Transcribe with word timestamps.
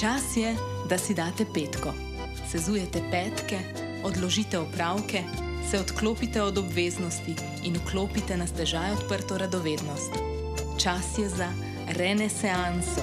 Čas 0.00 0.36
je, 0.36 0.56
da 0.88 0.98
si 0.98 1.14
date 1.14 1.46
petko. 1.54 1.88
Sezujete 2.50 3.00
petke, 3.10 3.58
odložite 4.04 4.58
opravke, 4.58 5.22
se 5.70 5.80
odklopite 5.80 6.42
od 6.42 6.58
obveznosti 6.58 7.34
in 7.64 7.76
vklopite 7.76 8.36
na 8.36 8.46
stežaj 8.46 8.92
odprto 8.92 9.38
radovednost. 9.38 10.12
Čas 10.78 11.18
je 11.18 11.28
za 11.28 11.48
renesanso, 11.96 13.00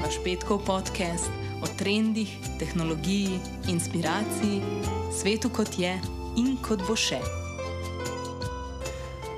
vaš 0.00 0.16
petkov 0.24 0.64
podcast 0.64 1.28
o 1.62 1.68
trendih, 1.78 2.32
tehnologiji, 2.58 3.38
inspiraciji, 3.68 4.62
svetu 5.20 5.48
kot 5.48 5.78
je 5.78 6.00
in 6.36 6.56
kot 6.56 6.88
bo 6.88 6.96
še. 6.96 7.20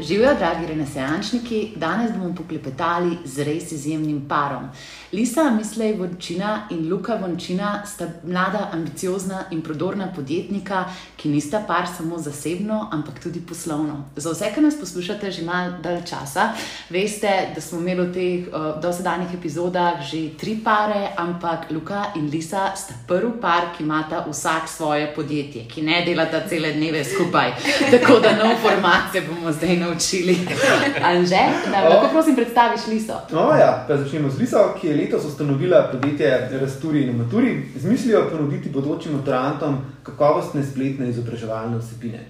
Živijo, 0.00 0.34
dragi 0.38 0.66
renesančniki, 0.66 1.72
danes 1.76 2.12
bomo 2.12 2.34
poklepetali 2.34 3.18
z 3.24 3.44
res 3.44 3.72
izjemnim 3.72 4.22
parom. 4.28 4.68
Lisa 5.12 5.50
Mislej 5.50 5.92
Vončina 5.92 6.66
in 6.70 6.88
Luka 6.88 7.14
Vončina 7.16 7.82
sta 7.86 8.06
mlada, 8.24 8.70
ambiciozna 8.72 9.44
in 9.50 9.62
prodorna 9.62 10.08
podjetnika, 10.16 10.84
ki 11.16 11.28
nista 11.28 11.60
par 11.66 11.86
samo 11.96 12.18
zasebno, 12.18 12.88
ampak 12.92 13.20
tudi 13.22 13.40
poslovno. 13.40 14.04
Za 14.16 14.30
vse, 14.30 14.50
ki 14.54 14.60
nas 14.60 14.74
poslušate 14.80 15.30
že 15.30 15.42
malo 15.42 15.78
dalj 15.82 16.00
časa, 16.10 16.48
veste, 16.90 17.30
da 17.54 17.60
smo 17.60 17.78
imeli 17.78 18.06
v 18.06 18.12
teh 18.12 18.48
uh, 18.48 18.80
dosedanjih 18.82 19.34
epizodah 19.38 20.02
že 20.02 20.34
tri 20.38 20.58
pare, 20.64 21.12
ampak 21.16 21.70
Luka 21.70 22.04
in 22.16 22.26
Lisa 22.30 22.72
sta 22.76 22.94
prvi 23.06 23.30
par, 23.40 23.70
ki 23.76 23.84
imata 23.84 24.24
vsak 24.26 24.68
svoje 24.68 25.06
podjetje, 25.14 25.68
ki 25.68 25.82
ne 25.82 26.02
delata 26.06 26.42
cele 26.48 26.72
dneve 26.72 27.04
skupaj. 27.04 27.52
Tako 27.94 28.18
da 28.18 28.34
nov 28.36 28.58
format 28.62 29.12
se 29.12 29.20
bomo 29.20 29.52
zdaj 29.52 29.76
naučili. 29.76 30.38
Anže, 31.10 31.46
da 31.70 31.88
lahko 31.88 32.08
prosim 32.12 32.34
predstaviš 32.34 32.86
Liso. 32.86 33.20
No, 33.32 33.50
ja, 33.54 33.84
pa 33.88 33.96
začnemo 33.96 34.30
z 34.30 34.38
Liso, 34.38 34.74
ki 34.80 34.86
je 34.86 34.95
letos 34.96 35.24
ustanovila 35.24 35.88
podjetje 35.92 36.48
Rasturi 36.60 37.02
in 37.02 37.16
Maturi 37.16 37.62
z 37.76 37.90
mislijo 37.90 38.28
ponuditi 38.30 38.70
bodočim 38.70 39.12
maturantom 39.12 39.76
kakovostne 40.02 40.64
spletne 40.64 41.08
izobraževalne 41.08 41.78
vsebine. 41.78 42.24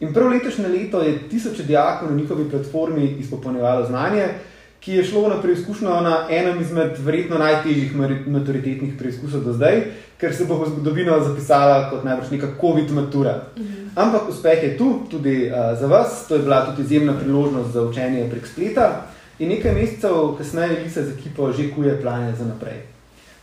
In 0.00 0.14
prav 0.14 0.28
letošnje 0.28 0.68
leto 0.68 1.02
je 1.02 1.28
tisoče 1.28 1.62
dijakov 1.62 2.10
na 2.10 2.16
njihovi 2.16 2.50
platformi 2.50 3.16
izpopolnjevalo 3.20 3.86
znanje, 3.86 4.26
ki 4.80 4.92
je 4.92 5.04
šlo 5.04 5.28
na 5.28 5.42
preizkušnjo 5.42 6.00
na 6.00 6.26
enem 6.30 6.60
izmed 6.60 6.96
verjetno 6.98 7.38
najtežjih 7.38 7.96
maturitetnih 8.26 8.94
preizkusov 8.98 9.44
do 9.44 9.52
zdaj, 9.52 9.82
ker 10.20 10.32
se 10.36 10.44
bo 10.48 10.56
v 10.62 10.70
zgodovino 10.70 11.18
zapisala 11.20 11.90
kot 11.90 12.04
najbrž 12.04 12.30
neka 12.30 12.48
COVID 12.60 12.92
matura. 12.96 13.34
Ampak 13.94 14.28
uspeh 14.28 14.62
je 14.62 14.76
tu 14.78 15.02
tudi 15.10 15.50
uh, 15.50 15.76
za 15.80 15.86
vas, 15.86 16.24
to 16.28 16.34
je 16.34 16.42
bila 16.42 16.64
tudi 16.66 16.82
izjemna 16.82 17.12
priložnost 17.20 17.72
za 17.72 17.82
učenje 17.82 18.28
prek 18.30 18.46
spleta. 18.46 19.06
In 19.40 19.48
nekaj 19.48 19.72
mesecev 19.72 20.34
kasneje 20.38 20.82
Lisa 20.84 21.02
z 21.02 21.16
ekipo 21.16 21.52
že 21.52 21.70
kuje 21.72 22.00
plane 22.00 22.36
za 22.36 22.44
naprej. 22.44 22.82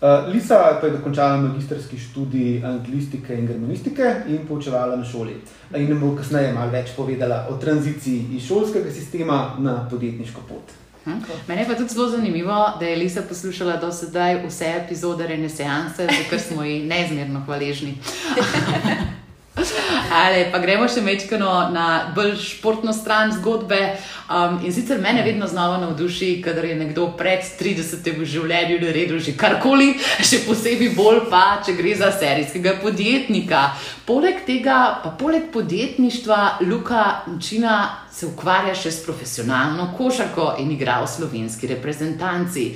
Uh, 0.02 0.30
Lisa 0.34 0.78
pa 0.82 0.88
je 0.88 0.94
dokončala 0.94 1.38
magistrski 1.42 1.98
študij 1.98 2.62
anglistike 2.66 3.34
in 3.34 3.48
germanistike 3.48 4.16
in 4.28 4.46
poučevala 4.48 4.96
na 4.96 5.06
šoli. 5.06 5.34
In 5.74 5.90
nam 5.90 6.00
bo 6.00 6.14
kasneje 6.16 6.54
malo 6.54 6.72
več 6.72 6.94
povedala 6.96 7.48
o 7.50 7.58
tranziciji 7.58 8.38
iz 8.38 8.46
šolskega 8.46 8.92
sistema 8.92 9.56
na 9.58 9.88
podjetniško 9.90 10.42
pot. 10.50 10.78
Hm? 11.06 11.18
Mene 11.48 11.66
pa 11.66 11.74
tudi 11.74 11.94
zelo 11.94 12.10
zanimivo, 12.10 12.78
da 12.80 12.86
je 12.86 12.96
Lisa 12.96 13.22
poslušala 13.22 13.78
do 13.82 13.92
sedaj 13.92 14.44
vse 14.46 14.74
epizode 14.86 15.28
Renesanse, 15.28 16.06
za 16.06 16.24
kar 16.30 16.40
smo 16.40 16.64
ji 16.64 16.84
neizmerno 16.86 17.42
hvaležni. 17.46 17.98
Ali 20.12 20.46
pa 20.52 20.60
gremo 20.60 20.88
še 20.90 21.02
mečkano 21.02 21.70
na 21.74 22.14
bolj 22.16 22.36
športno 22.42 22.94
stran 22.94 23.34
zgodbe. 23.36 23.80
Um, 24.28 24.60
in 24.66 24.74
sicer 24.74 25.00
mene 25.02 25.24
vedno 25.26 25.48
znova 25.48 25.78
navduši, 25.82 26.42
kadar 26.46 26.66
je 26.66 26.76
nekdo 26.76 27.10
pred 27.18 27.46
30 27.60 28.08
v 28.20 28.28
življenju 28.28 28.80
naredil 28.84 29.20
že 29.24 29.38
karkoli, 29.40 29.94
še 30.20 30.44
posebej 30.48 30.94
bolj 30.98 31.26
pa, 31.32 31.62
če 31.66 31.78
gre 31.80 31.96
za 31.98 32.12
serijskega 32.14 32.78
podjetnika. 32.84 33.70
Poleg 34.08 34.46
tega, 34.48 35.02
pa 35.04 35.10
poleg 35.20 35.50
podjetništva, 35.52 36.58
Luka 36.62 37.26
Učina 37.28 38.06
se 38.12 38.26
ukvarja 38.26 38.72
še 38.76 38.92
s 38.92 39.04
profesionalno 39.04 39.90
košarko 39.98 40.54
in 40.64 40.72
igra 40.72 41.02
v 41.02 41.10
slovenski 41.12 41.68
reprezentanci. 41.68 42.70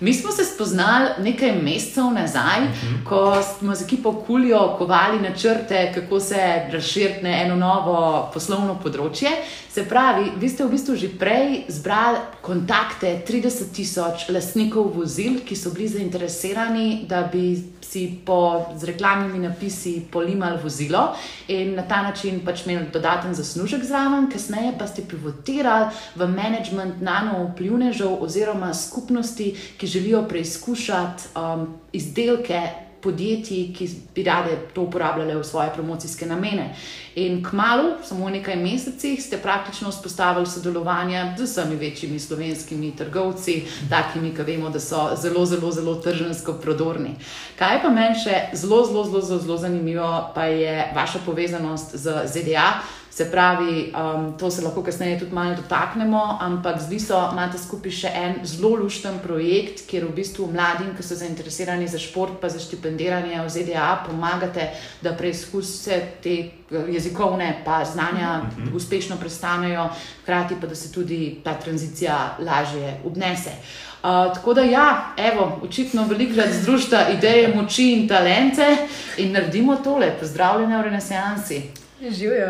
Mi 0.00 0.14
smo 0.14 0.32
se 0.32 0.46
spoznali 0.48 1.10
nekaj 1.26 1.52
mesecev 1.62 2.08
nazaj, 2.14 2.64
uh 2.64 2.70
-huh. 2.70 3.04
ko 3.04 3.42
smo 3.42 3.74
z 3.74 3.84
ekipo 3.84 4.12
Kulijo 4.12 4.76
kovali 4.78 5.20
načrte, 5.20 5.92
kako 5.94 6.20
se 6.20 6.62
razširiti 6.72 7.26
eno 7.26 7.56
novo 7.56 8.30
poslovno 8.34 8.78
področje. 8.84 9.28
Se 9.70 9.84
pravi, 9.84 10.30
vi 10.36 10.48
ste 10.48 10.64
v 10.64 10.70
bistvu 10.70 10.96
že 10.96 11.08
prej 11.18 11.64
zbrali 11.68 12.18
kontakte 12.40 13.22
30 13.28 13.74
tisoč 13.74 14.28
lastnikov 14.28 14.96
vozil, 14.96 15.40
ki 15.44 15.56
so 15.56 15.70
bili 15.70 15.88
zainteresirani, 15.88 17.04
da 17.08 17.28
bi 17.32 17.62
si 17.90 18.20
po, 18.26 18.66
z 18.76 18.84
reklamnimi 18.84 19.38
napisi 19.38 20.02
polimali 20.12 20.58
vozilo 20.62 21.14
in 21.48 21.74
na 21.74 21.82
ta 21.82 22.02
način 22.02 22.40
pač 22.44 22.66
imeli 22.66 22.86
dodaten 22.92 23.34
zaslužek 23.34 23.84
zraven, 23.84 24.30
kasneje 24.30 24.74
pa 24.78 24.86
ste 24.86 25.02
pivotirali 25.08 25.90
v 26.16 26.28
management 26.28 27.00
nano 27.00 27.48
vplivnežev 27.52 28.22
oziroma 28.22 28.74
skupnosti, 28.74 29.54
ki 29.78 29.86
želijo 29.86 30.22
preizkušati 30.28 31.32
um, 31.34 31.66
izdelke 31.92 32.87
podjetij, 33.02 33.72
ki 33.76 33.88
bi 34.14 34.22
rade 34.22 34.56
to 34.74 34.82
uporabljale 34.82 35.36
v 35.36 35.44
svoje 35.44 35.70
promocijske 35.74 36.26
namene. 36.26 36.74
In 37.14 37.42
kmalo, 37.44 37.96
samo 38.04 38.26
v 38.26 38.30
nekaj 38.38 38.56
mesecih, 38.56 39.22
ste 39.22 39.38
praktično 39.42 39.90
vzpostavili 39.90 40.46
sodelovanje 40.46 41.34
z 41.38 41.46
vsemi 41.46 41.76
večjimi 41.76 42.18
slovenskimi 42.18 42.92
trgovci, 42.96 43.62
takimi, 43.90 44.34
ki 44.34 44.42
vemo, 44.42 44.70
da 44.70 44.80
so 44.80 45.08
zelo, 45.16 45.46
zelo, 45.46 45.72
zelo 45.72 45.94
tržansko 45.94 46.58
prodorni. 46.62 47.16
Kaj 47.58 47.82
pa 47.82 47.90
meni 47.90 48.18
še 48.18 48.50
zelo, 48.52 48.84
zelo, 48.86 49.04
zelo, 49.04 49.38
zelo, 49.38 49.56
zanimivo, 49.56 50.30
pa 50.34 50.44
je 50.44 50.92
vaša 50.94 51.24
povezanost 51.26 51.96
z 51.96 52.22
ZDA. 52.26 52.70
Se 53.18 53.30
pravi, 53.30 53.92
um, 53.98 54.38
to 54.38 54.50
se 54.50 54.62
lahko 54.62 54.82
kasneje 54.82 55.18
tudi 55.18 55.34
malo 55.34 55.54
dotaknemo, 55.54 56.38
ampak 56.40 56.80
z 56.80 56.90
Liso 56.90 57.18
imate 57.32 57.58
skupaj 57.58 57.90
še 57.90 58.10
en 58.14 58.34
zelo 58.46 58.76
lušten 58.78 59.16
projekt, 59.24 59.80
kjer 59.90 60.04
v 60.06 60.12
bistvu 60.20 60.46
mladim, 60.52 60.92
ki 60.94 61.02
so 61.02 61.16
zainteresirani 61.18 61.88
za 61.90 61.98
šport, 61.98 62.36
pa 62.38 62.46
za 62.46 62.62
štipendiranje 62.62 63.40
v 63.40 63.50
ZDA, 63.50 63.86
pomagate, 64.04 64.68
da 65.02 65.16
preizkusite 65.18 65.98
te 66.22 66.36
eh, 66.44 66.92
jezikovne 66.94 67.48
pa 67.64 67.80
znanja 67.84 68.28
uh 68.36 68.46
mhm. 68.46 68.68
-huh. 68.68 68.76
uspešno 68.76 69.16
prestanejo, 69.16 69.88
hkrati 70.22 70.60
pa 70.60 70.66
da 70.66 70.74
se 70.74 70.92
tudi 70.92 71.40
ta 71.44 71.54
tranzicija 71.54 72.36
lažje 72.38 73.00
obnese. 73.04 73.50
Uh, 73.50 74.30
tako 74.34 74.54
da, 74.54 74.62
ja, 74.62 75.14
evo, 75.16 75.58
očitno 75.62 76.06
velikokrat 76.06 76.54
združita 76.62 77.08
ideje, 77.18 77.50
moči 77.54 77.92
in 77.92 78.08
talente 78.08 78.76
in 79.16 79.32
naredimo 79.32 79.76
tole, 79.76 80.14
pozdravljene 80.20 80.78
v 80.78 80.82
Renesansi. 80.82 81.87
Živijo. 82.00 82.46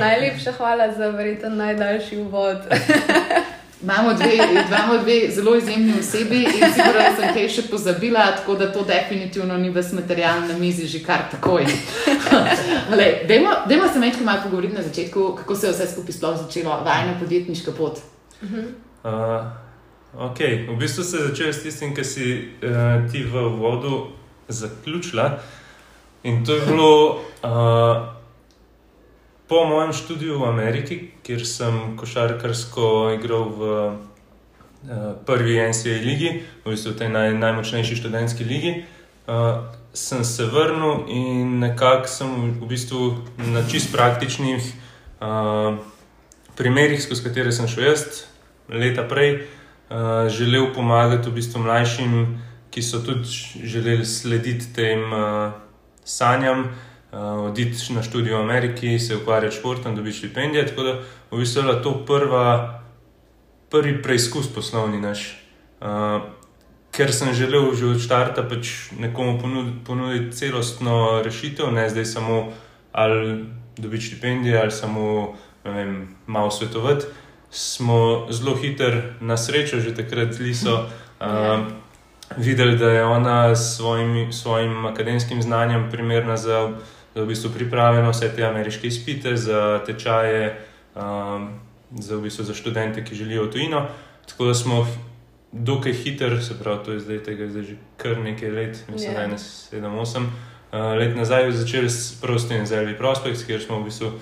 Najlepša 0.00 0.52
hvala 0.52 0.92
za 0.92 1.08
verjetno 1.08 1.48
najdaljši 1.48 2.16
uvod. 2.16 2.56
Imamo 3.82 4.14
dve, 4.14 4.34
imamo 4.68 4.98
dve 5.02 5.30
zelo 5.30 5.56
izjemni 5.56 5.92
osebi 6.00 6.36
in 6.36 6.50
sigurno 6.50 7.02
sem 7.16 7.34
kaj 7.34 7.48
še 7.48 7.62
pozabila, 7.70 8.24
tako 8.36 8.54
da 8.54 8.72
to 8.72 8.84
definitivno 8.84 9.58
ni 9.58 9.70
ves 9.70 9.92
material 9.92 10.40
na 10.48 10.56
mizi 10.58 10.86
že 10.86 11.02
kar 11.04 11.26
takoj. 11.30 11.66
Dajmo 13.68 13.88
se 13.92 13.98
nekaj 13.98 14.24
malo 14.24 14.40
pogovoriti 14.42 14.74
na 14.74 14.82
začetku, 14.82 15.34
kako 15.38 15.54
se 15.54 15.66
je 15.66 15.72
vse 15.72 15.86
skupaj 15.92 16.12
sploh 16.12 16.38
začelo, 16.40 16.80
vajna 16.84 17.18
podjetniška 17.20 17.72
pot. 17.76 18.00
Uh 18.42 18.48
-huh. 18.50 18.66
uh, 19.04 20.30
ok, 20.30 20.38
v 20.68 20.76
bistvu 20.78 21.04
se 21.04 21.16
je 21.16 21.28
začelo 21.28 21.52
s 21.52 21.62
tistim, 21.62 21.94
kar 21.94 22.04
si 22.04 22.48
uh, 22.62 23.12
ti 23.12 23.24
v 23.24 23.48
vodu 23.60 24.06
zaključila. 24.48 25.38
In 26.22 26.44
to 26.44 26.54
je 26.54 26.60
bilo. 26.66 27.20
Uh, 27.42 28.15
Po 29.48 29.64
mojem 29.64 29.92
študiju 29.92 30.38
v 30.42 30.48
Ameriki, 30.48 30.96
kjer 31.22 31.46
sem 31.46 31.94
košarkarsko 31.94 33.14
igral 33.14 33.44
v 33.54 33.62
uh, 33.62 33.94
prvi 35.22 35.60
NCAA 35.62 36.02
ligi, 36.02 36.30
v 36.64 36.74
bistvu 36.74 36.90
v 36.90 36.98
tej 36.98 37.10
naj, 37.14 37.30
najmočnejši 37.38 37.94
študentski 37.94 38.42
ligi, 38.42 38.72
uh, 39.30 39.70
sem 39.94 40.26
se 40.26 40.48
vrnil 40.50 41.06
in 41.06 41.62
nekako 41.62 42.10
sem 42.10 42.58
v 42.58 42.66
bistvu 42.66 43.22
na 43.38 43.62
čist 43.70 43.94
praktičnih 43.94 44.66
uh, 45.22 45.78
primerih, 46.58 46.98
skozi 46.98 47.22
katere 47.30 47.54
sem 47.54 47.70
šel 47.70 47.94
jaz 47.94 48.26
leta 48.66 49.06
prej, 49.06 49.46
uh, 49.94 50.26
želel 50.26 50.74
pomagati 50.74 51.30
v 51.30 51.38
bistvu 51.38 51.62
mlajšim, 51.62 52.34
ki 52.74 52.82
so 52.82 52.98
tudi 52.98 53.30
želeli 53.62 54.02
slediti 54.02 54.74
tem 54.74 55.06
uh, 55.06 55.54
sanjam 56.02 56.66
uh, 56.66 56.74
oditi 57.20 57.94
na 57.94 58.02
študij 58.02 58.32
v 58.32 58.40
Ameriki, 58.40 58.98
se 58.98 59.16
ukvarjati 59.16 59.56
s 59.56 59.58
športom, 59.58 59.96
dobiti 59.96 60.16
štipendije. 60.16 60.66
Tako 60.66 60.82
da 60.82 60.92
v 61.30 61.38
bistvu 61.38 61.68
je 61.68 61.82
to 61.82 62.04
prva, 62.06 62.82
prvi 63.70 64.02
preizkus 64.02 64.48
poslovni 64.54 65.00
naš. 65.00 65.42
Uh, 65.80 66.22
ker 66.96 67.12
sem 67.12 67.34
želel 67.36 67.74
že 67.76 67.86
od 67.86 68.00
začetka 68.00 68.42
pač 68.48 68.88
nekomu 68.98 69.36
ponuditi, 69.40 69.84
ponuditi 69.84 70.36
celostno 70.36 71.20
rešitev, 71.24 71.68
ne 71.72 71.88
zdaj 71.88 72.04
samo 72.04 72.52
ali 72.92 73.44
dobiti 73.76 74.04
štipendije 74.04 74.60
ali 74.60 74.72
samo 74.72 75.36
vem, 75.64 76.16
malo 76.26 76.50
svetovati. 76.50 77.04
Smo 77.50 78.26
zelo 78.30 78.56
hitro 78.56 79.02
na 79.20 79.36
srečo, 79.36 79.80
že 79.80 79.94
takrat 79.94 80.38
Liso, 80.40 80.88
uh, 81.20 81.68
videli, 82.36 82.76
da 82.76 82.90
je 82.90 83.04
ona 83.04 83.54
s 83.54 83.76
svojim, 83.76 84.32
svojim 84.32 84.86
akademskim 84.86 85.42
znanjem 85.42 85.88
primerna 85.90 86.36
za 86.36 86.72
v 87.16 87.26
bistvu 87.26 87.50
priprave 87.50 88.02
na 88.02 88.10
vse 88.10 88.28
te 88.36 88.44
ameriške 88.44 88.86
izpite, 88.86 89.36
za 89.36 89.80
tečaje, 89.86 90.58
um, 90.94 91.48
za, 91.98 92.16
v 92.16 92.28
bistvu 92.28 92.44
za 92.44 92.54
študente, 92.54 93.04
ki 93.04 93.14
želijo 93.14 93.46
v 93.46 93.52
tujino. 93.52 93.88
Tako 94.28 94.44
da 94.44 94.54
smo 94.54 94.86
dokaj 95.52 95.92
hiter, 95.92 96.44
se 96.44 96.58
pravi, 96.58 96.84
to 96.84 96.92
je 96.92 97.00
zdaj, 97.00 97.22
tega, 97.22 97.48
zdaj 97.48 97.62
že 97.62 97.76
kar 97.96 98.18
nekaj 98.18 98.50
let, 98.50 98.84
mislim, 98.92 99.14
da 99.14 99.20
je 99.20 99.28
ne 99.28 99.38
7-8 99.38 100.26
uh, 100.72 100.98
let 100.98 101.16
nazaj, 101.16 101.52
začeli 101.52 101.90
s 101.90 102.20
prostim 102.20 102.66
Zelvi 102.66 102.98
Prospects, 102.98 103.44
kjer 103.44 103.62
smo 103.62 103.80
v 103.80 103.84
bistvu 103.84 104.12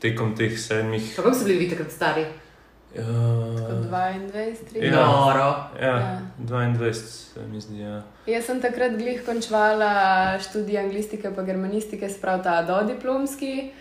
tekom 0.00 0.36
teh 0.36 0.58
sedmih. 0.58 1.16
Kako 1.16 1.34
so 1.34 1.44
bili 1.44 1.58
vi 1.58 1.70
takrat 1.70 1.90
stari? 1.90 2.26
Uh, 2.98 3.66
22, 3.90 4.30
23. 4.32 4.84
Ja. 4.84 5.06
Noro. 5.06 5.54
ja, 5.80 5.86
Ja. 5.86 6.20
22, 6.38 6.92
se 6.92 7.40
mi 7.52 7.60
zdi. 7.60 7.80
Ja. 7.80 8.02
Jaz 8.26 8.44
sem 8.46 8.60
takrat 8.60 8.96
glih 8.96 9.24
končala 9.26 10.38
študij 10.38 10.78
anglistike 10.78 11.28
in 11.28 11.44
germanistike, 11.46 12.08
sprav 12.08 12.42
ta 12.42 12.62
dodiplomski. 12.62 13.72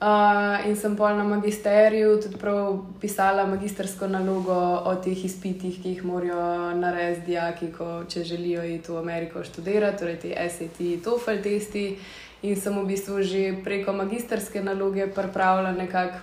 Uh, 0.00 0.66
in 0.66 0.76
sem 0.76 0.94
pol 0.96 1.12
na 1.16 1.24
magisteriju 1.28 2.14
tudi 2.22 2.38
prav 2.40 2.78
pisala 3.00 3.44
magistersko 3.46 4.06
nalogo 4.08 4.54
o 4.84 4.94
teh 4.96 5.24
izpitih, 5.24 5.82
ki 5.82 5.88
jih 5.88 6.04
morajo 6.04 6.72
narediti 6.74 7.26
dijaki, 7.26 7.68
ko, 7.72 8.04
če 8.08 8.24
želijo 8.24 8.64
iti 8.64 8.92
v 8.92 8.96
Ameriko 8.96 9.44
študirati, 9.44 9.98
torej 9.98 10.16
ti 10.22 10.32
SAT, 10.32 10.80
TOEFL 11.04 11.42
testi. 11.42 11.98
In 12.42 12.56
sem 12.56 12.72
v 12.72 12.86
bistvu 12.88 13.20
že 13.20 13.42
preko 13.64 13.92
magisterske 13.92 14.62
naloge 14.64 15.04
pripravila 15.12 15.72
nekako, 15.76 16.18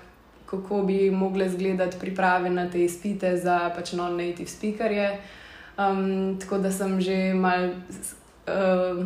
kako 0.49 0.83
bi 0.83 1.11
mogle 1.11 1.45
izgledati 1.45 1.99
priprave 1.99 2.49
na 2.49 2.69
te 2.71 2.83
izpite 2.83 3.38
za 3.38 3.71
pač 3.75 3.94
non-native 3.94 4.47
speakerje. 4.47 5.19
Um, 5.77 6.39
tako 6.39 6.57
da 6.57 6.71
sem 6.71 7.01
že 7.01 7.33
mal 7.33 7.69
uh, 7.69 9.05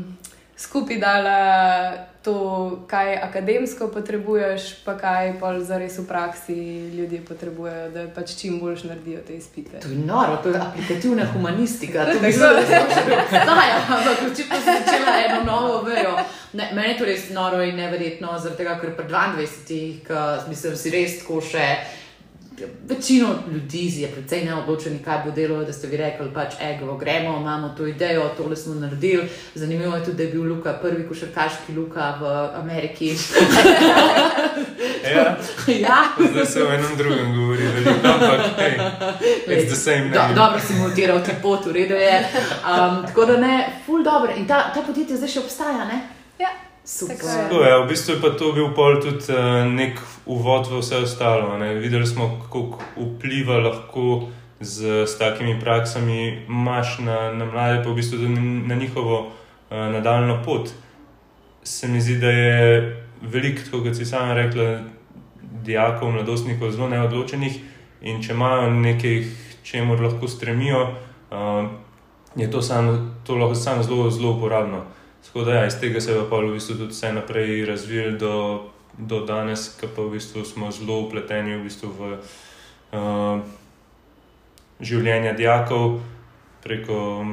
skupaj 0.55 0.99
dala 0.99 2.10
to, 2.23 2.79
kaj 2.87 3.15
akademsko 3.17 3.87
potrebuješ, 3.87 4.85
pa 4.85 4.93
kaj 4.97 5.39
pa 5.39 5.59
zares 5.59 5.97
v 5.97 6.05
praksi 6.07 6.55
ljudje 6.93 7.21
potrebujejo, 7.25 7.89
da 7.89 8.05
pač 8.15 8.35
čim 8.37 8.59
boljš 8.59 8.83
naredijo 8.83 9.21
te 9.27 9.33
izpite. 9.33 9.79
To 9.79 9.89
je 9.89 9.97
noro, 9.97 10.37
to 10.43 10.49
je 10.49 10.59
aplikativna 10.61 11.25
humanistika. 11.33 12.05
To 12.05 12.19
bi 12.19 12.31
zelo 12.31 12.59
obstaja, 12.59 13.79
ampak 13.89 14.21
očitno 14.31 14.57
si 14.59 14.65
začela 14.65 15.15
eno 15.25 15.43
novo 15.51 15.81
vejo. 15.81 16.17
Ne, 16.53 16.69
meni 16.73 16.93
je 16.93 16.97
to 16.97 17.05
res 17.05 17.29
noro 17.29 17.63
in 17.63 17.75
neverjetno, 17.75 18.37
zaradi 18.39 18.57
tega, 18.57 18.77
ker 18.81 18.93
pri 18.95 19.07
22-ih, 19.09 20.03
ki 20.05 20.49
mislim, 20.49 20.77
si 20.77 20.93
res 20.93 21.19
tako 21.23 21.41
še. 21.41 21.67
Večino 22.89 23.35
ljudi 23.53 24.01
je 24.01 24.07
precej 24.07 24.45
neodločeni, 24.45 24.99
kaj 25.05 25.21
bo 25.25 25.31
delo, 25.31 25.63
da 25.63 25.73
ste 25.73 25.87
vi 25.87 25.97
rekli, 25.97 26.27
pač 26.33 26.53
ego, 26.61 26.97
gremo, 26.97 27.37
imamo 27.39 27.73
to 27.77 27.87
idejo, 27.87 28.29
tole 28.37 28.55
smo 28.55 28.75
naredili. 28.75 29.29
Zanimivo 29.55 29.95
je 29.95 30.05
tudi, 30.05 30.17
da 30.17 30.23
je 30.23 30.29
bil 30.29 30.43
Luka 30.53 30.73
prvi 30.81 31.07
košarkaški 31.07 31.73
Luka 31.75 32.17
v 32.21 32.25
Ameriki. 32.61 33.15
Ja, 35.15 35.37
ja. 35.87 36.03
zdaj 36.31 36.45
se 36.45 36.63
o 36.63 36.73
enem 36.73 36.97
drugem 36.97 37.35
govori, 37.35 37.63
veliko, 37.63 38.07
ampak 38.07 38.39
hey, 38.57 38.77
it's 39.47 39.67
the 39.67 39.75
same 39.75 40.09
Do, 40.09 40.19
name. 40.19 40.33
dobro 40.33 40.59
si 40.67 40.73
montiral 40.73 41.23
ti 41.25 41.31
pot, 41.41 41.65
v 41.65 41.71
redu 41.71 41.93
je. 41.93 42.17
Um, 42.19 43.05
tako 43.07 43.25
da 43.25 43.37
ne, 43.37 43.69
ful 43.85 44.03
dobro. 44.03 44.31
In 44.37 44.47
ta, 44.47 44.71
ta 44.73 44.81
podjetje 44.81 45.17
zdaj 45.17 45.29
še 45.29 45.39
obstaja, 45.39 45.85
ne? 45.85 46.01
Ja. 46.39 46.70
Tako 46.83 47.61
je. 47.63 47.83
V 47.83 47.87
bistvu 47.87 48.13
je 48.13 48.21
pa 48.21 48.29
to 48.29 48.51
bil 48.51 48.73
pol 48.73 48.97
tudi 49.01 49.29
uh, 49.29 49.65
nek 49.69 49.99
uvod 50.25 50.67
v 50.67 50.81
vse 50.81 50.97
ostalo. 51.05 51.57
Ne. 51.57 51.73
Videli 51.77 52.07
smo, 52.07 52.41
kako 52.41 52.81
vpliva 52.97 53.61
lahko 53.61 54.29
z, 54.59 55.05
s 55.05 55.17
takimi 55.17 55.59
praksami 55.59 56.45
imaš 56.49 56.99
na, 56.99 57.33
na 57.33 57.45
mlade, 57.45 57.83
pa 57.83 57.89
v 57.89 57.95
bistvu 57.95 58.17
tudi 58.17 58.41
na 58.67 58.75
njihovo 58.75 59.19
uh, 59.19 59.77
nadaljno 59.93 60.41
pot. 60.45 60.73
Se 61.63 61.87
mi 61.87 62.01
zdi, 62.01 62.17
da 62.17 62.29
je 62.29 62.57
veliko, 63.21 63.61
tako 63.65 63.83
kot 63.83 63.95
si 63.95 64.05
sama 64.05 64.33
rekla, 64.33 64.79
dijakov, 65.61 66.11
mladostnikov 66.11 66.71
zelo 66.71 66.89
neodločenih 66.89 67.59
in 68.01 68.23
če 68.23 68.33
imajo 68.33 68.71
nekaj, 68.73 69.21
čemu 69.63 69.93
lahko 70.01 70.27
stremijo, 70.27 70.81
uh, 71.29 71.69
je 72.35 72.49
to, 72.51 72.61
sam, 72.61 72.89
to 73.27 73.37
lahko 73.37 73.55
samo 73.55 73.83
zelo, 73.83 74.09
zelo 74.09 74.33
uporabno. 74.33 74.81
Tako 75.25 75.43
da 75.47 75.53
ja, 75.53 75.65
iz 75.65 75.79
tega 75.79 76.01
se 76.01 76.11
je 76.11 76.23
pa 76.29 76.37
v 76.41 76.53
bistvu 76.53 76.75
tudi 76.75 76.93
vse 76.93 77.13
naprej 77.13 77.65
razvijalo 77.65 78.17
do, 78.17 78.35
do 78.97 79.25
danes, 79.25 79.69
ki 79.79 79.87
pa 79.95 80.01
v 80.01 80.17
bistvu 80.17 80.45
smo 80.45 80.71
zelo 80.71 80.99
upleteni 81.05 81.55
v, 81.55 81.63
bistvu 81.63 81.91
v 81.99 82.09
uh, 82.91 83.43
življenje 84.81 85.33
dijakov, 85.37 86.01
preko 86.63 87.25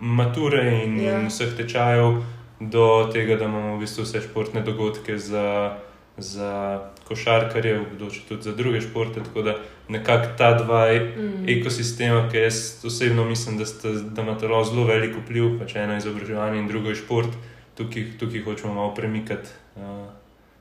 mature 0.00 0.64
in, 0.84 1.00
Ja. 1.00 1.12
ja. 1.12 1.20
in 1.20 1.28
vseh 1.28 1.54
tečajev, 1.56 2.22
do 2.60 3.08
tega, 3.12 3.36
da 3.36 3.44
imamo 3.44 3.76
v 3.76 3.84
bistvu 3.84 4.06
vse 4.06 4.24
športne 4.24 4.64
dogodke 4.66 5.18
za, 5.18 5.78
za 6.18 6.80
košarkarje, 7.08 7.78
v 7.78 7.86
bodoče 7.92 8.20
tudi 8.28 8.42
za 8.42 8.52
druge 8.52 8.80
športe. 8.80 9.22
Tako 9.24 9.42
da 9.42 9.54
nekako 9.88 10.28
ta 10.38 10.54
dva 10.54 10.86
Mm. 10.92 11.48
ekosistema, 11.48 12.28
ki 12.30 12.36
jaz 12.36 12.84
osebno 12.84 13.24
mislim, 13.24 13.58
da, 13.58 13.66
sta, 13.66 13.88
da 13.88 14.22
ima 14.22 14.38
to 14.38 14.64
zelo 14.64 14.84
velik 14.84 15.16
vpliv, 15.24 15.58
pač 15.58 15.74
eno 15.76 15.92
je 15.92 15.98
izobraževanje 15.98 16.58
in 16.58 16.68
drugo 16.68 16.88
je 16.88 16.94
šport, 16.94 17.28
tukaj, 17.74 18.06
tukaj 18.18 18.42
hočemo 18.42 18.74
malo 18.74 18.94
premikati. 18.94 19.48
Uh, 19.76 19.82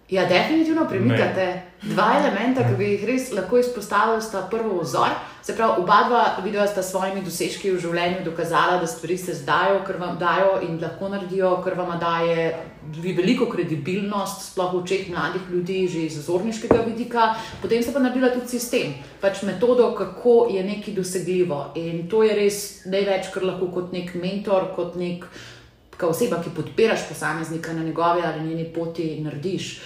Ja, 0.09 0.25
definitivno 0.25 0.85
premikate. 0.87 1.61
Dva 1.81 2.05
elementa, 2.19 2.63
ki 2.63 2.77
bi 2.79 2.85
jih 2.93 3.01
res 3.09 3.25
lahko 3.35 3.57
izpostavili, 3.59 4.21
sta 4.23 4.45
prvo 4.47 4.79
vzor. 4.79 5.11
Se 5.43 5.51
pravi, 5.55 5.81
oba 5.81 5.97
dva 6.07 6.21
videa 6.45 6.63
sta 6.67 6.79
s 6.79 6.93
svojimi 6.93 7.25
dosežki 7.25 7.73
v 7.73 7.81
življenju 7.83 8.23
dokazala, 8.23 8.77
da 8.79 8.87
stvari 8.87 9.17
se 9.19 9.35
zdajo, 9.35 9.81
kar 9.83 9.99
vam 9.99 10.15
dajo 10.17 10.61
in 10.63 10.77
lahko 10.79 11.09
naredijo, 11.11 11.49
kar 11.65 11.75
vam 11.75 11.91
daje 11.99 12.47
veliko 13.03 13.49
kredibilnost, 13.51 14.53
sploh 14.53 14.77
v 14.77 14.81
očeh 14.85 15.11
mladih 15.11 15.51
ljudi, 15.51 15.81
že 15.91 16.05
iz 16.07 16.17
zorniškega 16.23 16.79
vidika. 16.87 17.27
Potem 17.61 17.83
ste 17.83 17.91
pa 17.91 17.99
naredili 17.99 18.31
tudi 18.31 18.55
sistem, 18.55 18.95
pač 19.19 19.43
metodo, 19.43 19.91
kako 19.91 20.37
je 20.55 20.63
nekaj 20.63 20.95
dosegljivo. 21.01 21.59
In 21.83 22.07
to 22.07 22.23
je 22.23 22.39
res 22.39 22.63
največ, 22.87 23.27
kar 23.35 23.43
lahko 23.43 23.67
kot 23.75 23.91
nek 23.91 24.15
mentor, 24.15 24.71
kot 24.79 24.95
nek 24.95 25.27
kot 25.99 26.09
oseba, 26.09 26.41
ki 26.43 26.49
podpiraš 26.55 27.07
posameznika 27.09 27.73
na 27.73 27.83
njegovi 27.83 28.21
ali 28.25 28.47
njeni 28.47 28.73
poti, 28.73 29.21
narediš. 29.21 29.81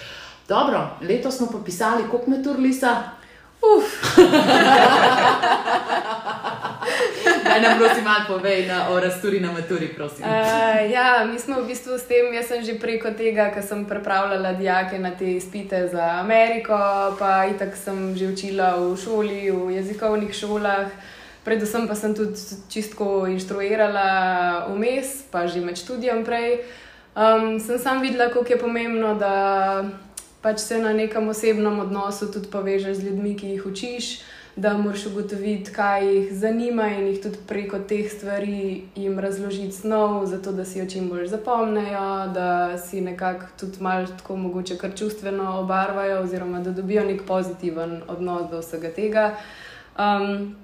Dobro, 0.48 0.90
letos 1.02 1.36
smo 1.36 1.46
pa 1.52 1.58
pisali, 1.64 2.08
koliko 2.10 2.30
metur 2.30 2.58
Lisa. 2.58 3.02
Uf. 3.62 4.16
Daj 7.44 7.60
nam 7.60 7.78
prosim 7.78 8.04
malo 8.04 8.24
povej 8.28 8.66
na, 8.66 8.88
o 8.88 9.00
rasturi 9.00 9.40
na 9.40 9.52
maturi, 9.52 9.88
prosim. 9.88 10.24
Uh, 10.24 10.90
ja, 10.90 11.26
mi 11.32 11.38
smo 11.38 11.60
v 11.60 11.66
bistvu 11.66 11.98
s 11.98 12.08
tem, 12.08 12.34
jaz 12.34 12.48
sem 12.48 12.64
že 12.64 12.74
preko 12.80 13.10
tega, 13.10 13.50
ker 13.54 13.62
sem 13.62 13.84
pripravljala 13.84 14.52
dijake 14.52 14.98
na 14.98 15.10
te 15.10 15.36
izpite 15.36 15.88
za 15.88 16.18
Ameriko, 16.20 16.76
pa 17.18 17.46
itak 17.46 17.76
sem 17.76 18.16
že 18.16 18.32
učila 18.32 18.76
v 18.76 18.96
šoli, 18.96 19.50
v 19.50 19.70
jezikovnih 19.76 20.34
šolah. 20.34 20.86
Predvsem 21.44 21.88
pa 21.88 21.94
sem 21.94 22.14
tudi 22.14 22.38
čistko 22.70 23.26
inštruirala 23.26 24.68
vmes, 24.70 25.26
pa 25.30 25.46
že 25.46 25.60
med 25.60 25.76
študijem 25.76 26.22
prej. 26.24 26.62
Um, 27.12 27.58
sem 27.60 27.78
sam 27.78 28.00
videla, 28.00 28.30
kako 28.30 28.52
je 28.52 28.58
pomembno, 28.58 29.14
da 29.14 29.84
pač 30.42 30.58
se 30.58 30.78
na 30.78 30.92
nekem 30.92 31.28
osebnem 31.28 31.80
odnosu 31.80 32.30
tudi 32.32 32.48
povežeš 32.50 32.96
z 32.96 33.04
ljudmi, 33.04 33.34
ki 33.36 33.50
jih 33.56 33.66
učiš, 33.66 34.22
da 34.56 34.76
moraš 34.78 35.06
ugotoviti, 35.06 35.72
kaj 35.72 36.06
jih 36.06 36.32
zanima 36.32 36.88
in 36.94 37.06
jih 37.10 37.20
tudi 37.22 37.38
preko 37.48 37.78
teh 37.78 38.10
stvari 38.12 38.84
jim 38.94 39.18
razložiti 39.18 39.72
snov, 39.72 40.26
zato 40.26 40.52
da 40.52 40.64
si 40.64 40.78
jo 40.78 40.86
čim 40.86 41.08
bolj 41.08 41.26
zapomnejo, 41.26 42.32
da 42.34 42.78
si 42.78 43.00
nekako 43.00 43.46
tudi 43.60 43.82
malo 43.82 44.06
tako 44.06 44.36
mogoče 44.36 44.78
kar 44.78 44.94
čustveno 44.98 45.60
obarvajo, 45.60 46.22
oziroma 46.22 46.60
da 46.60 46.70
dobijo 46.70 47.04
nek 47.04 47.26
pozitiven 47.26 48.02
odnos 48.08 48.50
do 48.50 48.60
vsega 48.60 48.90
tega. 48.94 49.34
Um, 49.98 50.61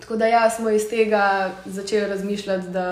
Tako 0.00 0.16
da 0.16 0.26
ja, 0.26 0.50
smo 0.50 0.70
iz 0.70 0.88
tega 0.90 1.50
začeli 1.66 2.08
razmišljati, 2.08 2.68
da 2.68 2.88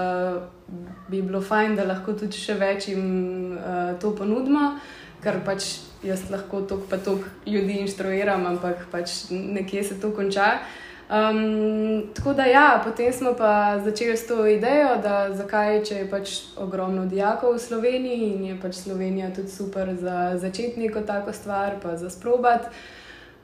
bi 1.08 1.22
bilo 1.22 1.40
fajn, 1.40 1.76
da 1.76 1.84
lahko 1.84 2.12
tudi 2.12 2.38
še 2.38 2.54
več 2.58 2.88
jim 2.88 3.58
uh, 3.58 3.92
to 4.02 4.10
ponudimo, 4.16 4.72
ker 5.22 5.38
pač 5.46 5.76
jaz 6.06 6.26
lahko 6.30 6.62
toliko 6.62 6.90
pa 6.90 6.98
toliko 6.98 7.30
ljudi 7.46 7.78
inštruiram, 7.84 8.46
ampak 8.46 8.88
pač 8.90 9.30
nekje 9.30 9.84
se 9.84 10.00
to 10.00 10.10
konča. 10.14 10.56
Um, 11.06 12.02
tako 12.14 12.32
da 12.34 12.44
ja, 12.44 12.82
potem 12.84 13.12
smo 13.12 13.34
pa 13.38 13.78
začeli 13.84 14.16
s 14.16 14.26
to 14.26 14.46
idejo, 14.46 14.96
da 15.02 15.30
zakaj, 15.34 15.84
če 15.86 16.00
je 16.00 16.06
pač 16.10 16.32
ogromno 16.58 17.04
dijakov 17.06 17.54
v 17.54 17.62
Sloveniji 17.62 18.32
in 18.34 18.44
je 18.48 18.56
pač 18.62 18.80
Slovenija 18.82 19.30
tudi 19.30 19.54
super 19.54 19.94
za 19.94 20.34
začetniko 20.34 21.06
tako 21.06 21.32
stvar, 21.32 21.78
pa 21.82 21.94
za 21.96 22.10
sprobat. 22.10 22.66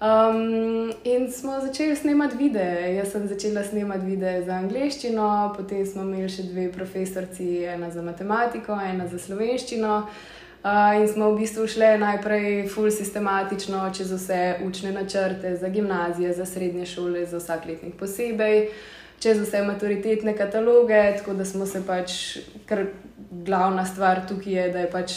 Um, 0.03 0.93
in 1.05 1.33
smo 1.33 1.61
začeli 1.61 1.97
snemati 1.97 2.37
videe. 2.37 2.95
Jaz 2.95 3.13
sem 3.13 3.29
začela 3.29 3.63
snemati 3.63 4.07
videe 4.07 4.43
za 4.43 4.53
angliščino, 4.53 5.55
potem 5.57 5.87
smo 5.87 6.03
imeli 6.03 6.27
še 6.27 6.43
dve 6.49 6.65
profesorci, 6.75 7.47
ena 7.71 7.91
za 7.91 8.03
matematiko, 8.03 8.75
ena 8.75 9.07
za 9.07 9.21
slovenščino. 9.23 10.01
Uh, 10.63 10.97
in 10.99 11.07
smo 11.07 11.31
v 11.31 11.45
bistvu 11.45 11.69
šli 11.71 11.93
najprej 12.03 12.67
full 12.75 12.91
sistematično 12.91 13.85
čez 13.95 14.11
vse 14.11 14.41
učne 14.67 14.91
načrte 14.99 15.55
za 15.57 15.71
gimnazije, 15.71 16.35
za 16.35 16.47
srednje 16.51 16.87
šole, 16.87 17.23
za 17.27 17.39
vsak 17.39 17.71
letnik 17.71 17.95
posebej. 17.95 18.69
čez 19.23 19.39
vse 19.39 19.63
maturitetne 19.63 20.35
kataloge, 20.37 20.99
tako 21.19 21.39
da 21.39 21.45
smo 21.45 21.67
se 21.67 21.87
pač, 21.87 22.39
ker 22.67 22.89
glavna 23.31 23.87
stvar 23.87 24.27
tukaj 24.27 24.53
je, 24.53 24.69
da 24.75 24.79
je 24.79 24.91
pač 24.91 25.13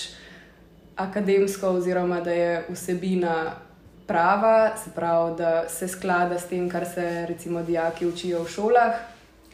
akademsko, 0.95 1.73
oziroma 1.79 2.21
da 2.21 2.31
je 2.31 2.65
vsebina 2.69 3.64
prava, 4.07 4.77
se 4.83 4.89
pravi, 4.95 5.35
da 5.37 5.69
se 5.69 5.87
sklada 5.87 6.39
s 6.39 6.47
tem, 6.47 6.69
kar 6.69 6.85
se 6.85 7.25
recimo 7.27 7.63
dijaki 7.63 8.05
učijo 8.05 8.43
v 8.43 8.49
šolah. 8.49 8.93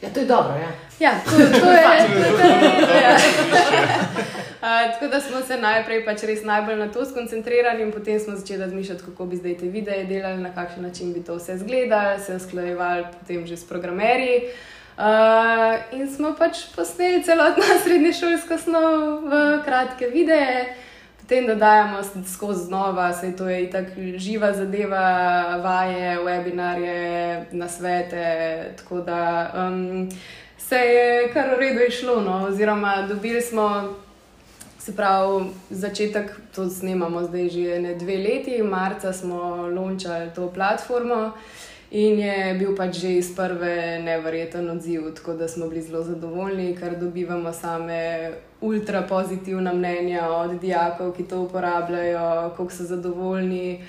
Ja, 0.02 0.08
to 0.14 0.20
je 0.20 0.26
dobro. 0.26 0.54
Ja, 0.54 0.70
ja 0.98 1.12
to, 1.24 1.30
to 1.30 1.36
je 1.36 1.52
to. 1.60 2.96
Ja. 2.96 3.16
Tako 4.92 5.06
da 5.06 5.20
smo 5.20 5.40
se 5.40 5.56
najprej 5.56 6.04
pač 6.04 6.22
res 6.22 6.44
najbolj 6.44 6.76
na 6.76 6.88
to 6.92 7.04
skoncentrirali, 7.06 7.82
in 7.82 7.92
potem 7.92 8.20
smo 8.20 8.36
začeli 8.36 8.60
razmišljati, 8.60 9.02
kako 9.04 9.26
bi 9.26 9.36
zdaj 9.36 9.56
te 9.58 9.66
videe 9.66 10.04
delali, 10.04 10.42
na 10.42 10.54
kakšen 10.54 10.82
način 10.82 11.12
bi 11.12 11.22
to 11.24 11.34
vse 11.34 11.54
izgledalo, 11.54 12.18
se 12.18 12.36
usklajevali 12.36 13.04
potem 13.20 13.46
že 13.46 13.56
s 13.56 13.64
programerji. 13.64 14.42
Uh, 14.92 15.98
in 15.98 16.10
smo 16.14 16.34
pač 16.38 16.66
posneli 16.76 17.22
celotno 17.24 17.64
srednješolsko 17.84 18.58
snov 18.58 19.24
v 19.24 19.62
kratke 19.64 20.06
videe 20.06 20.74
potem 21.32 21.46
dodajamo 21.46 21.98
skozi 22.34 22.64
znova, 22.64 23.12
se 23.12 23.36
to 23.36 23.48
je 23.48 23.70
tako 23.70 23.92
živa 24.16 24.52
zadeva, 24.52 25.56
vaje, 25.64 26.18
webinarje, 26.18 27.44
nasvete. 27.52 28.74
Tako 28.76 29.00
da 29.00 29.52
um, 29.56 30.08
se 30.58 30.76
je 30.76 31.32
kar 31.32 31.48
v 31.56 31.58
redu 31.58 31.80
išlo. 31.88 32.20
No, 32.20 32.46
oziroma, 32.48 33.06
dobili 33.08 33.40
smo. 33.40 33.94
Se 34.78 34.96
pravi, 34.96 35.44
začetek 35.70 36.30
to 36.54 36.68
snemamo 36.68 37.22
zdaj 37.24 37.48
že 37.48 37.78
ne 37.80 37.94
dve 37.94 38.16
leti, 38.16 38.62
marca 38.62 39.12
smo 39.12 39.38
launčali 39.66 40.30
to 40.34 40.52
platformo. 40.52 41.14
Uh, 41.14 41.32
In 41.92 42.16
je 42.18 42.54
bil 42.56 42.70
pač 42.72 43.02
že 43.04 43.08
iz 43.20 43.26
prve 43.36 44.00
nevreten 44.00 44.70
odziv, 44.70 45.10
tako 45.14 45.34
da 45.36 45.48
smo 45.48 45.66
bili 45.68 45.82
zelo 45.82 46.00
zadovoljni, 46.02 46.72
ker 46.76 46.96
dobivamo 46.96 47.52
same 47.52 48.30
ultra 48.60 49.02
pozitivna 49.02 49.74
mnenja 49.76 50.30
od 50.32 50.54
dijakov, 50.60 51.10
ki 51.12 51.26
to 51.28 51.42
uporabljajo, 51.42 52.54
kako 52.56 52.70
so 52.72 52.84
zadovoljni. 52.88 53.84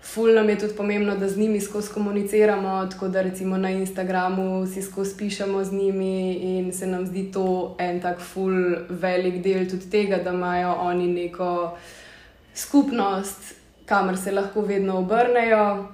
Ful 0.00 0.32
nam 0.34 0.48
je 0.48 0.58
tudi 0.58 0.76
pomembno, 0.76 1.16
da 1.16 1.28
z 1.28 1.38
njimi 1.38 1.60
skozi 1.60 1.92
komuniciramo, 1.92 2.86
tako 2.90 3.08
da 3.08 3.22
recimo 3.22 3.56
na 3.56 3.70
Instagramu 3.70 4.66
si 4.66 4.82
skozi 4.82 5.16
pišemo 5.18 5.64
z 5.64 5.72
njimi 5.72 6.32
in 6.34 6.72
se 6.72 6.86
nam 6.86 7.06
zdi 7.06 7.32
to 7.32 7.76
en 7.78 8.00
tak 8.00 8.20
ful 8.20 8.54
velik 8.88 9.42
del 9.42 9.68
tudi 9.68 9.90
tega, 9.90 10.16
da 10.16 10.32
imajo 10.32 10.72
oni 10.80 11.08
neko 11.12 11.76
skupnost, 12.54 13.54
kamor 13.84 14.16
se 14.16 14.32
lahko 14.32 14.60
vedno 14.60 14.98
obrnejo. 14.98 15.88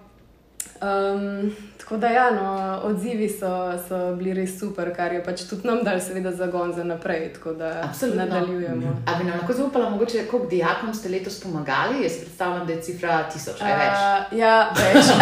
Um, 0.80 1.56
tako 1.78 1.96
da, 1.96 2.08
ja, 2.08 2.30
no, 2.30 2.80
odzivi 2.82 3.28
so, 3.28 3.78
so 3.88 4.14
bili 4.16 4.32
res 4.34 4.54
super, 4.58 4.88
kar 4.96 5.12
je 5.12 5.20
pač 5.24 5.42
tudi 5.44 5.68
nam 5.68 5.82
dal, 5.84 6.00
seveda, 6.00 6.32
zagon 6.32 6.72
za 6.72 6.84
naprej. 6.84 7.32
Tako 7.34 7.52
da 7.52 7.82
Absolutno. 7.84 8.24
nadaljujemo. 8.24 8.94
A 9.06 9.18
bi 9.18 9.24
nam 9.24 9.38
lahko 9.38 9.52
zaupala, 9.52 9.90
mogoče, 9.90 10.24
koliko 10.30 10.48
dijakom 10.48 10.94
ste 10.94 11.08
letos 11.08 11.40
pomagali? 11.42 12.02
Jaz 12.02 12.16
predstavljam, 12.22 12.66
da 12.66 12.72
je 12.72 12.80
cifra 12.82 13.22
tisoč 13.32 13.60
ali 13.60 13.76
več. 13.82 13.98
Uh, 14.32 14.38
ja, 14.38 14.54
več. 14.78 15.12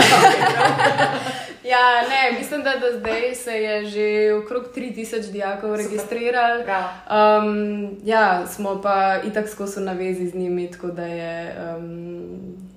ja, 1.73 1.85
ne, 2.07 2.39
mislim, 2.39 2.63
da 2.63 2.77
do 2.79 2.95
zdaj 2.99 3.35
se 3.35 3.59
je 3.63 3.87
že 3.87 4.35
okrog 4.35 4.71
3000 4.77 5.33
dijakov 5.33 5.75
registrirali. 5.77 6.65
Um, 7.11 7.99
ja, 8.05 8.47
smo 8.47 8.81
pa 8.83 9.19
itak 9.25 9.49
skozi 9.49 9.81
navezi 9.81 10.29
z 10.29 10.35
njimi, 10.35 10.71
tako 10.71 10.87
da 10.87 11.07
je. 11.07 11.57
Um, 11.77 12.68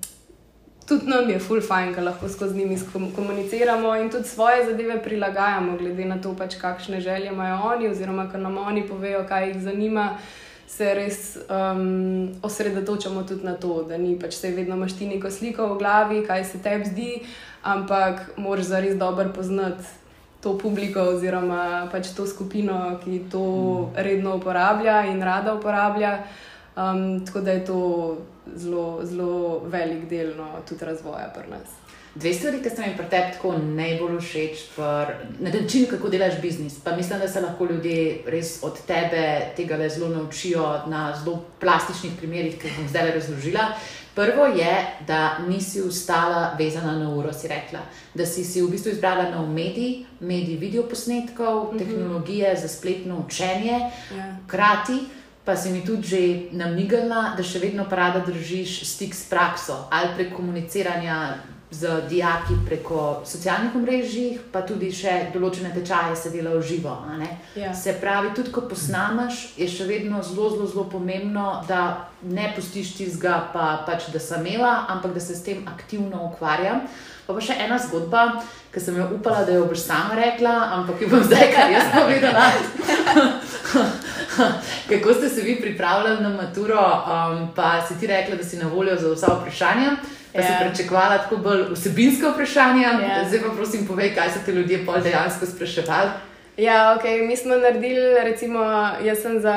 tudi 0.92 1.10
nam 1.10 1.30
je 1.30 1.38
full 1.40 1.60
fajn, 1.64 1.94
ker 1.94 2.04
lahko 2.04 2.28
skozi 2.28 2.58
njimi 2.58 2.76
komuniciramo 3.16 3.96
in 3.96 4.10
tudi 4.10 4.28
svoje 4.28 4.64
zadeve 4.66 5.02
prilagajamo, 5.02 5.76
glede 5.78 6.04
na 6.04 6.20
to, 6.20 6.34
pač, 6.36 6.58
kakšne 6.60 7.00
želje 7.00 7.32
imajo 7.32 7.60
oni, 7.72 7.88
oziroma 7.88 8.28
kar 8.32 8.40
nam 8.40 8.58
oni 8.58 8.84
povejo, 8.88 9.24
kaj 9.28 9.48
jih 9.48 9.62
zanima. 9.62 10.16
Se 10.72 10.94
res 10.94 11.36
um, 11.36 12.30
osredotočamo 12.42 13.22
tudi 13.28 13.44
na 13.44 13.52
to, 13.60 13.82
da 13.88 13.98
ni 13.98 14.14
pač 14.20 14.38
se 14.40 14.50
vedno 14.50 14.76
imaš 14.76 14.94
ti 14.98 15.06
neko 15.06 15.30
sliko 15.30 15.66
v 15.74 15.78
glavi, 15.78 16.22
kaj 16.26 16.44
se 16.44 16.60
tebi 16.64 16.88
zdi, 16.88 17.10
ampak 17.62 18.30
moraš 18.36 18.70
za 18.70 18.80
res 18.80 18.96
dobro 18.96 19.28
poznati 19.34 19.84
to 20.42 20.56
publiko 20.58 21.04
oziroma 21.12 21.88
pač 21.92 22.14
to 22.16 22.26
skupino, 22.26 22.98
ki 23.04 23.20
to 23.30 23.42
mm. 23.42 24.00
redno 24.06 24.36
uporablja 24.36 25.04
in 25.12 25.22
rada 25.22 25.54
uporablja. 25.54 26.18
Um, 26.76 27.20
tako 27.26 27.40
da 27.40 27.52
je 27.52 27.64
to 27.64 27.80
zelo, 28.56 29.00
zelo 29.04 29.62
velik 29.68 30.08
del 30.08 30.36
no, 30.36 30.48
tudi 30.68 30.84
razvoja 30.84 31.32
pri 31.34 31.50
nas. 31.50 31.68
Dve 32.14 32.34
stvari, 32.34 32.58
ki 32.60 32.68
so 32.68 32.84
mi 32.84 32.92
pri 32.96 33.06
tebi 33.08 33.32
tako 33.32 33.54
najbolj 33.56 34.18
všeč, 34.20 34.64
na 35.40 35.50
način, 35.50 35.86
kako 35.90 36.10
delaš 36.12 36.34
biznis. 36.42 36.74
Pa 36.84 36.96
mislim, 36.96 37.20
da 37.20 37.28
se 37.28 37.40
lahko 37.40 37.64
ljudje 37.64 38.18
res 38.26 38.58
od 38.62 38.82
tebe 38.86 39.40
tega 39.56 39.88
zelo 39.88 40.08
naučijo 40.08 40.82
na 40.86 41.14
zelo 41.24 41.40
plastičnih 41.60 42.12
primerih, 42.18 42.58
ki 42.60 42.68
jih 42.68 42.76
bom 42.78 42.88
zdaj 42.88 43.10
razložila. 43.14 43.64
Prvo 44.14 44.46
je, 44.46 44.74
da 45.06 45.38
nisi 45.48 45.80
ustala 45.80 46.56
vezana 46.58 46.92
na 46.98 47.08
uro, 47.14 47.32
si 47.32 47.48
rekla, 47.48 47.80
da 48.14 48.26
si, 48.26 48.44
si 48.44 48.60
v 48.60 48.68
bistvu 48.68 48.92
izbrala 48.92 49.30
nov 49.30 49.48
medij, 49.48 50.04
medij 50.20 50.56
videoposnetkov, 50.56 51.64
mm 51.64 51.70
-hmm. 51.70 51.78
tehnologije 51.78 52.56
za 52.56 52.68
spletno 52.68 53.24
učenje, 53.26 53.80
hkrati. 54.44 54.92
Yeah 54.92 55.21
pa 55.44 55.56
si 55.56 55.70
mi 55.70 55.82
tudi 55.84 56.06
že 56.08 56.20
namignila, 56.52 57.34
da 57.36 57.42
še 57.42 57.58
vedno 57.58 57.86
rada 57.90 58.22
držiš 58.26 58.82
stik 58.86 59.14
s 59.14 59.26
prakso 59.26 59.88
ali 59.90 60.14
prek 60.14 60.36
komuniciranja 60.36 61.42
z 61.72 61.88
dijaki 62.08 62.54
preko 62.66 63.22
socialnih 63.24 63.74
omrežij, 63.74 64.36
pa 64.52 64.60
tudi 64.60 64.90
še 64.92 65.32
določene 65.32 65.70
tečaje 65.72 66.16
se 66.20 66.30
dela 66.30 66.52
v 66.52 66.60
živo. 66.68 66.92
Ja. 67.56 67.72
Se 67.72 67.94
pravi, 67.96 68.34
tudi 68.36 68.52
ko 68.52 68.66
posnamaš, 68.68 69.56
je 69.56 69.68
še 69.72 69.88
vedno 69.88 70.20
zelo, 70.20 70.50
zelo, 70.52 70.68
zelo 70.68 70.84
pomembno, 70.92 71.64
da 71.68 72.12
ne 72.28 72.52
pustiš 72.52 72.92
tizga, 72.98 73.38
pa 73.56 73.70
pač 73.88 74.10
da 74.12 74.20
sem 74.20 74.44
imela, 74.52 74.84
ampak 74.92 75.16
da 75.16 75.24
se 75.24 75.32
s 75.32 75.48
tem 75.48 75.64
aktivno 75.64 76.28
ukvarjam. 76.28 76.84
Pa, 77.24 77.32
pa 77.32 77.40
še 77.40 77.56
ena 77.56 77.80
zgodba, 77.80 78.44
ki 78.68 78.80
sem 78.82 79.00
jo 79.00 79.08
upala, 79.16 79.46
da 79.48 79.56
jo 79.56 79.64
boš 79.72 79.86
sama 79.88 80.18
rekla, 80.18 80.52
ampak 80.76 81.00
jo 81.00 81.08
bom 81.08 81.24
zdaj, 81.24 81.48
kar 81.56 81.72
jaz 81.72 81.88
povedala. 81.96 82.52
Kako 84.90 85.14
ste 85.14 85.28
se 85.28 85.40
vi 85.40 85.60
pripravljali 85.60 86.22
na 86.22 86.28
maturo, 86.28 86.80
um, 86.80 87.48
pa 87.56 87.86
si 87.88 88.00
ti 88.00 88.06
rekla, 88.06 88.36
da 88.36 88.44
si 88.44 88.56
na 88.56 88.68
voljo 88.68 88.96
za 88.96 89.14
vsa 89.14 89.26
vprašanja? 89.40 89.90
Pa 90.32 90.38
yeah. 90.38 90.46
si 90.46 90.52
ja. 90.52 90.68
pričakovala 90.68 91.18
tako 91.18 91.36
bolj 91.36 91.62
vsebinsko 91.72 92.30
vprašanje. 92.30 92.84
Yeah. 92.84 93.08
Ja. 93.08 93.28
Zdaj 93.28 93.40
pa 93.40 93.54
prosim, 93.56 93.86
povej, 93.86 94.14
kaj 94.14 94.30
so 94.30 94.44
ti 94.44 94.52
ljudje 94.52 94.86
pol 94.86 95.00
dejansko 95.00 95.46
spraševali. 95.46 96.10
Ja, 96.56 96.96
ok, 96.96 97.04
mi 97.28 97.36
smo 97.36 97.56
naredili, 97.56 98.24
recimo, 98.24 98.60
jaz 99.04 99.22
sem 99.22 99.40
za 99.40 99.56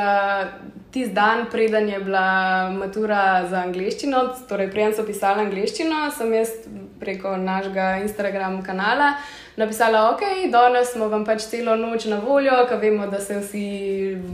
tisti 0.92 1.14
dan, 1.14 1.46
preden 1.52 1.90
je 1.90 2.00
bila 2.00 2.70
matura 2.72 3.48
za 3.50 3.58
angliščino, 3.68 4.22
torej 4.50 4.70
prej 4.72 4.94
sem 4.96 5.06
pisala 5.06 5.44
angliščino, 5.44 6.06
sem 6.16 6.32
jaz 6.34 6.54
preko 7.00 7.36
našega 7.38 7.98
Instagram 8.06 8.62
kanala 8.64 9.18
napisala, 9.58 10.10
ok, 10.12 10.52
danes 10.52 10.92
smo 10.94 11.08
vam 11.08 11.26
pač 11.26 11.48
celo 11.52 11.76
noč 11.80 12.10
na 12.12 12.20
voljo, 12.20 12.58
ker 12.70 12.80
vemo, 12.82 13.08
da 13.08 13.20
se 13.20 13.40
vsi 13.40 13.66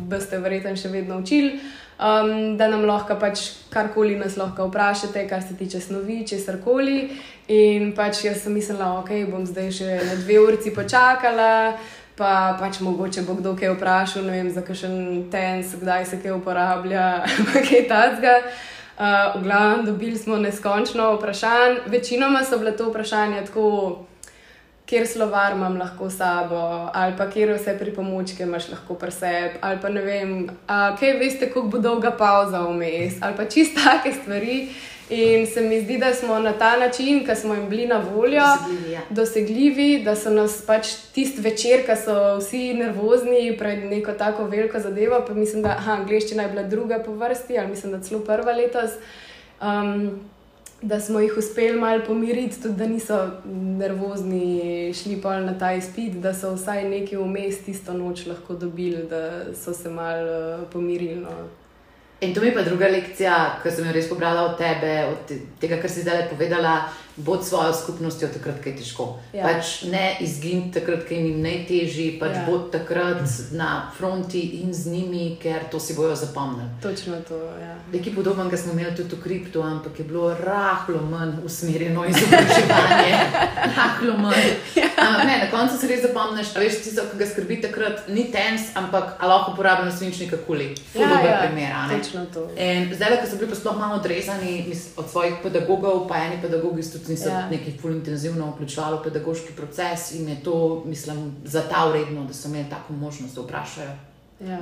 boste 0.10 0.40
verjetno 0.42 0.75
še 0.75 0.90
vedno 0.90 1.22
učili. 1.22 1.60
Um, 2.01 2.58
da 2.58 2.66
nam 2.66 2.82
lahko 2.90 3.13
pač 3.22 3.44
karkoli 3.70 4.16
nas 4.18 4.34
lahko 4.38 4.66
vprašate, 4.72 5.28
kar 5.30 5.44
se 5.46 5.54
tiče 5.58 5.80
snovi, 5.80 6.24
česar 6.28 6.58
koli. 6.63 7.12
In 7.54 7.92
pač 7.94 8.24
jaz 8.25 8.42
sem 8.42 8.56
mislila, 8.58 8.96
ok, 9.04 9.13
bom 9.30 9.46
zdaj 9.46 9.70
še 9.78 10.00
na 10.01 10.18
dve 10.24 10.40
uri 10.42 10.74
počakala, 10.74 11.78
pa 12.18 12.58
pač 12.58 12.82
mogoče 12.82 13.22
bo 13.22 13.38
kdo 13.38 13.54
kaj 13.54 13.75
vprašal, 13.75 14.25
ne 14.25 14.40
vem, 14.40 14.50
za 14.50 14.66
kakšen 14.66 15.30
tens, 15.30 15.75
kdaj 15.78 16.06
se 16.10 16.22
kaj 16.24 16.40
uporablja, 16.40 17.22
kaj 17.70 17.86
tacga. 17.86 18.40
Uh, 19.01 19.38
v 19.38 19.46
glavnem, 19.46 19.86
dobili 19.86 20.18
smo 20.18 20.42
neskončno 20.42 21.16
vprašanj. 21.20 21.86
Večinoma 21.86 22.42
so 22.44 22.58
bile 22.58 22.74
to 22.78 22.90
vprašanja 22.90 23.46
tako 23.46 24.06
kjer 24.91 25.07
slovar 25.07 25.53
imam 25.55 25.77
lahko 25.79 26.10
sabo, 26.10 26.89
ali 26.93 27.13
pa 27.17 27.29
kje 27.31 27.53
vse 27.53 27.77
pripomočke 27.79 28.43
imaš 28.43 28.69
lahko 28.69 28.98
pri 29.00 29.12
sebi, 29.12 29.60
ali 29.62 29.79
pa 29.81 29.89
ne 29.89 30.01
vem, 30.03 30.31
kaj 30.67 31.13
veste, 31.19 31.48
kako 31.48 31.69
bo 31.71 31.79
dolga 31.79 32.12
pauza 32.19 32.60
vmes, 32.67 33.21
ali 33.21 33.38
pa 33.38 33.45
čist 33.45 33.79
take 33.79 34.12
stvari. 34.21 34.65
In 35.12 35.48
se 35.48 35.62
mi 35.62 35.81
zdi, 35.81 35.98
da 36.00 36.13
smo 36.13 36.39
na 36.39 36.51
ta 36.53 36.77
način, 36.79 37.25
ki 37.25 37.36
smo 37.36 37.53
jim 37.53 37.69
bili 37.69 37.86
na 37.88 37.98
voljo, 37.98 38.43
dosegljivi, 38.43 38.91
ja. 38.91 39.01
dosegljivi 39.10 40.03
da 40.03 40.15
so 40.15 40.29
nas 40.29 40.62
pač 40.67 40.88
tisti 41.15 41.41
večer, 41.41 41.83
ki 41.86 41.98
so 42.03 42.15
vsi 42.38 42.74
nervozni 42.74 43.55
pred 43.60 43.83
neko 43.83 44.12
tako 44.12 44.45
veliko 44.48 44.79
zadevo. 44.79 45.19
Pa 45.27 45.33
mislim, 45.33 45.63
da 45.63 45.75
angliščina 45.98 46.43
je 46.43 46.50
bila 46.50 46.63
druga 46.63 47.00
po 47.05 47.15
vrsti, 47.15 47.60
ali 47.60 47.67
mislim, 47.67 47.91
da 47.91 48.00
celo 48.00 48.21
prva 48.24 48.55
letos. 48.55 48.95
Um, 49.62 50.21
da 50.81 51.00
smo 51.00 51.19
jih 51.19 51.33
uspeli 51.38 51.79
malo 51.79 52.01
pomiriti, 52.07 52.61
tudi 52.61 52.75
da 52.75 52.88
niso 52.88 53.31
nervozni, 53.77 54.93
šli 54.93 55.21
pa 55.21 55.39
na 55.39 55.57
ta 55.59 55.73
izpit, 55.73 56.13
da 56.13 56.33
so 56.33 56.55
vsaj 56.55 56.89
nekaj 56.89 57.19
vmes 57.19 57.61
tisto 57.65 57.93
noč 57.93 58.25
lahko 58.25 58.53
dobili, 58.53 59.03
da 59.09 59.53
so 59.55 59.73
se 59.73 59.89
malo 59.89 60.61
uh, 60.61 60.69
pomirili. 60.73 61.15
No. 61.15 61.29
In 62.21 62.33
to 62.33 62.41
mi 62.41 62.47
je 62.47 62.53
pa 62.53 62.61
druga 62.61 62.88
lekcija, 62.88 63.59
ki 63.63 63.71
sem 63.71 63.85
jo 63.85 63.93
res 63.93 64.09
pobrala 64.09 64.41
od 64.51 64.57
tebe, 64.57 65.05
od 65.09 65.31
tega, 65.59 65.77
kar 65.81 65.89
si 65.89 66.01
zdaj 66.01 66.27
povedala. 66.29 66.75
Bod 67.15 67.46
svojo 67.46 67.74
skupnostjo 67.74 68.27
takrat, 68.27 68.63
ko 68.63 68.70
je 68.70 68.75
težko. 68.75 69.06
Ja. 69.34 69.44
Pač 69.44 69.82
ne 69.91 70.18
izginiti 70.20 70.80
takrat, 70.80 71.03
ko 71.08 71.13
jim 71.13 71.41
najtežji, 71.41 72.20
pač 72.20 72.36
Ja. 72.36 72.46
bod 72.46 72.72
takrat 72.72 73.22
na 73.51 73.91
fronti 73.98 74.39
in 74.62 74.74
z 74.74 74.88
njimi, 74.88 75.38
ker 75.41 75.68
to 75.72 75.80
si 75.80 75.94
bojo 75.94 76.15
zapomnili. 76.15 76.70
Točno 76.82 77.20
to. 77.27 77.36
Ja. 77.60 77.75
Nekaj 77.94 78.15
podobnega 78.15 78.58
smo 78.58 78.72
imeli 78.74 78.96
tudi 78.96 79.15
v 79.15 79.22
kriptu, 79.24 79.62
ampak 79.62 80.00
je 80.00 80.06
bilo 80.06 80.36
rahlo 80.39 81.01
manj 81.01 81.34
usmerjeno 81.46 82.06
izobraževanje. 82.06 83.12
rahlo 83.77 84.18
manj. 84.18 84.48
Ampak 84.98 85.25
ne, 85.25 85.36
na 85.44 85.48
koncu 85.51 85.77
si 85.77 85.88
res 85.88 86.01
zapomniš, 86.01 86.56
a 86.56 86.60
veš, 86.60 86.80
tisto, 86.86 87.03
ki 87.12 87.18
ga 87.18 87.25
skrbi 87.25 87.62
takrat, 87.62 88.08
ni 88.08 88.27
tens, 88.32 88.70
ampak 88.75 89.18
lahko 89.22 89.51
uporabljam 89.51 89.91
svinčnika 89.91 90.38
kuli. 90.48 90.75
Ful 90.94 91.03
dober 91.08 91.34
primer, 91.41 91.72
a 91.75 91.88
ne? 91.88 92.00
točno 92.00 92.25
to. 92.34 92.48
In 92.56 92.88
zdaj, 92.96 93.18
ko 93.22 93.27
so 93.27 93.38
bili 93.38 93.50
pa 93.50 93.56
sploh 93.56 93.77
malo 93.80 93.96
odrezani 94.00 94.75
od 94.98 95.10
svojih 95.10 95.34
pedagogov, 95.44 96.08
pa 96.08 96.18
eni 96.25 96.38
pedagogi 96.41 96.84
so 96.84 97.00
tudi 97.01 97.12
niso 97.13 97.29
Ja. 97.29 97.39
ja. 97.39 97.50
neki 97.50 97.74
ful 97.81 97.91
intenzivno 97.91 98.51
vključevali 98.51 98.98
v 98.98 99.03
pedagoški 99.03 99.53
proces 99.58 100.12
in 100.12 100.29
je 100.29 100.43
to, 100.43 100.84
mislim, 100.86 101.36
za 101.43 101.62
ta 101.70 101.89
vredno, 101.89 102.24
da 102.25 102.34
so 102.34 102.48
imeli 102.48 102.70
tako 102.70 102.93
možnost, 102.93 103.36
da 103.36 103.41
vprašajo. 103.41 103.91
Ja, 104.39 104.60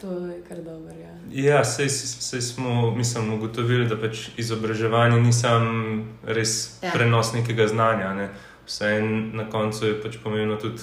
to 0.00 0.10
je 0.12 0.42
kar 0.48 0.56
dobro. 0.56 0.92
Ja. 1.00 1.12
Ja, 1.32 1.64
sej, 1.64 1.88
sej 1.88 2.40
smo 2.40 2.90
mislim, 2.90 3.32
ugotovili, 3.34 3.88
da 3.88 3.96
pač 4.00 4.28
izobraževanje 4.36 5.20
ni 5.20 5.32
samo 5.32 6.04
res 6.26 6.82
Ja. 6.82 6.90
prenos 6.92 7.32
nekega 7.32 7.68
znanja. 7.68 8.14
Ne. 8.14 8.28
Vse 8.66 8.84
en 8.98 9.30
na 9.36 9.50
koncu 9.50 9.86
je 9.86 10.02
pač 10.02 10.18
pomembno 10.24 10.56
tudi. 10.56 10.82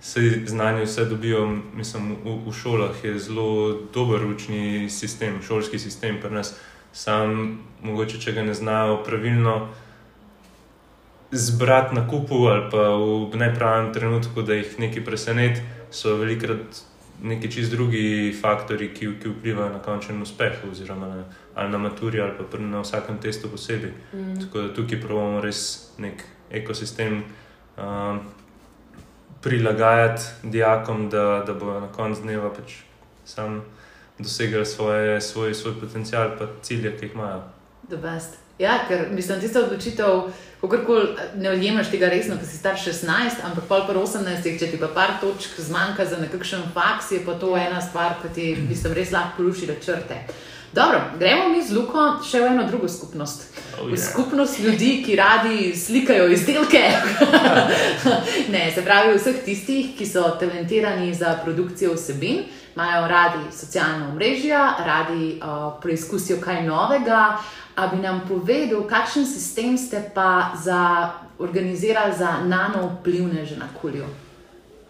Vse 0.00 0.20
znanje, 0.46 0.84
vse 0.84 1.04
dobijo, 1.04 1.42
mislim, 1.74 2.16
v, 2.24 2.38
v 2.46 2.52
šolah 2.52 3.04
je 3.04 3.18
zelo 3.18 3.80
dober 3.94 4.24
učni 4.24 4.88
sistem, 4.90 5.42
šolski 5.42 5.78
sistem 5.78 6.16
pri 6.22 6.30
nas. 6.30 6.54
Sam, 6.92 7.58
mogoče, 7.82 8.18
če 8.18 8.32
ga 8.32 8.42
ne 8.42 8.54
znajo 8.54 9.02
pravilno 9.04 9.68
zbrati 11.32 11.94
na 11.94 12.08
kupu 12.08 12.34
ali 12.34 12.70
pa 12.70 12.90
v 13.32 13.36
nepravem 13.36 13.92
trenutku, 13.92 14.42
da 14.42 14.54
jih 14.54 14.78
nekaj 14.78 15.04
preseneti, 15.04 15.60
so 15.90 16.16
velikrat 16.16 16.82
neki 17.22 17.50
čist 17.52 17.70
drugi 17.70 18.32
faktori, 18.40 18.90
ki, 18.94 19.12
ki 19.22 19.28
vplivajo 19.28 19.72
na 19.72 19.78
končen 19.82 20.22
uspeh, 20.22 20.64
oziroma 20.70 21.06
na, 21.06 21.24
ali 21.54 21.70
na 21.70 21.78
maturi, 21.78 22.20
ali 22.20 22.32
pa 22.50 22.58
na 22.58 22.80
vsakem 22.80 23.18
testu 23.20 23.48
posebej. 23.48 23.92
Mm. 24.12 24.40
Tako 24.40 24.62
da 24.66 24.74
tukaj 24.74 25.00
pravimo 25.00 25.40
res 25.44 25.92
nek 25.98 26.24
ekosistem 26.50 27.22
um, 27.76 28.20
prilagajati 29.42 30.22
dijakom, 30.42 31.08
da, 31.10 31.42
da 31.46 31.54
bodo 31.54 31.80
na 31.80 31.92
koncu 31.92 32.22
dneva 32.22 32.50
pač 32.56 32.80
sam 33.24 33.60
dosegli 34.18 34.66
svoje, 34.66 35.20
svoj, 35.20 35.54
svoj 35.54 35.80
potencial, 35.80 36.36
pa 36.38 36.48
cilje, 36.62 36.96
ki 36.96 37.06
jih 37.06 37.14
imajo. 37.14 37.42
The 37.88 37.96
best. 37.96 38.39
Ja, 38.60 38.78
ker 38.88 39.06
mislim, 39.10 39.40
tista 39.40 39.62
odločitev, 39.64 40.26
kakorkoli 40.60 41.06
ne 41.40 41.50
ojemaš 41.50 41.88
tega 41.90 42.10
resno, 42.12 42.36
ker 42.36 42.44
si 42.44 42.58
star 42.60 42.76
16, 42.76 43.40
ampak 43.48 43.64
pol 43.68 43.86
pa 43.88 43.94
18, 43.96 44.44
če 44.60 44.68
ti 44.68 44.80
pa 44.80 44.90
par 44.92 45.14
točk 45.22 45.56
zmanjka 45.64 46.04
za 46.04 46.20
nekakšen 46.20 46.66
faks, 46.74 47.08
je 47.16 47.22
pa 47.24 47.38
to 47.40 47.54
ena 47.56 47.80
stvar, 47.80 48.18
ki 48.20 48.34
ti 48.36 48.46
mislim, 48.68 48.92
res 48.92 49.14
lahko 49.16 49.40
poruši 49.40 49.72
črte. 49.80 50.20
Dobro, 50.72 51.00
gremo 51.18 51.48
mi 51.48 51.62
z 51.66 51.72
Luko 51.74 52.20
še 52.22 52.44
v 52.44 52.52
eno 52.52 52.66
drugo 52.68 52.86
skupnost. 52.88 53.48
Oh, 53.80 53.88
V 53.88 53.96
yeah. 53.96 54.04
skupnost 54.04 54.60
ljudi, 54.60 54.90
ki 55.02 55.16
radi 55.16 55.72
slikajo 55.74 56.28
izdelke. 56.30 56.82
ne, 58.54 58.68
se 58.74 58.84
pravi, 58.84 59.16
vseh 59.16 59.40
tistih, 59.44 59.96
ki 59.98 60.06
so 60.06 60.28
talentirani 60.38 61.10
za 61.14 61.40
produkcijo 61.42 61.96
vsebin, 61.96 62.44
imajo 62.76 63.08
radi 63.08 63.42
socialna 63.50 64.12
omrežja, 64.12 64.62
radi 64.86 65.40
uh, 65.40 65.74
preizkusijo 65.82 66.38
kaj 66.44 66.62
novega. 66.68 67.40
A 67.80 67.86
bi 67.88 67.96
nam 67.96 68.20
povedal, 68.28 68.84
kakšen 68.84 69.24
sistem 69.24 69.78
ste 69.78 70.02
pa 70.14 70.52
za, 70.52 71.10
organizirali 71.40 72.12
za 72.12 72.44
nano 72.44 73.00
vplivneže 73.00 73.56
na 73.56 73.68
kulju? 73.80 74.04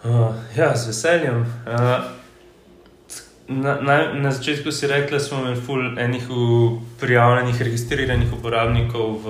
Uh, 0.03 0.35
ja, 0.57 0.75
z 0.75 0.91
veseljem. 0.91 1.47
Uh, 1.71 2.03
na, 3.47 3.79
na, 3.81 4.13
na 4.15 4.31
začetku 4.31 4.73
si 4.73 4.87
rekla, 4.87 5.19
da 5.19 5.25
smo 5.25 5.39
imeli 5.39 5.61
ful 5.61 5.99
enih 5.99 6.27
prijavljenih, 7.01 7.63
registriranih 7.63 8.33
uporabnikov 8.33 9.23
v, 9.23 9.27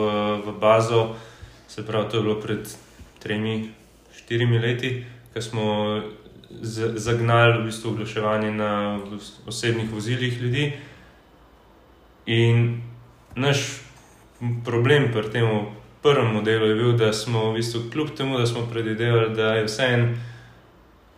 v 0.46 0.56
bazo. 0.60 1.14
Se 1.68 1.86
pravi, 1.86 2.08
to 2.10 2.16
je 2.16 2.22
bilo 2.22 2.40
pred 2.40 2.68
tremi, 3.18 3.70
štirimi 4.16 4.58
leti, 4.58 5.04
ko 5.34 5.42
smo 5.42 5.64
z, 6.50 6.96
zagnali 6.96 7.60
v 7.60 7.64
bistvu 7.68 7.90
oglaševanje 7.90 8.50
na 8.52 8.98
os- 9.16 9.36
osebnih 9.46 9.92
vozilih 9.92 10.40
ljudi. 10.40 10.72
In 12.26 12.89
naš 13.40 13.80
problem 14.64 15.10
pri 15.12 15.30
tem 15.32 15.48
prvem 16.02 16.32
modelu 16.32 16.66
je 16.66 16.74
bil, 16.74 16.92
da 16.96 17.12
smo 17.12 17.50
v 17.50 17.60
bistvu, 17.60 17.88
kljub 17.92 18.14
temu, 18.16 18.38
da 18.38 18.46
smo 18.46 18.66
predvidevali, 18.72 19.34
da 19.36 19.54
je 19.58 19.64
vseeno 19.64 20.14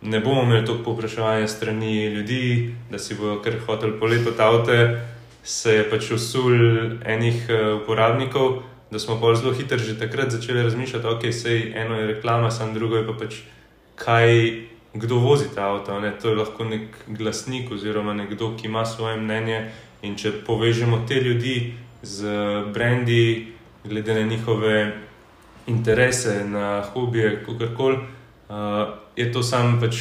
ne 0.03 0.19
bomo 0.19 0.43
imeli 0.43 0.65
toliko 0.65 0.83
povpraševanja 0.83 1.47
strani 1.47 2.05
ljudi, 2.05 2.75
da 2.91 2.99
si 2.99 3.15
bodo 3.15 3.41
kar 3.41 3.53
hoteli 3.65 3.99
polepiti 3.99 4.41
avto, 4.41 4.71
se 5.43 5.73
je 5.73 5.89
pač 5.89 6.11
usul 6.11 6.53
enih 7.05 7.45
eh, 7.49 7.73
uporabnikov, 7.73 8.61
da 8.91 8.99
smo 8.99 9.21
pa 9.21 9.35
zelo 9.35 9.53
hitro 9.53 9.77
že 9.77 9.99
takrat 9.99 10.31
začeli 10.31 10.63
razmišljati, 10.63 11.07
ok, 11.07 11.31
sej 11.31 11.73
eno 11.75 11.95
je 11.95 12.07
reklama, 12.07 12.51
sam 12.51 12.73
drugo 12.73 12.97
je 12.97 13.07
pa 13.07 13.13
pač 13.13 13.41
kaj. 13.95 14.63
Kdo 14.93 15.15
vozi 15.17 15.47
ta 15.55 15.71
avto? 15.73 15.99
Ne? 15.99 16.11
To 16.21 16.29
je 16.29 16.35
lahko 16.35 16.63
nek 16.69 16.97
glasnik 17.07 17.71
oziroma 17.71 18.13
nekdo, 18.13 18.51
ki 18.57 18.67
ima 18.67 18.85
svoje 18.85 19.17
mnenje. 19.17 19.71
In 20.05 20.13
če 20.15 20.31
povežemo 20.45 20.99
te 21.09 21.15
ljudi 21.17 21.73
z 22.03 22.25
brendi, 22.73 23.53
glede 23.83 24.13
na 24.13 24.21
njihove 24.21 24.97
interese, 25.67 26.45
na 26.45 26.81
hobije, 26.81 27.45
kakorkoli, 27.45 27.97
uh, 28.49 28.55
je 29.15 29.31
to 29.31 29.43
sam 29.43 29.79
pač 29.79 29.95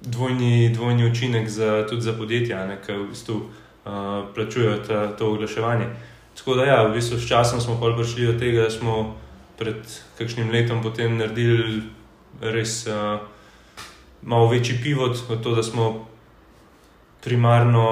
dvojni, 0.00 0.70
dvojni 0.74 1.10
učinek 1.10 1.48
za, 1.48 1.86
tudi 1.88 2.02
za 2.02 2.12
podjetja, 2.12 2.76
ki 2.86 2.92
v 2.92 3.08
bistvu 3.10 3.34
uh, 3.34 3.42
plačujejo 4.34 4.76
ta, 4.86 5.16
to 5.16 5.32
oglaševanje. 5.32 5.86
Tako 6.38 6.54
da, 6.54 6.64
ja, 6.64 6.82
v 6.86 6.94
bistvu 6.94 7.18
s 7.18 7.28
časom 7.28 7.60
smo 7.60 7.80
prišli 7.96 8.26
do 8.26 8.38
tega, 8.38 8.62
da 8.62 8.70
smo 8.70 9.16
pred 9.58 9.82
kakšnim 10.18 10.50
letom 10.50 10.82
potem 10.82 11.18
naredili 11.18 11.82
res 12.40 12.86
uh, 12.86 13.18
malo 14.22 14.46
večji 14.48 14.78
pivot 14.82 15.18
v 15.28 15.42
to, 15.42 15.54
da 15.54 15.62
smo 15.62 16.06
primarno 17.24 17.86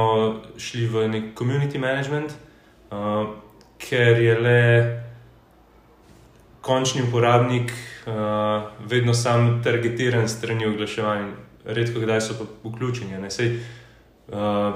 šli 0.59 0.87
v 0.87 1.09
nek 1.09 1.25
community 1.35 1.79
management, 1.79 2.31
uh, 2.91 3.27
ker 3.79 4.21
je 4.23 4.39
le 4.41 4.63
končni 6.61 7.03
uporabnik 7.03 7.73
uh, 8.07 8.63
vedno 8.89 9.15
sam 9.15 9.61
targetiran 9.65 10.29
strani 10.29 10.67
oglaševanja. 10.67 11.33
Redko 11.65 12.01
kdaj 12.01 12.21
so 12.21 12.35
pa 12.39 12.47
vključeni. 12.69 13.19
Ne? 13.23 13.31
Sej, 13.31 13.59
uh, 14.29 14.75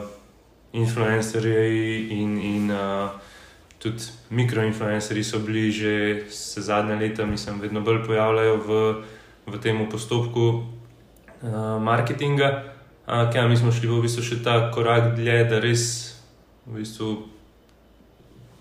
influencerji 0.72 2.08
in, 2.10 2.38
in 2.38 2.70
uh, 2.70 3.10
tudi 3.78 4.10
mikroinfluencerji 4.30 5.24
so 5.24 5.38
bili 5.38 5.70
že 5.70 6.24
se 6.30 6.62
zadnje 6.62 6.94
leta, 6.94 7.26
mislim, 7.26 7.60
vedno 7.60 7.80
bolj 7.80 8.04
pojavljajo 8.06 8.56
v, 8.56 8.94
v 9.46 9.60
tem 9.60 9.88
postopku 9.90 10.46
uh, 11.42 11.82
marketinga. 11.82 12.64
Uh, 13.06 13.32
kaj, 13.32 13.48
mi 13.48 13.56
smo 13.56 13.72
šli 13.72 13.88
v 13.88 14.02
bistvu 14.06 14.22
še 14.22 14.42
ta 14.44 14.70
korak 14.70 15.16
dlje, 15.16 15.44
da 15.50 15.58
res 15.58 15.84
v 16.66 16.78
bistvu 16.78 17.16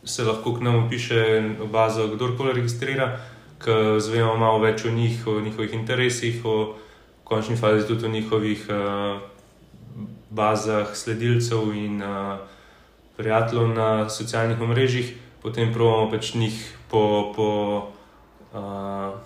se 0.03 0.23
lahko 0.23 0.53
k 0.53 0.61
nam 0.61 0.85
upiše 0.85 1.39
v 1.59 1.67
bazo, 1.71 2.07
kdorkoli 2.07 2.53
registrira, 2.53 3.19
ker 3.59 3.99
zvemo 3.99 4.37
malo 4.37 4.59
več 4.63 4.85
o 4.85 4.91
njih, 4.91 5.27
o 5.27 5.39
njihovih 5.41 5.73
interesih, 5.73 6.45
o 6.45 6.75
končni 7.23 7.57
fazi 7.57 7.87
tudi 7.87 8.05
o 8.05 8.09
njihovih 8.09 8.65
uh, 8.69 9.19
bazah 10.29 10.95
sledilcev 10.95 11.73
in 11.75 12.01
uh, 12.01 12.39
prijateljev 13.17 13.67
na 13.67 14.09
socialnih 14.09 14.61
omrežjih, 14.61 15.13
potem 15.41 15.73
pravimo 15.73 16.09
pač 16.11 16.33
njih 16.33 16.55
po, 16.89 17.33
po 17.35 17.49
uh, 18.53 19.19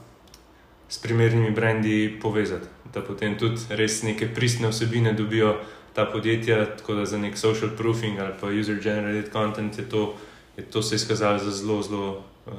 s 0.89 0.97
primernimi 0.97 1.51
brendi 1.51 2.19
povezati. 2.21 2.67
Da 2.93 3.01
potem 3.01 3.37
tudi 3.37 3.61
res 3.69 4.03
neke 4.03 4.27
pristne 4.33 4.69
vsebine 4.69 5.13
dobijo 5.13 5.55
ta 5.93 6.05
podjetja, 6.05 6.65
tako 6.77 6.93
da 6.93 7.05
za 7.05 7.17
nek 7.17 7.37
social 7.37 7.69
proofing 7.77 8.19
ali 8.19 8.33
pa 8.41 8.47
user-generated 8.47 9.31
content 9.33 9.77
je 9.77 9.89
to, 9.89 10.13
je 10.57 10.63
to 10.63 10.81
se 10.81 10.95
izkazalo 10.95 11.39
za 11.39 11.51
zelo, 11.51 11.81
zelo 11.81 12.21
uh, 12.47 12.53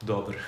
dobro. 0.00 0.38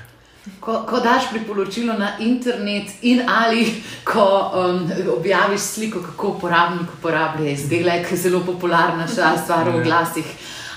Ko, 0.61 0.87
ko 0.89 1.01
daš 1.01 1.31
priporočilo 1.31 1.95
na 1.95 2.19
internet, 2.19 2.91
in 3.03 3.23
ali 3.29 3.83
ko 4.05 4.51
um, 4.55 4.91
objaviš 5.19 5.61
sliko, 5.61 6.03
kako 6.03 6.29
uporabnik 6.29 6.89
uporablja 6.99 7.51
izdelek, 7.51 8.15
zelo 8.15 8.41
popularna 8.41 9.09
stvar 9.09 9.71
v 9.71 9.77
Ja. 9.79 9.85
glasih. 9.85 10.25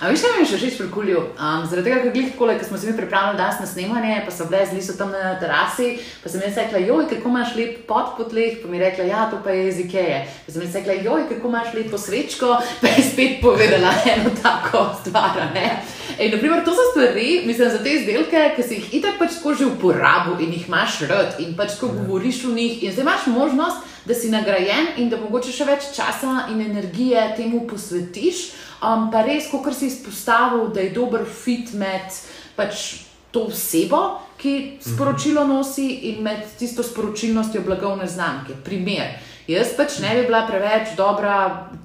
A 0.02 0.10
veš, 0.12 0.26
kaj 0.26 0.34
mi 0.36 0.42
je 0.44 0.48
še 0.50 0.58
všeč 0.60 0.74
pri 0.82 0.90
kulju? 0.92 1.20
Um, 1.40 1.62
zaradi 1.72 1.88
tega, 1.88 2.02
ker 2.04 2.12
glih 2.12 2.32
tako, 2.34 2.50
ker 2.52 2.68
smo 2.68 2.76
se 2.78 2.90
mi 2.90 2.98
pripravljali 2.98 3.38
danes 3.40 3.62
na 3.64 3.68
snemanje, 3.70 4.18
pa 4.26 4.34
so 4.36 4.48
bile 4.50 4.66
z 4.68 4.76
liso 4.76 4.96
tam 5.00 5.14
na 5.16 5.38
terasi, 5.40 5.88
pa 6.20 6.32
sem 6.32 6.44
jaz 6.44 6.60
rekla, 6.60 6.82
joj, 6.84 7.06
kako 7.14 7.32
imaš 7.32 7.54
lep 7.56 7.78
pot 7.88 8.12
po 8.18 8.26
tleh, 8.28 8.58
pa 8.60 8.68
mi 8.68 8.76
je 8.76 8.84
rekla, 8.84 9.06
ja, 9.08 9.22
to 9.32 9.40
pa 9.46 9.56
je 9.56 9.70
iz 9.70 9.80
Ikeje. 9.86 10.18
Pa 10.44 10.52
sem 10.52 10.66
jaz 10.68 10.76
rekla, 10.82 10.98
joj, 11.00 11.24
kako 11.32 11.54
imaš 11.54 11.72
lepo 11.78 12.02
svečko, 12.08 12.52
pa 12.82 12.92
je 12.92 13.08
spet 13.08 13.40
povedala 13.46 13.96
eno 14.18 14.36
tako 14.44 14.84
stvar. 15.00 15.40
Ej, 15.56 16.32
naprimer, 16.36 16.66
to 16.68 16.76
so 16.76 16.90
stvari, 16.92 17.46
mislim, 17.48 17.72
za 17.72 17.80
te 17.80 17.96
izdelke, 17.96 18.44
ki 18.60 18.68
si 18.68 18.82
jih 18.82 18.94
itak 19.00 19.16
pač 19.20 19.40
tako 19.40 19.56
že 19.56 19.72
uporabil 19.72 20.44
in 20.44 20.60
jih 20.60 20.68
imaš 20.68 21.06
rad 21.08 21.40
in 21.40 21.56
pač 21.56 21.80
ko 21.80 21.88
govoriš 21.96 22.44
o 22.50 22.52
njih. 22.52 22.84
In 22.84 22.92
zdaj 22.92 23.08
imaš 23.08 23.32
možnost, 23.32 23.88
da 24.06 24.14
si 24.14 24.30
nagrajen 24.30 24.88
in 24.98 25.10
da 25.10 25.18
mogoče 25.18 25.52
še 25.52 25.66
več 25.66 25.90
časa 25.96 26.46
in 26.52 26.62
energije 26.62 27.24
temu 27.40 27.64
posvetiš. 27.68 28.52
Um, 28.84 29.10
pa 29.12 29.24
res, 29.24 29.48
kot 29.52 29.74
si 29.76 29.88
izpostavil, 29.88 30.68
da 30.74 30.84
je 30.84 30.94
dober 30.96 31.26
fit 31.26 31.74
med 31.74 32.12
pač 32.56 33.06
to 33.32 33.48
osebo, 33.52 34.02
ki 34.40 34.80
sporočilo 34.84 35.44
nosi, 35.48 35.88
in 36.12 36.24
med 36.24 36.44
tisto 36.60 36.84
sporočilnostjo 36.84 37.64
blagovne 37.66 38.08
znamke. 38.08 38.56
Primer. 38.64 39.16
Jaz 39.46 39.76
pač 39.78 40.00
ne 40.02 40.10
bi 40.18 40.24
bila 40.26 40.40
preveč 40.48 40.96
dobra 40.98 41.36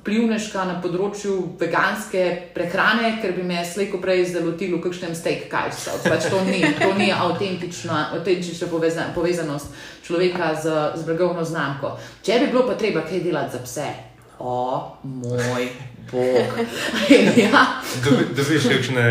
plivneška 0.05 0.63
na 0.65 0.79
področju 0.81 1.35
veganske 1.61 2.23
prehrane, 2.55 3.19
ker 3.21 3.35
bi 3.37 3.45
me 3.45 3.61
slejko 3.69 4.01
prej 4.01 4.31
zalotil 4.31 4.79
v 4.79 4.81
kakšnem 4.87 5.13
steak 5.19 5.45
kajcu. 5.53 5.99
Pač 6.07 6.31
to 6.33 6.41
ni, 6.47 6.63
to 6.79 6.89
ni 6.97 7.11
avtentična, 7.13 8.07
avtentična 8.17 8.71
poveza, 8.73 9.11
povezanost 9.13 9.77
človeka 10.07 10.55
z, 10.57 10.79
z 10.97 11.05
blagovno 11.05 11.45
znamko. 11.45 11.99
Če 12.25 12.41
bi 12.41 12.49
bilo 12.49 12.65
pa 12.65 12.79
treba 12.81 13.05
kaj 13.05 13.21
delati 13.29 13.59
za 13.59 13.61
pse, 13.67 13.89
o 14.41 14.97
moj 15.03 15.69
bog. 16.13 16.67
ja. 17.45 17.67
Dobiš 18.37 18.69
kakšne, 18.69 19.07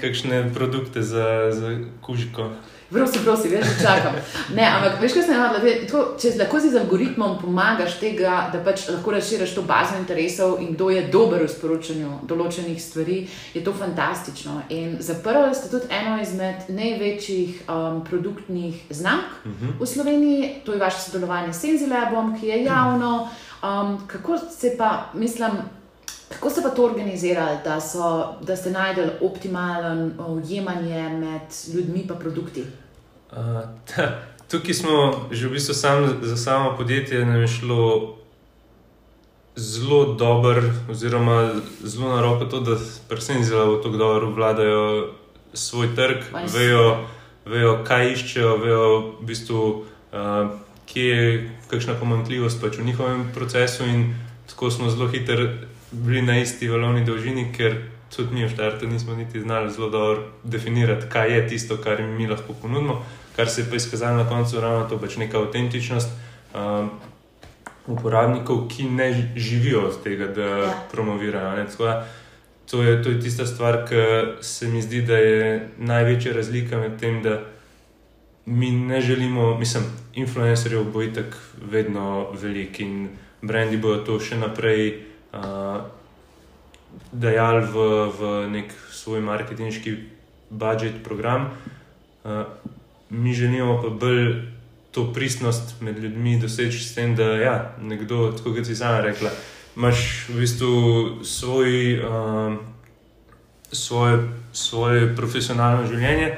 kakšne 0.00 0.50
produkte 0.54 1.02
za, 1.02 1.52
za 1.52 1.78
kužiko. 2.00 2.50
Prosim, 2.90 3.22
prosim, 3.24 3.50
veš, 3.50 3.66
da 3.66 3.86
čakam. 3.86 4.14
Ne, 4.54 4.64
ampak 4.66 4.96
veš, 5.00 5.12
kaj 5.14 5.22
sem 5.22 5.36
naredila? 5.38 6.00
Če 6.18 6.32
lahko 6.40 6.58
si 6.58 6.72
z 6.72 6.80
algoritmom 6.80 7.36
pomagaš 7.38 8.00
tega, 8.00 8.48
da 8.50 8.58
pač 8.66 8.88
lahko 8.90 9.14
razširiš 9.14 9.52
to 9.54 9.62
bazo 9.62 9.94
interesov 10.00 10.56
in 10.58 10.72
kdo 10.74 10.88
je 10.90 11.04
dober 11.12 11.44
v 11.44 11.50
sporočanju 11.52 12.10
določenih 12.26 12.80
stvari, 12.82 13.20
je 13.54 13.62
to 13.62 13.74
fantastično. 13.78 14.56
In 14.74 14.96
zaprli 14.98 15.54
ste 15.54 15.70
tudi 15.70 15.86
eno 15.94 16.16
izmed 16.18 16.66
največjih 16.66 17.62
um, 17.70 18.02
produktnih 18.10 18.82
znamk 18.90 19.38
uh 19.44 19.52
-huh. 19.52 19.78
v 19.78 19.86
Sloveniji, 19.86 20.50
to 20.66 20.72
je 20.72 20.82
vaše 20.82 20.98
sodelovanje 20.98 21.52
s 21.52 21.62
Senzilabom, 21.62 22.34
ki 22.40 22.46
je 22.46 22.64
javno. 22.64 23.28
Um, 23.62 24.06
kako 24.06 24.38
se 24.38 24.74
pa, 24.78 25.10
mislim. 25.14 25.50
Kako 26.28 26.50
ste 26.50 26.62
pa 26.62 26.68
to 26.68 26.84
organizirali, 26.84 27.58
da, 27.64 27.80
so, 27.80 28.34
da 28.40 28.56
ste 28.56 28.70
najdel 28.70 29.08
optimalen 29.20 30.12
ujemanje 30.28 31.08
med 31.08 31.74
ljudmi 31.74 32.00
in 32.00 32.08
produkti? 32.08 32.64
Uh, 33.32 33.36
ta, 33.86 34.22
tukaj 34.50 34.74
smo 34.74 35.26
že 35.30 35.48
v 35.48 35.50
bistvu 35.50 35.74
sam, 35.74 36.18
za 36.22 36.36
samo 36.36 36.76
podjetje 36.76 37.26
nam 37.26 37.40
je 37.40 37.48
šlo 37.48 38.16
zelo 39.56 40.14
dobro, 40.14 40.62
oziroma 40.90 41.54
zelo 41.82 42.16
na 42.16 42.22
roko 42.22 42.44
to, 42.44 42.60
da 42.60 42.76
predvsem 43.08 43.44
zelo 43.44 43.76
tako 43.76 43.96
dobro 43.96 44.30
vladajo 44.30 45.12
svoj 45.54 45.94
trg, 45.96 46.22
vejo, 46.54 47.06
vejo, 47.44 47.84
kaj 47.84 48.12
iščejo, 48.12 48.56
vejo, 48.56 48.98
v 49.20 49.26
bistvu, 49.26 49.84
uh, 50.12 50.50
kje 50.92 51.06
je 51.06 51.50
kakšna 51.70 51.94
pomankljivost 51.94 52.60
pač 52.60 52.78
v 52.78 52.84
njihovem 52.84 53.28
procesu, 53.34 53.86
in 53.86 54.14
tako 54.50 54.70
smo 54.70 54.90
zelo 54.90 55.08
hitri 55.08 55.48
bili 55.92 56.22
na 56.22 56.38
isti 56.38 56.68
valovni 56.68 57.04
dolžini, 57.04 57.52
ker 57.56 57.76
tudi 58.16 58.34
mi 58.34 58.44
v 58.44 58.50
štartu 58.50 58.86
nismo 58.86 59.14
niti 59.14 59.40
znali 59.40 59.70
zelo 59.70 59.90
dobro 59.90 60.22
definirati, 60.44 61.06
kaj 61.10 61.34
je 61.36 61.48
tisto, 61.48 61.76
kar 61.76 62.00
jim 62.00 62.16
mi 62.16 62.26
lahko 62.26 62.52
ponudimo, 62.62 63.04
kar 63.36 63.48
se 63.48 63.62
je 63.62 63.70
pa 63.70 63.76
izkazalo 63.76 64.16
na 64.16 64.28
koncu 64.28 64.60
ravno 64.60 64.88
to, 64.88 64.98
pač 64.98 65.16
neka 65.16 65.38
avtentičnost. 65.38 66.10
Um, 66.54 66.90
Uporabnikov, 67.86 68.68
ki 68.68 68.84
ne 68.84 69.32
živijo 69.36 69.80
od 69.88 70.02
tega, 70.02 70.26
da 70.26 70.46
ja. 70.46 70.72
promovirajo. 70.92 71.66
To 72.70 72.82
je, 72.82 73.02
to 73.02 73.10
je 73.10 73.20
tista 73.20 73.46
stvar, 73.46 73.82
ki 73.88 73.96
se 74.42 74.68
mi 74.68 74.82
zdi, 74.82 75.02
da 75.02 75.16
je 75.16 75.68
največja 75.78 76.32
razlika 76.32 76.78
med 76.78 77.00
tem, 77.00 77.22
da 77.22 77.40
mi 78.46 78.70
ne 78.70 79.00
želimo, 79.00 79.58
mislim, 79.58 79.84
influencerjev 80.14 80.84
bo 80.92 81.02
itak 81.02 81.36
vedno 81.70 82.30
velik 82.42 82.80
in 82.80 83.08
brendi 83.42 83.76
bodo 83.76 84.04
to 84.04 84.20
še 84.20 84.36
naprej 84.36 85.00
uh, 85.32 85.82
dajali 87.12 87.66
v, 87.66 87.84
v 88.18 88.30
nek 88.50 88.72
svoj 88.92 89.20
marketinški 89.20 89.96
budžet 90.50 91.02
program. 91.04 91.50
Uh, 92.24 92.44
mi 93.10 93.34
želimo 93.34 93.80
pa 93.82 93.88
bolj 93.88 94.34
to 94.90 95.12
pristnost 95.12 95.80
med 95.80 95.98
ljudmi 95.98 96.38
doseči 96.40 96.78
s 96.78 96.94
tem, 96.94 97.14
da 97.16 97.24
ja, 97.38 97.74
nekdo, 97.82 98.32
tako 98.36 98.54
kot 98.54 98.66
si 98.66 98.76
sama 98.76 99.00
rekla, 99.00 99.30
imaš 99.76 100.26
v 100.28 100.40
bistvu 100.42 100.74
svoj, 101.24 102.00
uh, 102.02 102.58
svoje, 103.72 104.18
svoje 104.52 105.12
profesionalno 105.16 105.86
življenje, 105.86 106.34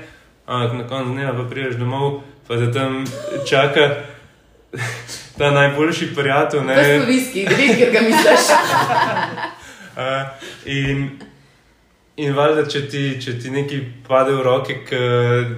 ampak 0.53 0.79
na 0.79 0.87
koncu 0.89 1.13
dneva 1.13 1.33
pa 1.37 1.49
priješ 1.51 1.77
domov, 1.81 2.21
pa 2.49 2.57
da 2.61 2.73
tam 2.73 3.05
čaka 3.49 3.89
ta 5.39 5.51
najboljši 5.51 6.15
prijatelj. 6.15 6.65
Ne, 6.69 6.79
je 6.89 7.01
viski, 7.07 7.45
gre, 7.45 7.69
ker 7.79 7.93
ga 7.93 8.01
misliš. 8.01 8.49
uh, 9.99 10.27
in 10.65 11.11
in 12.17 12.35
valjda, 12.37 12.67
če 12.69 12.83
ti, 12.93 13.03
če 13.23 13.39
ti 13.41 13.51
nekaj 13.51 13.81
pade 14.09 14.35
v 14.37 14.43
roke, 14.45 14.77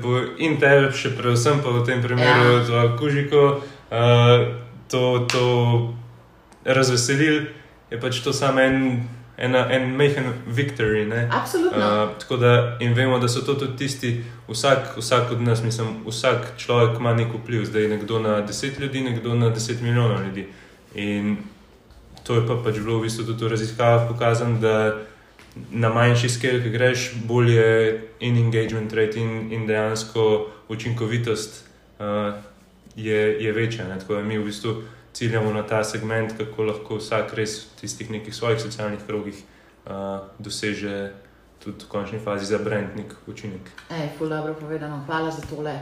bo 0.02 0.20
in 0.38 0.56
tebe, 0.62 0.92
še 0.94 1.14
predvsem 1.18 1.60
pa 1.64 1.74
v 1.74 1.82
tem 1.86 2.02
primeru, 2.02 2.60
ja. 2.60 2.62
za 2.68 2.84
kužiko, 2.98 3.42
uh, 3.90 4.46
to, 4.90 5.26
to 5.32 5.46
razveselil, 6.64 7.42
je 7.90 8.00
pač 8.00 8.22
to 8.24 8.32
samo 8.32 8.62
en. 8.62 8.80
En, 9.36 9.54
en 9.54 9.96
majhen 9.96 10.24
victory. 10.46 11.26
Absolutno. 11.30 11.78
Uh, 11.78 12.18
tako 12.18 12.36
da 12.36 12.76
in 12.80 12.94
vemo, 12.94 13.18
da 13.18 13.28
so 13.28 13.40
to 13.42 13.54
tudi 13.54 13.76
tisti, 13.76 14.24
vsak, 14.48 14.96
vsak 14.96 15.32
od 15.32 15.42
nas, 15.42 15.62
mislim, 15.62 15.88
vsak 16.06 16.52
človek 16.56 16.98
ima 16.98 17.14
nek 17.14 17.34
vpliv, 17.34 17.64
zdaj 17.64 17.88
nekdo 17.88 18.18
na 18.18 18.40
deset 18.40 18.78
ljudi, 18.78 19.00
nekdo 19.00 19.34
na 19.34 19.50
deset 19.50 19.80
milijonov 19.80 20.22
ljudi. 20.26 20.46
In 20.94 21.36
to 22.22 22.34
je 22.34 22.46
pa 22.46 22.56
pač 22.64 22.78
bilo 22.78 22.98
v 22.98 23.08
bistvu 23.08 23.26
tudi 23.26 23.44
v 23.44 23.48
raziskavah 23.48 24.08
pokazano, 24.08 24.58
da 24.60 25.02
na 25.70 25.88
manjši 25.88 26.28
skali, 26.28 26.62
ki 26.62 26.70
greš, 26.70 27.10
bolje 27.26 28.00
in 28.20 28.38
engagement 28.38 28.92
rate 28.92 29.20
in, 29.20 29.52
in 29.52 29.66
dejansko 29.66 30.46
učinkovitost 30.68 31.64
uh, 31.98 32.34
je, 32.96 33.44
je 33.44 33.52
večja. 33.52 33.88
Ne? 33.88 33.98
Tako 33.98 34.14
da 34.14 34.22
mi 34.22 34.38
v 34.38 34.44
bistvu 34.44 34.82
ciljamo 35.14 35.52
na 35.52 35.62
ta 35.62 35.84
segment, 35.84 36.32
kako 36.38 36.62
lahko 36.62 36.98
vsak 36.98 37.34
res 37.38 37.60
v 37.64 37.80
tistih 37.80 38.10
nekih 38.10 38.34
svojih 38.34 38.60
socialnih 38.60 39.00
krogih 39.06 39.38
uh, 39.86 40.26
doseže 40.38 41.12
tudi 41.62 41.84
v 41.84 41.88
končni 41.88 42.18
fazi 42.18 42.46
za 42.46 42.58
brandnik 42.58 43.14
učinek. 43.26 43.70
Ej, 43.90 44.10
dobro 44.20 44.54
povedano, 44.54 45.04
hvala 45.06 45.30
za 45.30 45.46
tole. 45.46 45.78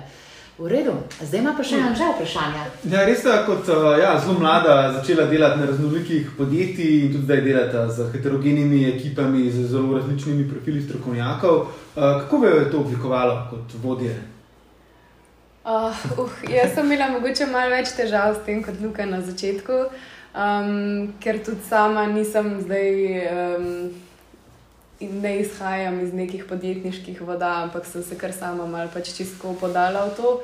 V 0.59 0.69
redu, 0.69 0.93
zdaj 1.17 1.41
ima 1.41 1.55
pa 1.57 1.65
še 1.65 1.79
eno 1.81 1.95
že 1.97 2.07
vprašanje. 2.13 2.65
Ja, 2.93 3.07
res 3.09 3.23
ste 3.25 3.33
kot 3.47 3.67
ja, 3.99 4.13
zelo 4.21 4.37
mlada 4.37 4.93
začela 4.99 5.25
delati 5.31 5.63
na 5.63 5.67
raznolikih 5.71 6.35
podjetjih 6.37 7.07
in 7.07 7.15
tudi 7.15 7.25
zdaj 7.25 7.41
delate 7.41 7.87
z 7.89 8.11
heterogenimi 8.13 8.85
ekipami, 8.91 9.49
z 9.51 9.65
zelo 9.73 9.97
različnimi 9.97 10.45
profili 10.51 10.85
strokovnjakov. 10.85 11.65
Kako 11.97 12.39
bi 12.39 12.53
jo 12.53 12.69
to 12.71 12.85
oblikovalo 12.85 13.39
kot 13.51 13.75
vodje? 13.83 14.13
Uh, 15.65 15.95
uh, 16.19 16.31
jaz 16.51 16.75
sem 16.75 16.87
imela 16.87 17.07
mogoče 17.13 17.47
malo 17.47 17.71
več 17.71 17.93
težav 17.95 18.35
s 18.35 18.41
tem 18.47 18.65
kot 18.67 18.81
Luka 18.83 19.05
na 19.07 19.21
začetku, 19.23 19.77
um, 20.35 21.13
ker 21.23 21.39
tudi 21.47 21.63
sama 21.69 22.07
nisem 22.11 22.57
zdaj. 22.65 22.97
Um, 23.35 23.69
ne 25.03 25.33
izhajam 25.41 25.97
iz 26.01 26.13
nekih 26.15 26.45
podjetniških 26.47 27.21
voda, 27.27 27.49
ampak 27.65 27.87
sem 27.87 28.05
se 28.07 28.15
kar 28.19 28.31
sama 28.33 28.67
malo 28.71 28.91
pač 28.95 29.11
čisto 29.17 29.55
podala 29.59 30.05
v 30.07 30.15
to. 30.15 30.35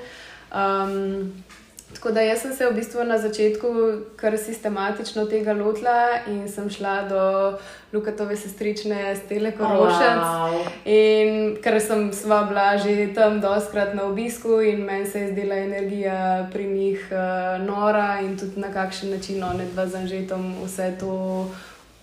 Um, 0.50 1.30
tako 1.94 2.10
da 2.10 2.20
jaz 2.20 2.40
sem 2.42 2.52
se 2.54 2.66
v 2.66 2.74
bistvu 2.74 3.04
na 3.04 3.18
začetku 3.18 3.68
kar 4.16 4.38
sistematično 4.38 5.24
tega 5.24 5.52
lotila 5.52 6.20
in 6.26 6.48
sem 6.48 6.70
šla 6.70 7.02
do 7.08 7.22
Lukatove 7.92 8.36
sestrične 8.36 9.16
Stele 9.16 9.52
Korošec. 9.52 10.20
Wow. 10.20 10.66
In 10.84 11.56
ker 11.64 11.80
sem 11.80 12.12
sva 12.12 12.42
bila 12.44 12.76
že 12.76 13.08
tam 13.14 13.40
doskrat 13.40 13.94
na 13.94 14.04
obisku 14.04 14.60
in 14.60 14.84
meni 14.84 15.06
se 15.06 15.20
je 15.20 15.32
zdela 15.32 15.56
energija 15.56 16.48
pri 16.52 16.66
njih 16.66 17.08
uh, 17.10 17.66
nora 17.66 18.20
in 18.20 18.38
tudi 18.38 18.60
na 18.60 18.72
kakšen 18.72 19.10
način 19.10 19.42
one 19.44 19.64
dva 19.72 19.86
zanžetom 19.86 20.54
vse 20.64 20.92
to. 21.00 21.50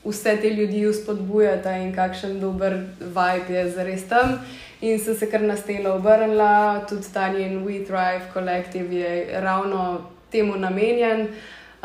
Vse 0.05 0.37
te 0.37 0.49
ljudi 0.49 0.87
uspodbujata 0.87 1.77
in 1.77 1.95
kakšen 1.95 2.39
dober 2.39 2.75
vibe 2.99 3.53
je 3.53 3.69
zares 3.69 4.03
tam 4.09 4.37
in 4.85 4.99
sem 4.99 5.15
se 5.15 5.29
kar 5.29 5.41
na 5.41 5.57
stelo 5.57 5.95
obrnila, 5.95 6.85
tudi 6.89 7.13
ta 7.13 7.27
njen 7.33 7.65
We 7.65 7.85
Thrive 7.85 8.29
kolektiv 8.33 8.93
je 8.93 9.41
ravno 9.41 10.01
temu 10.31 10.55
namenjen. 10.55 11.27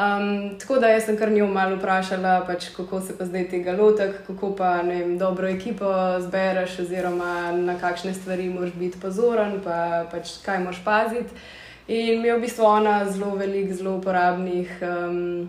Um, 0.01 0.59
tako 0.59 0.79
da 0.79 1.01
sem 1.01 1.17
kar 1.17 1.31
njo 1.33 1.47
malo 1.47 1.77
vprašala, 1.77 2.45
pač, 2.47 2.69
kako 2.77 3.01
se 3.01 3.19
pa 3.19 3.25
zdaj 3.25 3.49
tega 3.49 3.73
lotek, 3.73 4.15
kako 4.27 4.55
pa 4.57 4.71
vem, 4.81 5.19
dobro 5.19 5.49
ekipo 5.49 5.91
zbereš, 6.21 6.79
oziroma 6.79 7.53
na 7.53 7.79
kakšne 7.79 8.15
stvari 8.15 8.49
moraš 8.49 8.73
biti 8.73 9.01
pozoren, 9.01 9.59
pa 9.65 10.07
pač 10.11 10.39
kaj 10.45 10.59
moraš 10.65 10.85
paziti. 10.85 11.45
In 11.89 12.23
mi 12.23 12.29
je 12.29 12.37
v 12.37 12.41
bistvu 12.41 12.65
ona 12.65 13.05
zelo 13.11 13.35
velik, 13.37 13.73
zelo 13.73 13.97
uporabnih 13.99 14.79
um, 14.83 15.49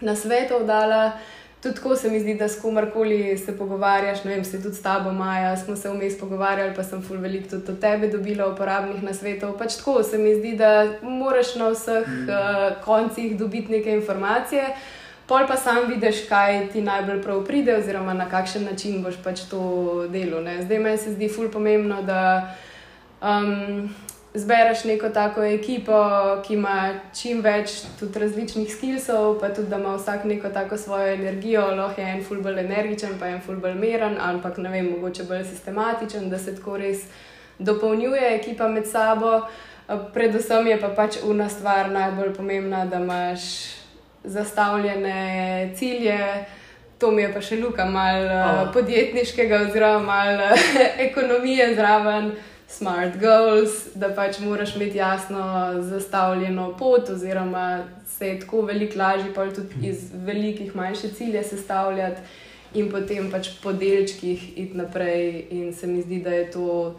nasvetov 0.00 0.66
dala. 0.66 1.12
Tudi 1.62 1.74
tako 1.74 1.96
se 1.96 2.10
mi 2.10 2.20
zdi, 2.20 2.34
da 2.34 2.48
s 2.48 2.60
komarkoli 2.60 3.38
se 3.38 3.58
pogovarjaš, 3.58 4.24
ne 4.24 4.34
vem, 4.34 4.44
se 4.44 4.62
tudi 4.62 4.74
s 4.74 4.82
tabo, 4.82 5.12
Maja, 5.12 5.56
smo 5.56 5.76
se 5.76 5.90
vmes 5.90 6.18
pogovarjali, 6.20 6.74
pa 6.76 6.84
sem 6.84 7.02
ful 7.02 7.16
veliko 7.16 7.48
tudi 7.48 7.72
od 7.72 7.80
tebe 7.80 8.08
dobila 8.08 8.46
uporabnih 8.52 9.02
nasvetov. 9.02 9.58
Pač 9.58 9.76
tako 9.76 10.02
se 10.02 10.18
mi 10.18 10.34
zdi, 10.34 10.56
da 10.56 10.86
moraš 11.02 11.54
na 11.54 11.68
vseh 11.68 12.08
mm. 12.08 12.28
uh, 12.28 12.84
koncih 12.84 13.38
dobiti 13.38 13.72
neke 13.72 13.90
informacije. 13.90 14.74
Pol 15.26 15.44
pa 15.48 15.56
sam 15.56 15.88
vidiš, 15.88 16.22
kaj 16.28 16.68
ti 16.72 16.80
najbolj 16.80 17.22
prav 17.22 17.44
pride, 17.44 17.74
oziroma 17.76 18.14
na 18.14 18.30
kakšen 18.30 18.64
način 18.64 19.02
boš 19.02 19.18
pač 19.24 19.40
to 19.50 20.06
delo. 20.08 20.40
Ne? 20.40 20.62
Zdaj 20.62 20.78
meni 20.78 20.98
se 20.98 21.12
zdi 21.12 21.28
ful 21.28 21.50
pomembno, 21.52 22.02
da 22.02 22.54
um, 23.20 23.90
zbereš 24.38 24.84
neko 24.84 25.08
tako 25.08 25.42
ekipo, 25.42 25.98
ki 26.46 26.54
ima 26.54 26.90
čim 27.14 27.40
več 27.42 27.82
tudi 27.98 28.20
različnih 28.20 28.68
skillsov, 28.74 29.38
pa 29.40 29.50
tudi 29.54 29.68
da 29.68 29.78
ima 29.78 29.96
vsak 29.96 30.24
neko 30.24 30.48
tako 30.54 30.76
svojo 30.76 31.14
energijo, 31.14 31.66
lahko 31.76 32.00
je 32.00 32.12
en 32.12 32.22
ful 32.24 32.42
bolj 32.42 32.60
energičen, 32.60 33.18
pa 33.20 33.28
en 33.28 33.40
ful 33.40 33.56
bolj 33.56 33.74
meren, 33.74 34.18
ampak 34.20 34.58
ne 34.58 34.70
vem, 34.70 34.90
mogoče 34.90 35.26
bolj 35.28 35.44
sistematičen, 35.50 36.30
da 36.30 36.38
se 36.38 36.54
tako 36.56 36.76
res 36.76 37.08
dopolnjuje 37.58 38.34
ekipa 38.36 38.68
med 38.68 38.86
sabo. 38.86 39.40
Predvsem 40.14 40.66
je 40.66 40.76
pa 40.80 40.88
pač 40.92 41.16
ena 41.24 41.48
stvar 41.48 41.90
najbolj 41.90 42.34
pomembna, 42.36 42.84
da 42.86 43.00
imaš 43.00 43.40
zastavljene 44.24 45.72
cilje. 45.76 46.18
To 46.98 47.10
mi 47.10 47.22
je 47.22 47.32
pa 47.32 47.40
še 47.40 47.56
luka, 47.60 47.84
malo 47.86 48.38
oh. 48.42 48.72
podjetniškega, 48.74 49.62
oziroma 49.68 49.98
malo 50.04 50.48
ekonomije 51.08 51.74
zraven 51.74 52.32
smart 52.68 53.16
goals, 53.20 53.70
da 53.94 54.10
pač 54.14 54.38
moraš 54.38 54.76
imeti 54.76 54.98
jasno 54.98 55.42
zastavljeno 55.82 56.76
pot, 56.78 57.08
oziroma 57.08 57.84
se 58.06 58.28
je 58.28 58.40
tako 58.40 58.62
veliko 58.62 58.98
lažje 58.98 59.34
pa 59.34 59.50
tudi 59.50 59.88
iz 59.88 60.10
velikih 60.12 60.76
manjših 60.76 61.14
ciljev 61.14 61.44
sestavljati 61.48 62.20
in 62.74 62.90
potem 62.90 63.30
pač 63.30 63.48
po 63.62 63.72
delčkih 63.72 64.58
iti 64.58 64.76
naprej. 64.76 65.46
In 65.50 65.72
se 65.74 65.86
mi 65.86 66.02
zdi, 66.02 66.20
da 66.20 66.30
je 66.30 66.50
to 66.50 66.94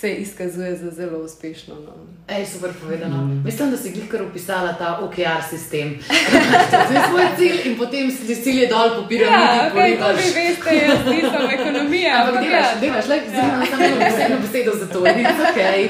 se 0.00 0.14
izkazuje 0.14 0.76
za 0.76 0.90
zelo 0.90 1.18
uspešno. 1.18 1.74
No. 1.74 1.92
Ej, 2.28 2.46
super 2.46 2.70
povedano. 2.82 3.16
Mm. 3.16 3.42
Mislim, 3.44 3.70
da 3.70 3.76
si 3.76 3.88
jih 3.88 4.10
kar 4.10 4.22
opisala 4.22 4.72
ta 4.72 4.98
OKR 5.02 5.42
sistem. 5.50 5.98
to 6.70 6.92
je 6.94 7.00
svoj 7.08 7.24
cilj 7.36 7.70
in 7.70 7.78
potem 7.78 8.10
si 8.10 8.42
cilje 8.42 8.66
dol 8.66 9.02
popiraš. 9.02 9.30
Ja, 9.30 9.70
okay, 9.74 9.98
to 9.98 10.08
vi 10.08 10.26
veste, 10.40 10.74
jaz 10.86 10.98
nisem 11.06 11.60
ekonomija. 11.60 12.24
Ampak 12.24 12.44
delaš, 12.44 12.66
delaš, 12.80 13.06
le 13.08 13.20
samo 13.40 14.22
eno 14.26 14.36
besedo 14.40 14.72
za 14.78 14.86
to. 14.86 15.00
Okay. 15.00 15.88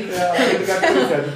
ja, 0.68 0.74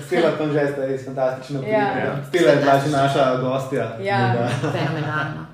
Stela 0.06 0.30
tam 0.30 0.52
že 0.52 0.72
ste 0.72 0.86
res 0.86 1.04
fantastično. 1.04 1.62
Ja. 1.68 2.16
Stela 2.28 2.50
je 2.50 2.56
bila 2.56 2.80
že 2.84 2.90
naša 2.90 3.36
gostja. 3.36 3.96
Ja, 4.02 4.48
fenomenalno. 4.60 5.46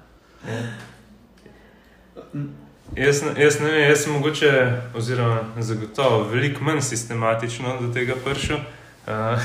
Ja. 2.93 3.05
Jaz, 3.05 3.23
jaz 3.39 3.61
ne 3.61 3.71
vem, 3.71 3.89
jaz 3.89 4.05
sem 4.05 4.13
mogoče, 4.13 4.51
oziroma 4.95 5.41
zagotovo, 5.59 6.25
veliko 6.29 6.65
manj 6.65 6.81
sistematično 6.81 7.81
do 7.81 7.93
tega 7.93 8.15
prišel. 8.25 8.57
Uh, 9.07 9.41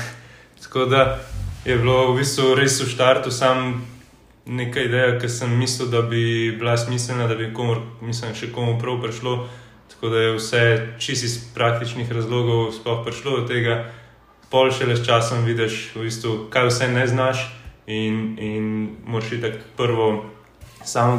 tako 0.62 0.84
da 0.84 1.18
je 1.64 1.76
bilo 1.78 2.12
v 2.12 2.18
bistvu 2.20 2.54
res 2.54 2.80
v 2.80 2.88
štartu 2.88 3.30
sam 3.30 3.86
nekaj 4.46 4.84
ideja, 4.84 5.18
ki 5.20 5.28
sem 5.28 5.56
mislil, 5.58 5.88
da 5.88 6.02
bi 6.02 6.56
bila 6.58 6.76
smiselna, 6.76 7.26
da 7.26 7.34
bi 7.34 7.52
komu, 7.54 7.76
mislim, 8.00 8.34
še 8.34 8.52
komu 8.52 8.78
prav 8.80 9.00
prišlo. 9.02 9.48
Tako 9.90 10.08
da 10.08 10.20
je 10.20 10.36
vse 10.36 10.62
čisto 10.98 11.26
iz 11.26 11.38
praktičnih 11.54 12.12
razlogov 12.12 12.72
sploh 12.72 13.02
prišlo 13.04 13.40
do 13.40 13.48
tega. 13.48 13.90
Pol 14.50 14.70
še 14.70 14.86
le 14.86 14.96
s 14.96 15.06
časom 15.06 15.44
vidiš, 15.46 15.90
v 15.94 16.06
bistvu, 16.06 16.36
kaj 16.52 16.70
vse 16.70 16.88
ne 16.92 17.06
znaš, 17.06 17.44
in, 17.86 18.36
in 18.38 18.64
moraš 19.06 19.40
tako 19.42 19.64
prvo 19.76 20.08
samo 20.84 21.18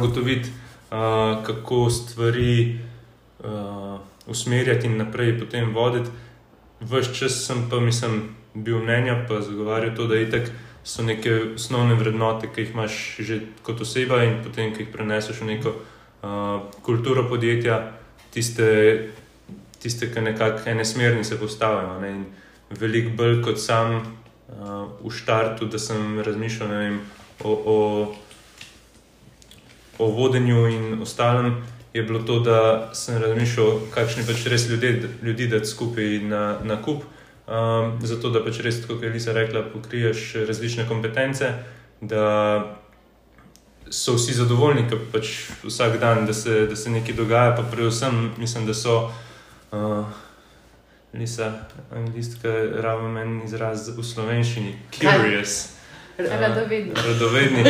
gotoviti 0.92 1.46
kako 1.46 1.90
stvari 1.90 2.78
uh, 3.38 4.00
usmerjati 4.26 4.86
in 4.86 4.96
naprej 4.96 5.38
potem 5.38 5.74
voditi. 5.74 6.10
Ves 6.80 7.18
čas 7.18 7.46
sem 7.46 7.68
pa, 7.70 7.80
mislim, 7.80 8.34
bil 8.54 8.78
mnenja, 8.78 9.24
pa 9.28 9.40
zagovarjal 9.40 9.96
to, 9.96 10.06
da 10.06 10.18
itek 10.20 10.50
so 10.84 11.02
neke 11.02 11.54
osnovne 11.54 11.94
vrednote, 11.94 12.48
ki 12.54 12.60
jih 12.60 12.70
imaš 12.74 13.16
že 13.18 13.40
kot 13.62 13.80
oseba 13.80 14.24
in 14.24 14.42
potem, 14.44 14.74
ki 14.74 14.82
jih 14.82 14.92
preneseš 14.92 15.40
v 15.40 15.44
neko 15.44 15.74
uh, 15.74 16.60
kulturo 16.82 17.28
podjetja, 17.28 17.92
tiste, 18.34 19.10
tiste 19.78 20.10
ki 20.12 20.20
nekako 20.20 20.70
ene 20.70 20.84
smernice 20.84 21.38
postavijo. 21.38 22.00
Ne? 22.00 22.24
Veliko 22.70 23.16
bolj 23.16 23.42
kot 23.42 23.60
sam 23.60 23.96
uh, 23.96 24.90
v 25.04 25.10
štartu, 25.10 25.70
da 25.70 25.78
sem 25.78 26.20
razmišljal 26.20 26.68
vem, 26.68 27.00
o, 27.44 27.52
o 27.52 27.78
o 29.98 30.06
vodenju 30.06 30.66
in 30.68 31.02
ostalem, 31.02 31.62
je 31.92 32.02
bilo 32.02 32.22
to, 32.22 32.40
da 32.40 32.90
sem 32.94 33.18
razmišljal, 33.20 33.80
kakšni 33.94 34.24
pač 34.26 34.46
res 34.48 34.68
ljudje, 34.68 35.08
ljudi 35.22 35.48
da 35.48 35.64
skupaj 35.64 36.22
na, 36.24 36.58
na 36.64 36.78
kup. 36.82 37.04
Um, 37.42 37.98
zato, 38.06 38.30
da 38.30 38.40
pač 38.44 38.62
res, 38.64 38.80
kot 38.86 39.02
je 39.02 39.10
Lisa 39.12 39.34
rekla, 39.36 39.64
pokriješ 39.72 40.46
različne 40.48 40.86
kompetence, 40.88 41.50
da 42.00 42.24
so 43.90 44.14
vsi 44.16 44.38
zadovoljni, 44.38 44.86
da 44.88 44.96
pač 45.12 45.34
vsak 45.64 45.98
dan, 46.00 46.24
da 46.26 46.32
se, 46.32 46.66
da 46.70 46.76
se 46.76 46.90
nekaj 46.90 47.18
dogaja, 47.18 47.56
pa 47.56 47.66
predvsem 47.70 48.30
mislim, 48.38 48.66
da 48.66 48.74
so. 48.74 49.10
Uh, 49.72 50.04
Lisa, 51.12 51.52
anglistka, 51.92 52.48
ravno 52.80 53.08
meni 53.12 53.44
izraz 53.44 53.90
v 53.92 54.00
slovenščini, 54.00 54.78
curious. 54.96 55.56
Kaj? 55.66 55.81
Radovedni. 56.30 56.92
Radovedni. 57.08 57.64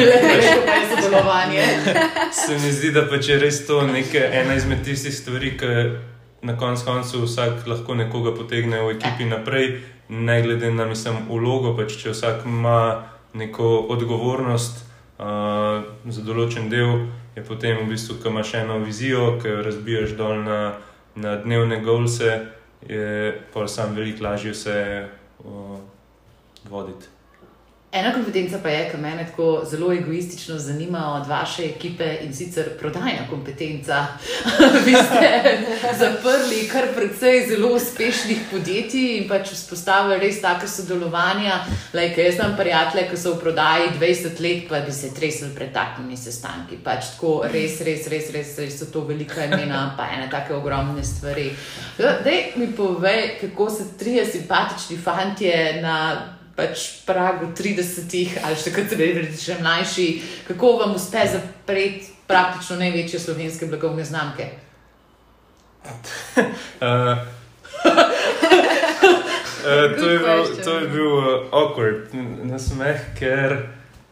sodelovanje. 0.95 1.63
Se 2.33 2.53
mi 2.53 2.73
zdi, 2.73 2.93
da 2.93 3.07
pač 3.09 3.29
je 3.29 3.39
res 3.39 3.67
to 3.67 3.83
neke, 3.87 4.21
ena 4.33 4.55
izmed 4.55 4.85
tistih 4.85 5.15
stvari, 5.15 5.55
ki 5.59 5.73
na 6.43 6.57
koncu 6.59 6.85
koncev 6.85 7.27
vsak 7.27 7.67
lahko 7.67 7.95
nekoga 7.95 8.35
potegne 8.35 8.83
v 8.83 8.97
ekipi 8.97 9.29
naprej, 9.31 9.81
ne 10.09 10.43
glede 10.43 10.71
na 10.71 10.87
mislim, 10.87 11.29
ulogo. 11.31 11.77
Pač, 11.77 11.97
če 12.03 12.15
vsak 12.15 12.47
ima 12.47 12.79
neko 13.39 13.87
odgovornost 13.95 14.83
uh, 14.83 15.85
za 16.05 16.25
določen 16.27 16.69
del, 16.73 17.07
je 17.37 17.45
potem 17.47 17.79
v 17.81 17.89
bistvu, 17.95 18.19
ki 18.21 18.29
imaš 18.29 18.57
eno 18.61 18.81
vizijo, 18.83 19.39
ki 19.41 19.55
jo 19.55 19.63
razbiješ 19.65 20.19
dol 20.19 20.43
na, 20.45 20.61
na 21.15 21.39
dnevne 21.41 21.81
golse, 21.85 22.35
je 22.89 23.33
pa 23.55 23.69
sam 23.71 23.95
veliko 23.97 24.27
lažje 24.27 24.53
vse 24.53 24.79
uh, 25.47 25.79
voditi. 26.69 27.22
Ena 27.93 28.13
kompetenca 28.13 28.57
pa 28.63 28.69
je, 28.69 28.85
ki 28.91 28.97
me 28.97 29.11
tako 29.27 29.65
zelo 29.71 29.93
egoistično 29.93 30.59
zanima 30.59 31.21
od 31.21 31.27
vaše 31.29 31.65
ekipe 31.65 32.17
in 32.25 32.35
sicer 32.35 32.71
prodajna 32.79 33.27
kompetenca. 33.31 34.07
Vi 34.87 34.95
ste 34.95 35.59
zaprli 35.99 36.69
kar 36.73 36.89
precej 36.95 37.47
zelo 37.49 37.75
uspešnih 37.77 38.39
podjetij 38.51 39.19
in 39.19 39.29
pač 39.29 39.53
vzpostavili 39.53 40.19
res 40.25 40.41
take 40.41 40.69
sodelovanja. 40.69 41.61
Like, 41.93 42.23
jaz 42.23 42.41
imam 42.41 42.57
prijatelje, 42.57 43.09
ki 43.11 43.17
so 43.17 43.35
v 43.35 43.41
prodaji 43.45 43.93
20 44.01 44.41
let, 44.41 44.69
pa 44.69 44.81
bi 44.81 44.93
se 44.93 45.15
tresli 45.15 45.53
pred 45.55 45.77
takimi 45.77 46.17
sestanki. 46.17 46.81
Pač 46.85 47.13
tako 47.13 47.43
res, 47.45 47.81
res, 47.85 48.09
res, 48.09 48.33
res, 48.33 48.59
res 48.59 48.81
so 48.81 48.89
to 48.89 49.05
velika 49.05 49.45
imena, 49.45 49.91
pa 49.99 50.09
ene 50.17 50.33
take 50.33 50.57
ogromne 50.57 51.05
stvari. 51.05 51.51
Dej 52.01 52.55
mi 52.57 52.73
povej, 52.73 53.35
kako 53.41 53.71
se 53.71 53.93
trije 53.99 54.27
simpatični 54.27 54.97
fantje 54.97 55.83
na 55.83 55.99
pač 56.57 57.05
pragu 57.07 57.49
30 57.57 58.45
ali 58.45 58.57
še 58.57 58.73
kaj 58.75 58.97
reči, 58.99 59.39
še 59.41 59.59
mlajši, 59.61 60.09
kako 60.49 60.77
vam 60.83 60.97
uspe 60.99 61.25
zapreti 61.33 62.13
praktično 62.29 62.77
največje 62.81 63.21
slovenske 63.21 63.67
blagovne 63.71 64.05
znamke? 64.05 64.51
uh, 66.83 67.19
to, 69.99 70.11
je 70.11 70.19
bil, 70.19 70.45
to 70.65 70.79
je 70.79 70.89
bil 70.89 71.11
uh, 71.19 71.25
awkward 71.51 72.15
nasmeh, 72.47 73.01
ker 73.19 73.57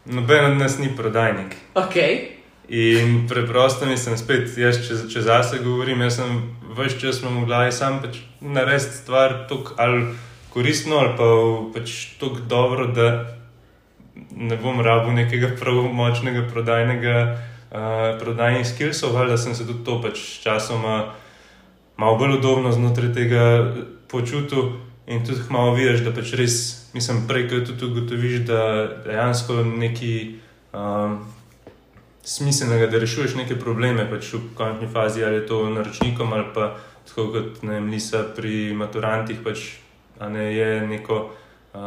noben 0.05 0.51
od 0.51 0.57
nas 0.57 0.77
ni 0.81 0.91
prodajnik. 0.95 1.55
Okay. 1.79 2.41
In 2.71 3.27
preprosto 3.27 3.85
nisem 3.85 4.17
spet, 4.19 4.51
jaz 4.57 4.79
če, 4.83 4.97
če 5.11 5.23
zase 5.23 5.59
govorim, 5.63 6.01
jaz 6.07 6.19
sem 6.19 6.35
vse 6.75 6.99
čas 6.99 7.21
v 7.23 7.45
glavi 7.45 7.71
sam 7.75 7.99
pač 8.03 8.21
narediti 8.41 8.95
stvar 8.95 9.45
tukaj 9.49 10.05
koristno 10.53 10.99
ali 10.99 11.15
pa 11.17 11.27
pač 11.73 12.17
tako 12.19 12.43
dobro, 12.49 12.87
da 12.87 13.37
ne 14.31 14.57
bom 14.57 14.81
rabil 14.81 15.13
nekega 15.13 15.53
pravomočnega 15.59 16.47
prodajnega 16.51 17.17
uh, 17.71 18.19
prodajnih 18.19 18.67
skillsov, 18.67 19.15
ali 19.17 19.31
da 19.31 19.37
sem 19.37 19.55
se 19.55 19.67
tudi 19.67 19.83
to 19.85 20.01
pač 20.01 20.19
časoma 20.43 21.13
malo 21.97 22.17
bolj 22.17 22.37
udobno 22.37 22.71
znotraj 22.71 23.13
tega 23.13 23.43
počutil 24.07 24.79
in 25.07 25.25
tudi 25.25 25.41
malo 25.49 25.73
vidiš, 25.75 26.03
da 26.05 26.13
pač 26.15 26.33
res, 26.39 26.55
mislim, 26.93 27.25
prej, 27.27 27.47
ko 27.49 27.61
tudi 27.67 27.85
ugotoviš, 27.85 28.41
da 28.47 28.63
dejansko 29.05 29.63
neki. 29.63 30.15
Um, 30.73 31.21
Smiselnega, 32.21 32.85
da 32.85 32.99
rešuješ 33.01 33.31
neke 33.33 33.55
probleme, 33.57 34.03
pač 34.05 34.27
v 34.35 34.51
končni 34.53 34.85
fazi, 34.85 35.23
ali 35.25 35.39
je 35.39 35.45
to 35.49 35.63
naročnikom, 35.73 36.33
ali 36.37 36.45
pa 36.53 36.67
tako 37.09 37.31
kot 37.33 37.63
ne, 37.65 37.79
Lisa 37.89 38.21
pri 38.35 38.75
maturantih, 38.77 39.39
pač 39.41 39.63
ne, 40.29 40.55
je 40.55 40.87
neko 40.87 41.29
uh, 41.73 41.79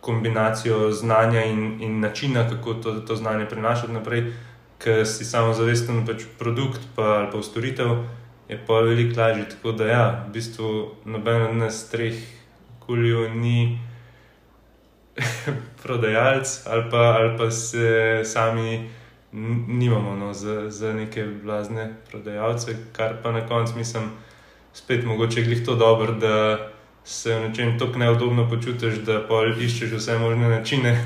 kombinacijo 0.00 0.90
znanja 0.90 1.44
in, 1.44 1.82
in 1.82 2.00
načina, 2.00 2.48
kako 2.50 2.74
to, 2.74 2.92
to 3.00 3.16
znanje 3.16 3.46
prenašati 3.46 3.92
naprej. 3.92 4.32
ki 4.78 5.06
si 5.08 5.24
samo 5.24 5.54
zavesten 5.56 6.04
pač 6.06 6.26
produkt 6.38 6.80
pa, 6.96 7.02
ali 7.02 7.28
pa 7.32 7.42
storitev, 7.42 8.04
je 8.48 8.58
pa 8.66 8.80
veliko 8.84 9.20
lažje. 9.20 9.48
Tako 9.48 9.72
da, 9.72 9.86
ja, 9.88 10.04
v 10.28 10.32
bistvu 10.32 10.68
noben 11.04 11.42
od 11.42 11.56
nas 11.56 11.88
treh 11.90 12.14
kulijo 12.86 13.28
ni 13.28 13.78
prodajalec 15.82 16.62
ali 16.66 16.84
ali 16.92 17.38
pa 17.38 17.50
se 17.50 18.20
sami. 18.24 18.90
Nimamo 19.68 20.16
no, 20.16 20.32
za, 20.32 20.70
za 20.70 20.92
neke 20.92 21.24
blazne 21.24 21.94
prodajalce, 22.10 22.76
kar 22.92 23.16
pa 23.22 23.32
na 23.32 23.46
koncu 23.46 23.76
mislim, 23.76 24.10
spet 24.72 25.04
mogoče 25.04 25.42
glih 25.42 25.64
to 25.66 25.74
dobro, 25.74 26.12
da 26.12 26.56
se 27.06 27.34
v 27.34 27.48
nečem 27.48 27.78
tako 27.78 27.98
neudobno 27.98 28.48
počutiš, 28.50 28.94
da 29.06 29.20
pa 29.28 29.44
iščeš 29.46 29.92
vse 29.94 30.18
možne 30.18 30.48
načine, 30.48 30.96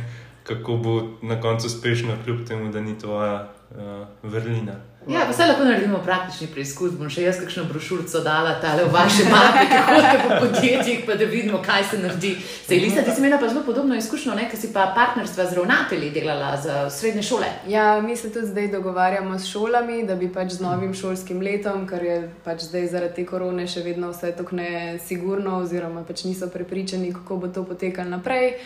kako 0.49 0.77
bo 0.77 0.95
na 1.23 1.41
koncu 1.41 1.67
uspešno, 1.67 2.17
kljub 2.25 2.47
temu, 2.49 2.73
da 2.73 2.81
ni 2.81 2.99
tvoja 2.99 3.49
uh, 3.71 4.07
vrlina. 4.23 4.90
Ja, 5.09 5.21
vse 5.31 5.47
lahko 5.47 5.65
naredimo 5.65 5.99
praktični 6.05 6.47
preizkus. 6.53 6.93
Bom 6.93 7.09
še 7.09 7.23
jaz 7.25 7.39
kakšno 7.41 7.63
brošurico 7.71 8.21
dala 8.21 8.59
tale 8.61 8.85
v 8.85 8.93
vaše 8.93 9.25
mape, 9.33 9.63
ki 9.71 9.79
hodite 9.87 10.19
po 10.21 10.41
podjetjih, 10.43 10.99
pa 11.07 11.15
da 11.17 11.25
vidimo, 11.25 11.61
kaj 11.65 11.87
se 11.91 12.01
naredi. 12.03 12.35
Zdaj, 12.67 12.81
Lisa, 12.83 13.05
ti 13.07 13.15
si 13.17 13.23
imela 13.25 13.39
pa 13.41 13.49
zelo 13.49 13.63
podobno 13.65 13.97
izkušnjo, 13.97 14.37
ker 14.51 14.61
si 14.61 14.69
pa 14.75 14.91
partnerstva 14.97 15.47
z 15.49 15.57
ravnatelji 15.57 16.11
delala 16.13 16.51
za 16.61 16.91
srednje 16.93 17.25
šole. 17.31 17.49
Ja, 17.69 17.87
mi 18.05 18.17
se 18.17 18.29
tudi 18.33 18.53
zdaj 18.53 18.69
dogovarjamo 18.77 19.39
s 19.39 19.49
šolami, 19.49 20.05
da 20.05 20.19
bi 20.21 20.29
pač 20.29 20.59
z 20.59 20.67
novim 20.67 20.93
šolskim 20.95 21.41
letom, 21.41 21.89
ker 21.89 22.05
je 22.05 22.21
pač 22.45 22.69
zdaj 22.69 22.87
zaradi 22.93 23.23
te 23.23 23.27
korone 23.33 23.65
še 23.65 23.81
vedno 23.89 24.13
vse 24.13 24.35
tako 24.37 24.61
nesigurno, 24.61 25.63
oziroma 25.65 26.05
pač 26.05 26.29
niso 26.29 26.53
prepričani, 26.53 27.15
kako 27.17 27.41
bo 27.41 27.49
to 27.49 27.65
potekalo 27.65 28.19
naprej 28.21 28.59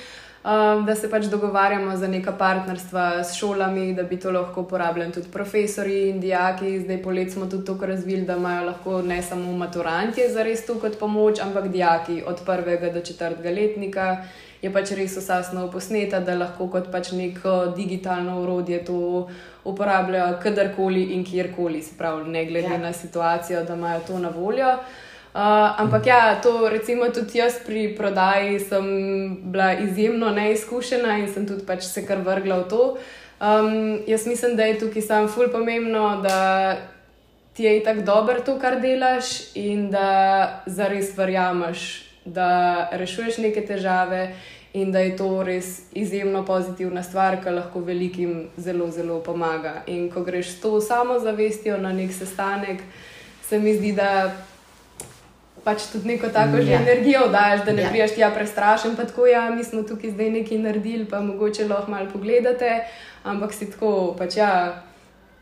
um, 0.45 0.85
da 0.87 0.95
se 0.95 1.11
pač 1.11 1.25
dogovarjamo 1.25 1.97
za 1.97 2.09
neka 2.09 2.33
partnerstva 2.33 3.25
s 3.25 3.35
šolami, 3.35 3.95
da 3.95 4.03
bi 4.03 4.19
to 4.21 4.31
lahko 4.31 4.61
uporabljali 4.61 5.13
tudi 5.13 5.29
profesori 5.33 6.09
in 6.09 6.21
dijaki. 6.21 6.81
Zdaj 6.81 7.03
polet 7.03 7.33
smo 7.33 7.47
tudi 7.47 7.65
to 7.65 7.79
razvili, 7.81 8.23
da 8.23 8.37
imajo 8.37 8.65
lahko 8.67 9.03
ne 9.03 9.23
samo 9.23 9.53
maturanti 9.53 10.29
za 10.33 10.43
res 10.43 10.67
to 10.67 10.79
kot 10.81 10.99
pomoč, 10.99 11.41
ampak 11.41 11.69
dijaki 11.69 12.23
od 12.27 12.41
prvega 12.47 12.91
do 12.91 13.01
četrtega 13.01 13.51
letnika. 13.51 14.17
Je 14.63 14.73
pač 14.73 14.95
res 14.97 15.17
vsa 15.17 15.43
snov 15.43 15.73
posneta, 15.73 16.21
da 16.21 16.35
lahko 16.35 16.69
kot 16.73 16.93
pač 16.93 17.13
neko 17.13 17.75
digitalno 17.77 18.41
urodje 18.43 18.85
to 18.85 19.29
uporabljajo 19.65 20.39
kadarkoli 20.43 21.03
in 21.17 21.25
kjerkoli, 21.25 21.83
se 21.83 21.99
pravi, 21.99 22.31
ne 22.31 22.45
glede 22.45 22.73
ja. 22.73 22.79
na 22.79 22.93
situacijo, 22.93 23.65
da 23.65 23.75
imajo 23.75 24.01
to 24.07 24.19
na 24.19 24.29
voljo. 24.29 24.69
Uh, 24.69 25.04
ampak 25.35 26.07
ja, 26.07 26.41
to 26.43 26.69
recimo 26.69 27.11
tudi 27.11 27.39
jaz 27.39 27.59
pri 27.67 27.95
prodaji 27.97 28.61
sem 28.61 28.87
bila 29.51 29.73
izjemno 29.75 30.31
neizkušena 30.31 31.19
in 31.19 31.29
sem 31.35 31.47
tudi 31.47 31.67
pač 31.67 31.83
se 31.83 32.07
kar 32.07 32.23
vrgla 32.23 32.63
v 32.63 32.69
to. 32.71 32.97
Um, 33.41 33.99
jaz 34.07 34.27
mislim, 34.27 34.57
da 34.57 34.65
je 34.65 34.79
tukaj 34.79 35.03
samo 35.03 35.29
ful 35.29 35.51
pomembno, 35.53 36.21
da 36.23 36.77
ti 37.53 37.65
je 37.65 37.83
tako 37.85 38.01
dobro 38.01 38.41
to, 38.41 38.59
kar 38.59 38.81
delaš 38.81 39.55
in 39.55 39.91
da 39.91 40.63
zares 40.67 41.17
verjameš, 41.19 42.07
da 42.25 42.89
rešuješ 42.93 43.39
neke 43.39 43.67
težave 43.67 44.35
in 44.73 44.93
da 44.93 44.99
je 44.99 45.17
to 45.17 45.43
res 45.43 45.81
izjemno 45.93 46.45
pozitivna 46.45 47.03
stvar, 47.03 47.43
ki 47.43 47.51
lahko 47.51 47.81
velikim 47.81 48.49
zelo, 48.57 48.91
zelo 48.91 49.21
pomaga. 49.23 49.83
In 49.87 50.11
ko 50.11 50.23
greš 50.23 50.49
s 50.49 50.61
to 50.61 50.81
samozavestjo 50.81 51.77
na 51.79 51.93
nek 51.93 52.13
sestanek, 52.13 52.83
se 53.43 53.59
mi 53.59 53.75
zdi, 53.77 53.93
da 53.93 54.33
pač 55.65 55.89
tudi 55.93 56.09
neko 56.09 56.29
tako 56.29 56.63
že 56.63 56.71
ja. 56.71 56.81
energijo 56.81 57.29
daš, 57.33 57.65
da 57.65 57.73
ne 57.73 57.83
ja. 57.83 57.91
priješ 57.91 58.15
tja 58.15 58.31
prestrašen. 58.31 58.97
Pa 58.97 59.05
tako, 59.05 59.27
ja, 59.27 59.51
mi 59.51 59.65
smo 59.65 59.83
tukaj 59.83 60.11
zdaj 60.11 60.31
nekaj 60.31 60.59
naredili, 60.59 61.05
pa 61.05 61.21
mogoče 61.21 61.69
lahko 61.69 61.91
malo 61.91 62.07
pogledate, 62.13 62.85
ampak 63.25 63.53
si 63.53 63.71
tako, 63.71 64.15
pač 64.19 64.37
ja. 64.37 64.83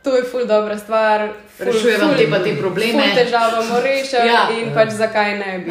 To 0.02 0.16
je 0.16 0.24
ful 0.26 0.46
dobra 0.50 0.78
stvar, 0.78 1.28
rešujemo 1.58 2.14
te 2.18 2.26
pa 2.30 2.38
te 2.42 2.56
probleme. 2.58 3.02
Težavo 3.14 3.62
moramo 3.62 3.80
rešiti 3.84 4.16
ja. 4.26 4.48
in 4.50 4.72
pač 4.74 4.96
zakaj 4.98 5.38
ne 5.38 5.58
bi. 5.62 5.70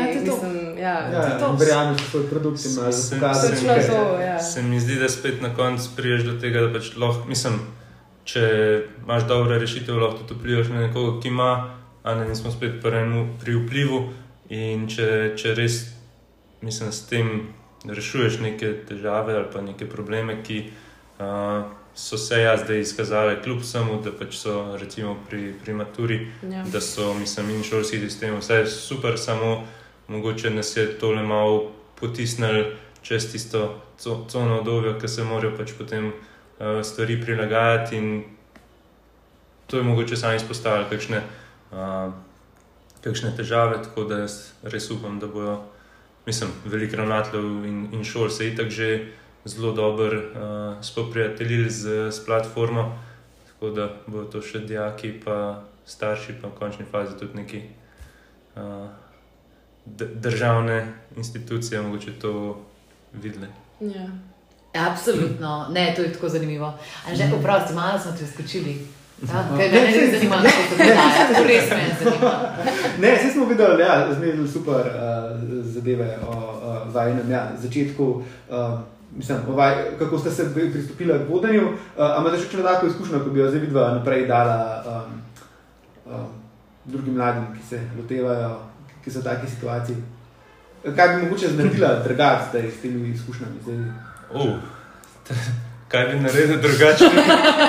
Ja, 0.79 0.93
ja, 1.11 1.51
Verjamem, 1.59 1.97
da 1.99 2.03
so 2.11 2.23
produkti 2.29 2.69
na 2.79 2.91
zelo 2.91 4.15
ja. 4.21 4.39
Se 4.39 4.61
mi 4.61 4.79
zdi, 4.79 4.95
da 4.95 5.09
spet 5.09 5.41
na 5.41 5.51
koncu 5.55 5.89
priješ 5.95 6.23
do 6.23 6.39
tega, 6.39 6.61
da 6.61 6.71
pač 6.73 6.95
lahko, 6.95 7.27
mislim, 7.27 7.59
če 8.23 8.47
imaš 9.03 9.27
dobro 9.27 9.59
rešitev, 9.59 9.99
lahko 9.99 10.23
tudi 10.23 10.39
vplivaš 10.39 10.71
na 10.71 10.87
nekoga, 10.87 11.19
ki 11.21 11.27
ima, 11.27 11.51
a 12.03 12.15
ne 12.15 12.35
smo 12.35 12.51
spet 12.51 12.79
pri 12.81 13.55
vplivu. 13.59 14.01
In 14.51 14.87
če, 14.91 15.33
če 15.39 15.53
res, 15.55 15.81
mislim, 16.61 16.91
s 16.91 17.05
tem 17.07 17.27
rešuješ 17.87 18.41
neke 18.43 18.73
težave 18.87 19.37
ali 19.37 19.47
pa 19.53 19.61
neke 19.63 19.87
probleme, 19.89 20.41
ki 20.43 20.57
uh, 20.67 21.69
so 21.95 22.17
se 22.19 22.41
jaz 22.41 22.65
zdaj 22.65 22.83
izkazale, 22.83 23.37
kljub 23.43 23.63
samo, 23.63 24.01
da 24.03 24.11
pač 24.11 24.35
so 24.41 24.75
recimo 24.79 25.15
pri, 25.29 25.53
pri 25.63 25.75
maturi, 25.75 26.17
ja. 26.43 26.65
da 26.71 26.81
so, 26.83 27.13
mislim, 27.15 27.53
in 27.55 27.63
šolski 27.63 28.01
sistem, 28.03 28.35
vse 28.41 28.61
je 28.61 28.67
super, 28.73 29.15
samo 29.19 29.61
mogoče 30.11 30.51
nas 30.51 30.75
je 30.77 30.87
tole 30.99 31.23
malo 31.23 31.71
potisnili 31.99 32.65
čez 33.01 33.31
tisto 33.31 33.81
cono 33.97 34.59
obdobje, 34.59 34.97
ki 34.99 35.07
se 35.07 35.23
morajo 35.23 35.55
pač 35.57 35.71
potem 35.77 36.11
uh, 36.11 36.81
stvari 36.83 37.21
prilagajati 37.21 37.97
in 37.97 38.11
to 39.67 39.77
je 39.77 39.83
mogoče 39.83 40.19
sami 40.19 40.35
izpostaviti, 40.35 40.89
kakšne. 40.89 41.23
Uh, 41.71 42.11
kakšne 43.03 43.33
težave, 43.37 43.81
tako 43.83 44.05
da 44.09 44.23
jaz 44.23 44.51
res 44.63 44.89
upam, 44.91 45.19
da 45.19 45.27
bojo, 45.27 45.57
mislim, 46.25 46.51
veliko 46.65 47.01
ravnateljev 47.01 47.65
in, 47.65 47.87
in 47.93 48.03
šol 48.03 48.29
se 48.29 48.47
itak 48.47 48.69
že 48.69 49.07
zelo 49.45 49.71
dobro 49.73 50.17
uh, 50.17 50.83
spoprijateljili 50.85 51.69
z, 51.69 52.11
z 52.11 52.25
platformo, 52.25 52.99
tako 53.47 53.69
da 53.69 53.89
bodo 54.07 54.25
to 54.25 54.41
še 54.41 54.59
dijaki, 54.59 55.13
pa 55.25 55.63
starši, 55.85 56.37
pa 56.41 56.47
v 56.47 56.57
končni 56.59 56.85
fazi 56.85 57.17
tudi 57.19 57.41
neki 57.41 57.61
uh, 58.55 58.85
državne 59.95 60.93
institucije, 61.17 61.81
mogoče 61.81 62.19
to 62.21 62.61
videli. 63.13 63.47
Ja. 63.79 64.05
Absolutno, 64.73 65.67
ne, 65.69 65.93
to 65.95 66.01
je 66.01 66.13
tako 66.13 66.29
zanimivo. 66.29 66.73
Že, 67.13 67.33
oprosti, 67.35 67.73
malo 67.73 67.99
smo 67.99 68.11
te 68.11 68.27
skočili. 68.27 68.87
Ja, 69.21 69.43
kaj 69.57 69.69
me 69.69 69.81
ne 69.81 70.11
zanima, 70.11 70.35
dogaja, 70.71 71.27
to 71.37 71.43
res 71.43 71.69
me 71.69 71.83
zanima. 71.99 72.31
Ne, 72.99 73.15
vsi 73.15 73.31
smo 73.31 73.45
videli, 73.45 73.83
ja, 73.83 74.07
zmerno 74.15 74.47
super 74.47 74.87
uh, 74.87 75.63
zadeve 75.63 76.17
o 76.27 76.31
uh, 76.31 76.93
vajnem 76.93 77.31
ja, 77.31 77.51
začetku. 77.61 78.23
Uh, 78.49 78.79
Mislim, 79.15 79.37
ovaj, 79.49 79.75
kako 79.99 80.19
ste 80.19 80.31
se 80.31 80.53
pristopili 80.53 81.13
k 81.13 81.29
vodenju, 81.29 81.61
uh, 81.67 81.73
ampak 82.17 82.37
še 82.39 82.47
če 82.47 82.63
tako 82.63 82.87
izkušnjo, 82.87 83.19
ko 83.19 83.29
bi 83.29 83.41
jo 83.41 83.49
zdaj 83.51 83.59
videla 83.59 83.89
naprej 83.97 84.23
dala 84.27 84.59
um, 84.87 85.17
um, 86.05 86.29
drugim 86.85 87.17
mladim, 87.19 87.49
ki 87.57 87.65
se 87.69 87.81
lotevajo, 87.97 88.53
ki 89.03 89.11
so 89.11 89.19
v 89.19 89.27
taki 89.27 89.49
situaciji. 89.51 89.97
Kaj 90.95 91.15
bi 91.15 91.25
mogoče 91.25 91.51
naredila 91.57 91.97
drugače 92.07 92.63
s 92.71 92.79
temi 92.81 93.11
izkušnjami? 93.11 93.59
Uh, 94.31 94.55
kaj 95.91 96.05
bi 96.07 96.19
naredil 96.19 96.61
drugače? 96.61 97.09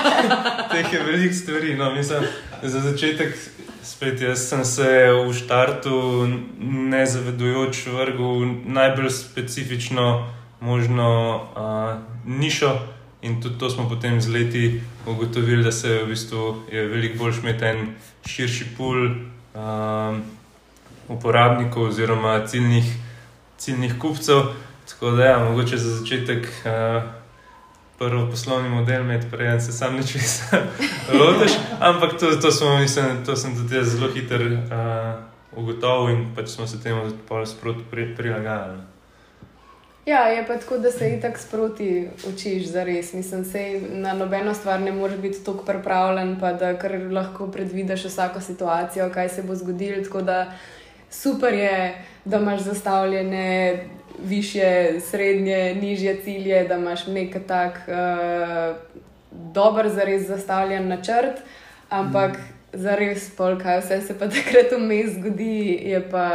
Teh 0.72 0.92
je 0.92 1.02
veliko 1.02 1.34
stvari. 1.34 1.74
No, 1.74 1.94
mislim, 1.94 2.22
za 2.62 2.80
začetek, 2.80 3.36
spet 3.82 4.20
jaz 4.20 4.48
sem 4.48 4.64
se 4.64 5.10
v 5.26 5.32
štartu 5.34 6.28
nezavedujoč 6.60 7.86
vrgel 7.86 8.46
najbolj 8.64 9.10
specifično 9.10 10.32
možno 10.60 11.34
uh, 11.34 11.98
nišo. 12.38 12.78
In 13.22 13.42
tudi 13.42 13.58
to 13.58 13.70
smo 13.70 13.88
potem 13.88 14.20
z 14.20 14.28
leti 14.28 14.80
ugotovili, 15.06 15.64
da 15.64 15.72
se 15.72 16.02
v 16.02 16.06
bistvu 16.06 16.62
je 16.72 16.86
veliko 16.86 17.18
bolj 17.18 17.38
imeti 17.42 17.64
en 17.64 17.94
širši 18.26 18.64
pool 18.78 19.06
um, 19.06 20.22
uporabnikov 21.08 21.82
oziroma 21.82 22.46
ciljnih, 22.46 22.84
ciljnih 23.58 23.98
kupcev. 23.98 24.54
Tako 24.90 25.10
da, 25.10 25.24
ja, 25.24 25.38
mogoče 25.38 25.76
za 25.76 25.96
začetek 25.96 26.48
uh, 26.64 27.21
prvi 28.02 28.30
poslovni 28.30 28.68
model, 28.68 29.04
med 29.04 29.26
prej 29.30 29.60
se 29.60 29.72
sam 29.72 29.96
neče 29.96 30.18
lotiš. 31.18 31.52
Ampak 31.80 32.18
to, 32.20 32.36
to, 32.42 32.50
smo, 32.50 32.78
mislim, 32.78 33.24
to 33.26 33.36
sem 33.36 33.56
tudi 33.56 33.84
zelo 33.84 34.10
hiter 34.12 34.42
uh, 34.42 35.58
ugotovil 35.58 36.16
in 36.16 36.24
pač 36.36 36.48
smo 36.48 36.66
se 36.66 36.82
temu 36.82 37.10
sproti 37.46 37.84
pri, 37.90 38.14
prilagajali. 38.16 38.78
Ja, 40.06 40.26
je 40.26 40.46
pa 40.46 40.56
tako, 40.58 40.78
da 40.78 40.90
se 40.90 41.12
itak 41.14 41.38
sproti 41.38 42.08
učiš 42.28 42.66
za 42.66 42.84
res. 42.84 43.12
Mislim, 43.12 43.42
da 43.42 43.96
na 43.96 44.14
nobeno 44.14 44.54
stvar 44.54 44.80
ne 44.80 44.92
moreš 44.92 45.16
biti 45.18 45.44
tako 45.44 45.64
pripravljen, 45.64 46.40
pa 46.40 46.52
da 46.52 46.74
lahko 47.10 47.46
predvidiš 47.46 48.04
vsako 48.04 48.40
situacijo, 48.40 49.10
kaj 49.14 49.28
se 49.28 49.42
bo 49.42 49.54
zgodilo. 49.54 50.02
Tako 50.04 50.22
da 50.22 50.52
super 51.10 51.54
je, 51.54 52.02
da 52.24 52.36
imaš 52.36 52.60
zastavljene 52.60 53.78
više, 54.24 55.00
srednje, 55.00 55.74
nižje 55.74 56.20
cilje, 56.24 56.64
da 56.68 56.74
imaš 56.74 57.06
nek 57.06 57.36
tak 57.46 57.80
uh, 57.88 58.76
dober, 59.30 59.88
zares 59.88 60.26
zastavljen 60.26 60.88
načrt, 60.88 61.40
ampak 61.88 62.32
mm. 62.32 62.78
zares 62.78 63.30
pol, 63.36 63.58
kaj 63.58 63.80
vse 63.80 64.00
se 64.00 64.18
pa 64.18 64.28
takrat 64.36 64.72
vmes 64.78 65.16
zgodi, 65.16 65.78
je 65.90 66.00
pa 66.10 66.28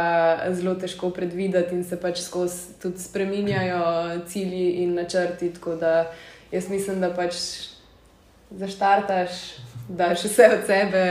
zelo 0.50 0.74
težko 0.74 1.10
predvideti 1.10 1.74
in 1.74 1.84
se 1.84 2.00
pač 2.00 2.20
skozi 2.20 2.78
tudi 2.82 3.02
spreminjajo 3.02 4.20
cilji 4.26 4.70
in 4.84 4.94
načrti. 4.94 5.52
Tako 5.54 5.76
da 5.76 6.12
jaz 6.52 6.70
mislim, 6.70 7.00
da 7.00 7.10
pač 7.14 7.34
zaštartaš 8.50 9.30
daš 9.88 10.24
vse 10.24 10.48
od 10.52 10.66
sebe, 10.66 11.04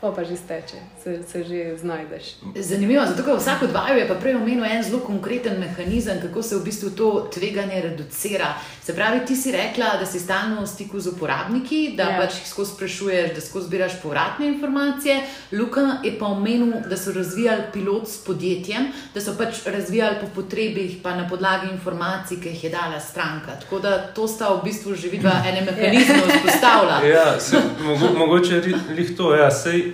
pa 0.00 0.12
pa 0.12 0.24
že 0.24 0.36
steče, 0.36 0.76
se, 1.02 1.22
se 1.28 1.44
že 1.44 1.76
znajdeš. 1.76 2.36
Zanimivo, 2.54 3.06
zato 3.06 3.22
ker 3.22 3.36
vsak 3.36 3.62
od 3.62 3.72
vaju 3.72 3.98
je 3.98 4.08
pa 4.08 4.14
prej 4.14 4.36
omenil 4.38 4.64
en 4.64 4.82
zelo 4.82 5.00
konkreten 5.02 5.58
mehanizem, 5.60 6.20
kako 6.22 6.42
se 6.42 6.56
v 6.56 6.64
bistvu 6.64 6.90
to 6.90 7.28
tveganje 7.34 7.82
reducira. 7.82 8.54
Se 8.88 8.94
pravi, 8.94 9.20
ti 9.26 9.36
si 9.36 9.52
rekla, 9.52 9.84
da 10.00 10.06
si 10.06 10.16
stalno 10.20 10.62
v 10.62 10.66
stiku 10.66 11.00
z 11.00 11.06
uporabniki, 11.12 11.92
da 11.96 12.02
Ja. 12.02 12.16
pač 12.20 12.38
jih 12.38 12.48
skozi 12.48 12.72
sprašuješ, 12.72 13.34
da 13.34 13.40
skozi 13.40 13.66
zbiraš 13.66 13.92
povratne 14.02 14.46
informacije. 14.48 15.20
Luka 15.52 16.00
je 16.04 16.18
pa 16.18 16.26
omenil, 16.26 16.72
da 16.88 16.96
so 16.96 17.12
razvijali 17.12 17.62
pilot 17.72 18.08
s 18.08 18.24
podjetjem, 18.24 18.86
da 19.14 19.20
so 19.20 19.34
pač 19.38 19.60
razvijali 19.66 20.16
po 20.20 20.26
potrebih, 20.34 20.96
pa 21.02 21.12
na 21.14 21.28
podlagi 21.28 21.68
informacij, 21.72 22.40
ki 22.40 22.48
jih 22.48 22.64
je 22.64 22.70
dala 22.70 23.00
stranka. 23.00 23.60
Tako 23.60 23.78
da 23.78 23.98
to 24.16 24.28
sta 24.28 24.48
v 24.54 24.64
bistvu 24.64 24.94
že 24.94 25.08
vidva 25.08 25.36
ene 25.48 25.60
mehanizme 25.68 26.24
vzpostavila. 26.24 27.02
Ja, 27.14 27.40
se, 27.40 27.60
mogo, 27.84 28.08
mogoče 28.18 28.62
lih 28.96 29.16
to. 29.16 29.34
Ja, 29.34 29.50
sej, 29.50 29.92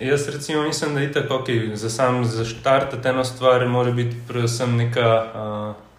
jaz 0.00 0.28
recimo 0.28 0.62
mislim, 0.62 0.94
da 0.94 1.00
je 1.00 1.12
tako, 1.12 1.34
okay, 1.34 1.74
za 1.74 1.90
sam 1.90 2.24
zaštartati 2.24 3.08
eno 3.08 3.24
stvar, 3.24 3.68
mora 3.68 3.90
biti 3.90 4.16
predvsem 4.28 4.76
neka 4.76 5.24
uh, 5.34 5.91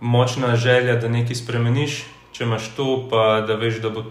močna 0.00 0.56
želja, 0.56 0.96
da 1.00 1.08
nekaj 1.08 1.36
spremeniš. 1.36 2.04
Če 2.34 2.44
imaš 2.44 2.72
to, 2.76 3.06
pa 3.10 3.44
da 3.46 3.54
veš, 3.54 3.78
da 3.82 3.90
bo 3.94 4.04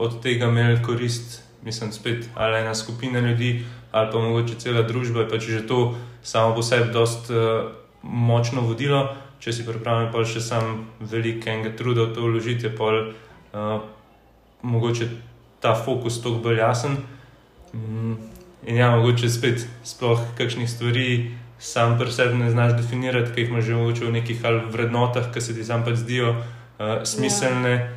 od 0.00 0.22
tega 0.22 0.48
imel 0.48 0.78
korist, 0.84 1.42
mislim, 1.64 1.92
spet 1.92 2.28
ali 2.34 2.62
ena 2.62 2.74
skupina 2.74 3.20
ljudi, 3.20 3.64
ali 3.92 4.08
pa 4.12 4.18
mogoče 4.18 4.54
cela 4.54 4.82
družba, 4.82 5.20
je 5.20 5.28
pač 5.28 5.42
že 5.42 5.66
to 5.66 5.94
samo 6.22 6.54
po 6.54 6.62
sebi 6.62 6.92
dost 6.92 7.30
uh, 7.30 7.68
močno 8.02 8.64
vodilo. 8.64 9.08
Če 9.40 9.52
si 9.52 9.64
pripravljen, 9.64 10.10
pa 10.12 10.24
še 10.24 10.40
sam 10.40 10.86
velikega 11.00 11.72
truda 11.76 12.08
v 12.08 12.14
to 12.16 12.24
vložiti, 12.28 12.72
pol 12.76 13.12
uh, 13.12 13.80
mogoče 14.62 15.08
ta 15.60 15.74
fokus 15.74 16.20
toliko 16.20 16.48
bolj 16.48 16.60
jasen. 16.60 16.96
Mm, 17.72 18.16
In 18.66 18.76
ja, 18.76 18.90
mogoče 18.96 19.28
spet, 19.32 19.62
sploh 19.84 20.20
kakšnih 20.36 20.68
stvari 20.68 21.32
sam 21.60 21.98
pri 21.98 22.12
sebi 22.12 22.34
ne 22.34 22.50
znaš 22.50 22.72
definirati, 22.72 23.34
ki 23.34 23.40
jih 23.40 23.48
imaš 23.48 23.64
že 23.64 23.74
mogoče 23.74 24.04
v 24.04 24.12
nekih 24.12 24.44
ali 24.44 24.60
vrednotah, 24.70 25.32
ki 25.34 25.40
se 25.40 25.54
ti 25.54 25.64
sam 25.64 25.84
pač 25.84 26.02
zdijo 26.04 26.30
uh, 26.30 27.02
smiselne. 27.04 27.70
Ja. 27.70 27.88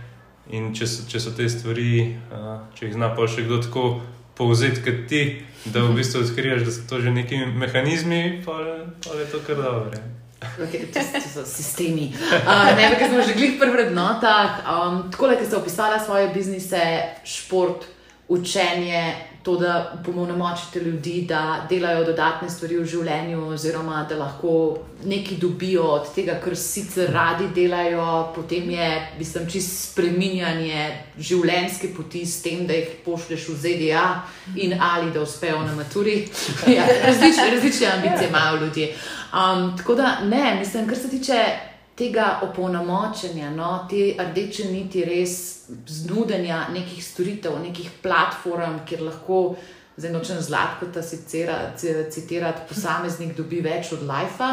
In 0.52 0.74
če 0.76 0.88
so, 0.92 1.06
če 1.08 1.22
so 1.24 1.32
te 1.32 1.48
stvari, 1.48 2.18
uh, 2.28 2.66
če 2.76 2.90
jih 2.90 2.98
zna 2.98 3.14
pa 3.16 3.24
še 3.32 3.46
kdo 3.46 3.62
tako 3.64 3.84
povzeti 4.36 4.84
kot 4.84 5.06
ti, 5.08 5.22
da 5.66 5.86
v 5.86 5.94
bistvu 6.00 6.26
odkriješ, 6.26 6.66
da 6.68 6.74
so 6.76 6.84
to 6.90 7.00
že 7.00 7.14
neki 7.16 7.46
mehanizmi, 7.56 8.44
pa, 8.46 8.60
pa 9.06 9.16
je 9.22 9.30
to 9.32 9.40
kar 9.48 9.64
dobro. 9.64 10.04
Okay, 10.60 10.92
to, 10.92 11.00
to 11.00 11.22
so 11.24 11.46
sistemi. 11.48 12.12
Uh, 12.12 12.76
ne, 12.76 12.92
ker 13.00 13.08
smo 13.08 13.24
že 13.24 13.38
glih 13.38 13.56
pri 13.56 13.72
vrednotah. 13.72 14.60
Um, 14.68 15.08
tako, 15.08 15.32
da 15.32 15.40
ste 15.40 15.56
opisali 15.56 15.96
svoje 16.04 16.28
biznise, 16.36 16.84
šport, 17.24 17.88
učenje, 18.28 19.16
to, 19.44 19.58
da 19.58 20.02
pomolnomočite 20.06 20.80
ljudi, 20.80 21.26
da 21.28 21.68
delajo 21.70 22.04
dodatne 22.04 22.50
stvari 22.50 22.78
v 22.80 22.86
življenju, 22.88 23.42
oziroma 23.52 24.06
da 24.10 24.16
lahko 24.16 24.54
nekaj 25.06 25.38
dobijo 25.38 25.84
od 25.98 26.08
tega, 26.16 26.38
kar 26.44 26.56
sicer 26.56 27.12
radi 27.12 27.50
delajo, 27.56 28.06
potem 28.36 28.70
je, 28.72 28.88
mislim, 29.20 29.50
čist 29.52 29.76
spreminjanje 29.90 30.86
življenjske 31.20 31.92
poti 31.98 32.24
s 32.26 32.40
tem, 32.46 32.64
da 32.68 32.78
jih 32.78 32.96
pošlješ 33.06 33.50
v 33.50 33.58
ZDA 33.66 34.06
in 34.56 34.78
ali 34.80 35.12
da 35.12 35.22
uspejo 35.22 35.60
na 35.68 35.76
maturi. 35.76 36.24
Ja, 36.74 36.86
različne, 37.06 37.50
različne 37.52 37.88
ambicije 37.88 38.30
imajo 38.30 38.64
ljudje. 38.64 38.96
Um, 39.34 39.78
tako 39.78 39.96
da, 39.96 40.20
ne, 40.24 40.56
mislim, 40.60 40.88
kar 40.88 40.98
se 40.98 41.10
tiče 41.10 41.44
tega 41.96 42.40
opolnomočenja, 42.42 43.52
no, 43.54 43.86
te 43.90 44.14
rdeče 44.20 44.72
niti 44.72 45.04
res 45.06 45.38
znudenja 45.88 46.68
nekih 46.74 47.04
storitev, 47.06 47.60
nekih 47.62 47.92
platform, 48.02 48.84
kjer 48.88 49.08
lahko. 49.10 49.46
Zdaj 49.94 50.10
nočem 50.10 50.40
zlatko 50.42 50.88
ta 50.90 51.04
citirati, 51.06 52.64
posameznik 52.66 53.36
dobi 53.38 53.60
več 53.62 53.92
od 53.94 54.02
life. 54.02 54.48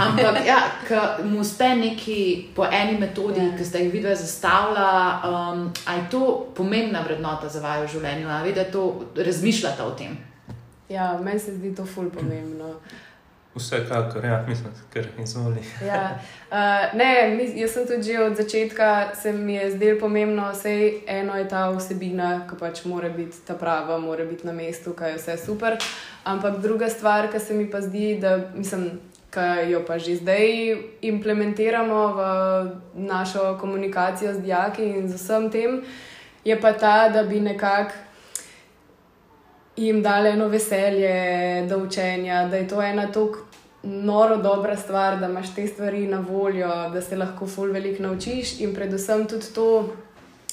Ampak, 0.00 0.38
ja, 0.46 0.56
ko 0.88 1.02
mu 1.28 1.42
uspe 1.42 1.68
neki 1.76 2.16
po 2.56 2.64
eni 2.64 2.96
metodi, 2.96 3.44
ki 3.58 3.66
ste 3.68 3.82
jih 3.84 3.92
videli 3.92 4.16
zastavila, 4.16 4.86
um, 5.28 5.66
ali 5.84 6.00
je 6.00 6.08
to 6.16 6.22
pomembna 6.56 7.04
vrednota 7.04 7.52
za 7.52 7.60
vaju 7.60 7.84
v 7.84 7.92
življenju, 7.92 8.32
ali 8.32 8.56
da 8.56 8.64
to 8.72 8.86
razmišljate 9.20 9.84
o 9.84 9.92
tem? 10.00 10.16
Ja, 10.88 11.12
meni 11.20 11.44
se 11.44 11.58
zdi 11.58 11.74
to 11.76 11.84
ful 11.84 12.08
pomembno. 12.10 12.72
Vsekakor, 13.54 14.24
ja, 14.24 14.44
mislim, 14.48 14.72
ker 14.92 15.08
izvoli. 15.22 15.62
Ja. 15.86 16.18
Uh, 16.50 16.98
ne, 16.98 17.48
jaz 17.56 17.72
sem 17.72 17.86
tudi 17.86 18.16
od 18.16 18.36
začetka, 18.36 19.14
se 19.14 19.32
mi 19.32 19.54
je 19.54 19.70
zdelo 19.70 20.00
pomembno, 20.00 20.50
vse 20.52 20.92
eno 21.06 21.36
je 21.36 21.48
ta 21.48 21.68
vsebina, 21.70 22.46
ki 22.50 22.58
pač 22.60 22.84
mora 22.84 23.08
biti 23.08 23.42
ta 23.46 23.54
prava, 23.54 23.98
mora 23.98 24.24
biti 24.24 24.46
na 24.46 24.52
mestu, 24.52 24.92
kaj 24.94 25.10
je 25.10 25.16
vse 25.16 25.36
super. 25.46 25.78
Ampak 26.24 26.60
druga 26.62 26.88
stvar, 26.88 27.30
ki 27.32 27.40
se 27.40 27.54
mi 27.54 27.70
pa 27.70 27.80
zdi, 27.80 28.18
da 28.20 28.36
mislim, 28.54 29.00
ki 29.34 29.72
jo 29.72 29.82
pa 29.86 29.98
že 29.98 30.16
zdaj 30.16 30.46
implementiramo 31.02 32.06
v 32.14 32.20
našo 32.94 33.56
komunikacijo 33.60 34.34
z 34.34 34.42
dijaki 34.46 34.84
in 34.84 35.08
z 35.08 35.14
vsem 35.14 35.50
tem, 35.50 35.82
je 36.44 36.60
pa 36.60 36.72
ta, 36.72 37.08
da 37.08 37.22
bi 37.22 37.40
nekako 37.40 38.09
jim 39.80 40.02
dali 40.02 40.28
eno 40.28 40.48
veselje 40.48 41.12
do 41.68 41.78
učenja, 41.78 42.48
da 42.48 42.56
je 42.56 42.68
to 42.68 42.82
ena 42.82 43.06
tako 43.06 43.38
noro 43.82 44.36
dobra 44.36 44.76
stvar, 44.76 45.18
da 45.20 45.26
imaš 45.26 45.54
te 45.54 45.66
stvari 45.66 46.06
na 46.06 46.20
voljo, 46.20 46.68
da 46.92 47.00
se 47.00 47.16
lahko 47.16 47.46
ful 47.46 47.72
veliko 47.72 48.02
naučiš 48.02 48.60
in 48.60 48.74
predvsem 48.74 49.26
tudi 49.28 49.54
to. 49.54 49.88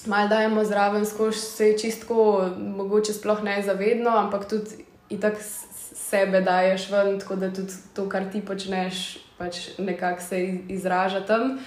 Malo 0.06 0.28
dajemo 0.30 0.64
zraven, 0.64 1.06
skozi 1.06 1.40
se 1.40 1.74
čistko, 1.78 2.46
mogoče 2.58 3.14
sploh 3.14 3.44
ne 3.44 3.62
zavedno, 3.62 4.10
ampak 4.10 4.48
tudi 4.50 4.86
itak 5.10 5.34
sebe 5.96 6.42
daješ 6.42 6.90
ven, 6.92 7.20
tako 7.20 7.36
da 7.36 7.50
tudi 7.54 7.74
to, 7.94 8.10
kar 8.10 8.32
ti 8.32 8.42
počneš, 8.42 9.18
pač 9.38 9.58
nekako 9.78 10.22
se 10.22 10.44
iz- 10.46 10.60
izraža 10.70 11.26
tam. 11.26 11.60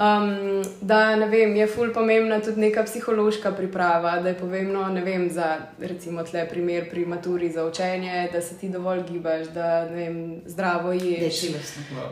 Um, 0.00 0.62
da 0.80 1.16
ne 1.16 1.26
vem, 1.28 1.56
je 1.56 1.66
ful 1.66 1.90
pomembna 1.92 2.38
tudi 2.40 2.60
neka 2.60 2.86
psihološka 2.88 3.50
priprava, 3.52 4.14
da 4.20 4.28
je 4.28 4.34
pomembno, 4.38 4.86
ne 4.88 5.02
vem, 5.04 5.26
za 5.30 5.56
recimo 5.78 6.22
tle 6.24 6.46
primer 6.48 6.86
pri 6.90 7.04
maturi 7.06 7.50
za 7.52 7.66
učenje, 7.66 8.28
da 8.32 8.40
se 8.40 8.56
ti 8.58 8.68
dovolj 8.68 9.02
gibaš, 9.10 9.50
da 9.52 9.84
vem, 9.84 10.40
zdravo 10.46 10.92
ješ. 10.92 11.42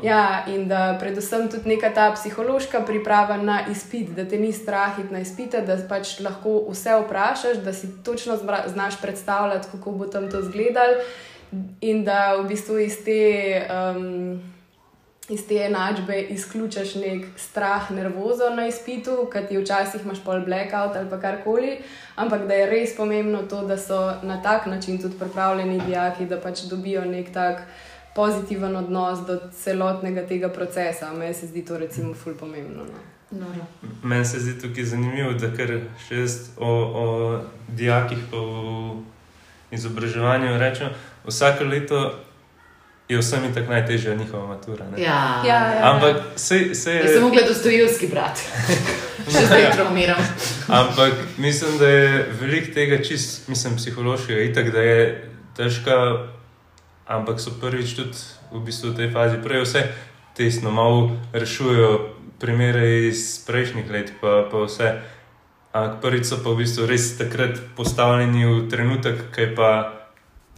Ja, 0.03 0.45
in 0.49 0.69
da 0.69 0.99
predvsem 1.01 1.49
tudi 1.49 1.69
neka 1.69 1.89
ta 1.95 2.11
psihološka 2.13 2.81
priprava 2.81 3.37
na 3.37 3.63
izpit, 3.71 4.13
da 4.13 4.29
te 4.29 4.37
ni 4.37 4.53
strah 4.53 4.99
iti 4.99 5.13
na 5.13 5.25
izpite, 5.25 5.65
da 5.65 5.79
pač 5.89 6.19
lahko 6.21 6.67
vse 6.69 7.01
vprašaš, 7.07 7.65
da 7.65 7.73
si 7.73 7.89
točno 8.05 8.37
zbra- 8.37 8.69
znaš 8.69 9.01
predstavljati, 9.01 9.69
kako 9.73 9.91
bo 9.91 10.07
tam 10.07 10.31
to 10.31 10.45
izgledalo, 10.45 11.01
in 11.81 12.05
da 12.05 12.37
v 12.37 12.49
bistvu 12.49 12.79
iz 12.79 13.01
te. 13.05 13.65
Um, 13.73 14.58
Iz 15.29 15.43
te 15.49 15.57
enačbe 15.61 16.21
izključiš 16.33 16.95
nek 16.95 17.27
strah, 17.37 17.91
nervozo 17.91 18.49
na 18.57 18.67
izpitu, 18.67 19.29
ki 19.33 19.43
ti 19.49 19.59
včasih 19.59 20.05
imaš 20.05 20.23
pol 20.25 20.41
blackout 20.41 20.97
ali 20.97 21.11
pa 21.11 21.21
karkoli, 21.21 21.75
ampak 22.17 22.47
da 22.49 22.55
je 22.55 22.71
res 22.71 22.97
pomembno 22.97 23.43
to, 23.43 23.61
da 23.67 23.77
so 23.79 23.99
na 24.23 24.43
tak 24.43 24.67
način 24.67 25.03
tudi 25.03 25.19
pripravljeni 25.19 25.81
dijaki, 25.87 26.27
da 26.27 26.41
pač 26.41 26.63
dobijo 26.71 27.05
nek 27.05 27.33
tak 27.33 27.63
pozitiven 28.15 28.77
odnos 28.77 29.19
do 29.27 29.39
celotnega 29.63 30.27
tega 30.27 30.49
procesa. 30.49 31.13
Meni 31.13 31.35
se 31.35 31.47
zdi 31.47 31.65
to 31.65 31.79
recimo 31.79 32.15
ful 32.15 32.35
pomembno. 32.35 32.85
No. 33.31 33.47
Meni 34.03 34.25
se 34.25 34.41
zdi 34.41 34.57
tukaj 34.61 34.85
zanimivo, 34.85 35.33
da 35.33 35.53
kar 35.53 35.75
še 36.09 36.23
jaz 36.23 36.39
o, 36.57 36.71
o 37.03 37.05
dijakih 37.69 38.25
pa 38.31 38.41
v 38.41 39.77
izobraževanju 39.77 40.57
rečem, 40.59 40.97
vsako 41.27 41.65
leto 41.65 42.01
je 43.09 43.19
vsem 43.19 43.45
in 43.45 43.55
tako 43.55 43.73
najtežja 43.73 44.15
njihova 44.15 44.47
matura. 44.47 44.85
ne. 44.91 45.03
Ja, 45.03 45.43
Ja, 45.47 45.59
ja. 45.75 45.95
Ampak 45.95 46.17
se, 46.37 46.75
se 46.75 46.95
Jaz 46.95 47.13
sem 47.13 47.23
mogla 47.23 47.43
dostojevski 47.49 48.07
brat. 48.07 48.39
Še 49.33 49.47
zdaj 49.47 49.71
traumiram. 49.73 50.21
Ampak 50.69 51.13
mislim, 51.37 51.79
da 51.79 51.89
je 51.89 52.27
veliko 52.41 52.73
tega 52.75 53.03
čist, 53.05 53.49
mislim, 53.49 53.77
psihološkega, 53.77 54.41
itak, 54.41 54.71
da 54.73 54.81
je 54.81 55.01
težka, 55.57 55.97
ampak 57.07 57.41
so 57.41 57.53
prvič 57.61 57.97
tudi 57.97 58.17
v 58.53 58.63
bistvu 58.65 58.93
v 58.93 58.97
tej 58.97 59.11
fazi 59.13 59.41
prej 59.45 59.65
vse 59.65 59.83
tesno, 60.37 60.71
malo 60.71 61.11
rešujejo 61.33 62.15
primere 62.41 63.09
iz 63.09 63.45
prejšnjih 63.47 63.91
let, 63.91 64.13
pa, 64.21 64.47
pa 64.51 64.65
vse. 64.65 64.93
Ampak 65.73 66.01
prvič 66.01 66.25
so 66.31 66.41
pa 66.45 66.55
v 66.55 66.63
bistvu 66.63 66.87
res 66.89 67.17
takrat 67.19 67.59
postavljeni 67.77 68.47
v 68.47 68.69
trenutek, 68.71 69.29
ki 69.35 69.41
je 69.41 69.55
pa, 69.57 69.98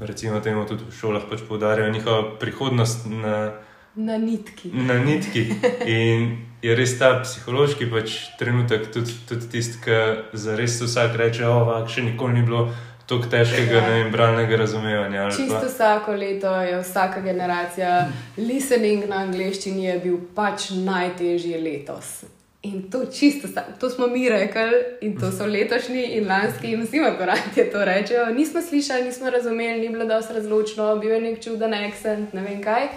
recimo, 0.01 0.41
temu 0.41 0.65
tudi 0.65 0.85
v 0.85 0.93
šolah 0.93 1.23
pač 1.25 1.41
poudarjajo 1.49 1.93
njihovo 1.93 2.37
prihodnost 2.41 3.07
na 3.07 3.53
Na 3.97 4.19
nitki. 4.19 4.71
na 4.73 4.95
nitki. 4.97 5.51
In 5.87 6.29
je 6.63 6.75
res 6.75 6.99
ta 6.99 7.21
psihološki 7.21 7.87
pač 7.87 8.11
trenutek, 8.39 8.93
tudi, 8.93 9.13
tudi 9.29 9.49
tisti, 9.49 9.79
ki 9.79 9.97
za 10.33 10.57
res 10.57 10.81
vsak 10.81 11.17
reče: 11.17 11.45
O, 11.45 11.59
še 11.89 12.03
nikoli 12.03 12.33
ni 12.33 12.43
bilo 12.43 12.69
tako 13.07 13.27
težkega 13.27 13.81
ne 13.81 13.93
vem, 13.93 14.13
bralnega 14.13 14.57
razumevanja. 14.57 15.31
Čisto 15.31 15.55
pa- 15.55 15.67
vsako 15.67 16.13
leto 16.13 16.53
je 16.55 16.79
vsaka 16.81 17.21
generacija, 17.21 18.07
listening 18.39 19.09
na 19.09 19.17
angleščini 19.19 19.85
je 19.85 19.99
bil 19.99 20.19
pač 20.35 20.71
najtežji 20.71 21.59
letos. 21.59 22.23
In 22.63 22.91
to 22.91 23.07
čisto, 23.07 23.49
to 23.81 23.91
smo 23.91 24.07
mi 24.07 24.29
rekli, 24.29 24.85
in 25.01 25.21
to 25.21 25.31
so 25.33 25.47
letošnji 25.47 26.03
in 26.05 26.29
lanski, 26.29 26.73
in 26.73 26.83
vsi 26.83 27.01
maturanti 27.01 27.65
to 27.73 27.85
rečejo. 27.85 28.27
Nismo 28.27 28.61
slišali, 28.63 29.05
nismo 29.05 29.31
razumeli, 29.31 29.81
ni 29.81 29.89
bilo 29.89 30.05
dosti 30.05 30.35
razločno, 30.35 30.97
bil 30.97 31.11
je 31.11 31.21
nek 31.21 31.43
čuden 31.45 31.75
accent, 31.75 32.35
ne 32.35 32.43
vem 32.43 32.63
kaj. 32.63 32.89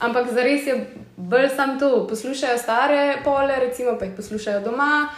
Ampak 0.00 0.32
zares 0.32 0.66
je 0.66 0.78
bolj 1.16 1.48
sam 1.56 1.78
to, 1.78 2.06
poslušajo 2.08 2.58
stare 2.58 3.18
pole, 3.24 3.60
recimo, 3.60 3.98
pa 3.98 4.04
jih 4.04 4.14
poslušajo 4.16 4.60
doma, 4.60 5.08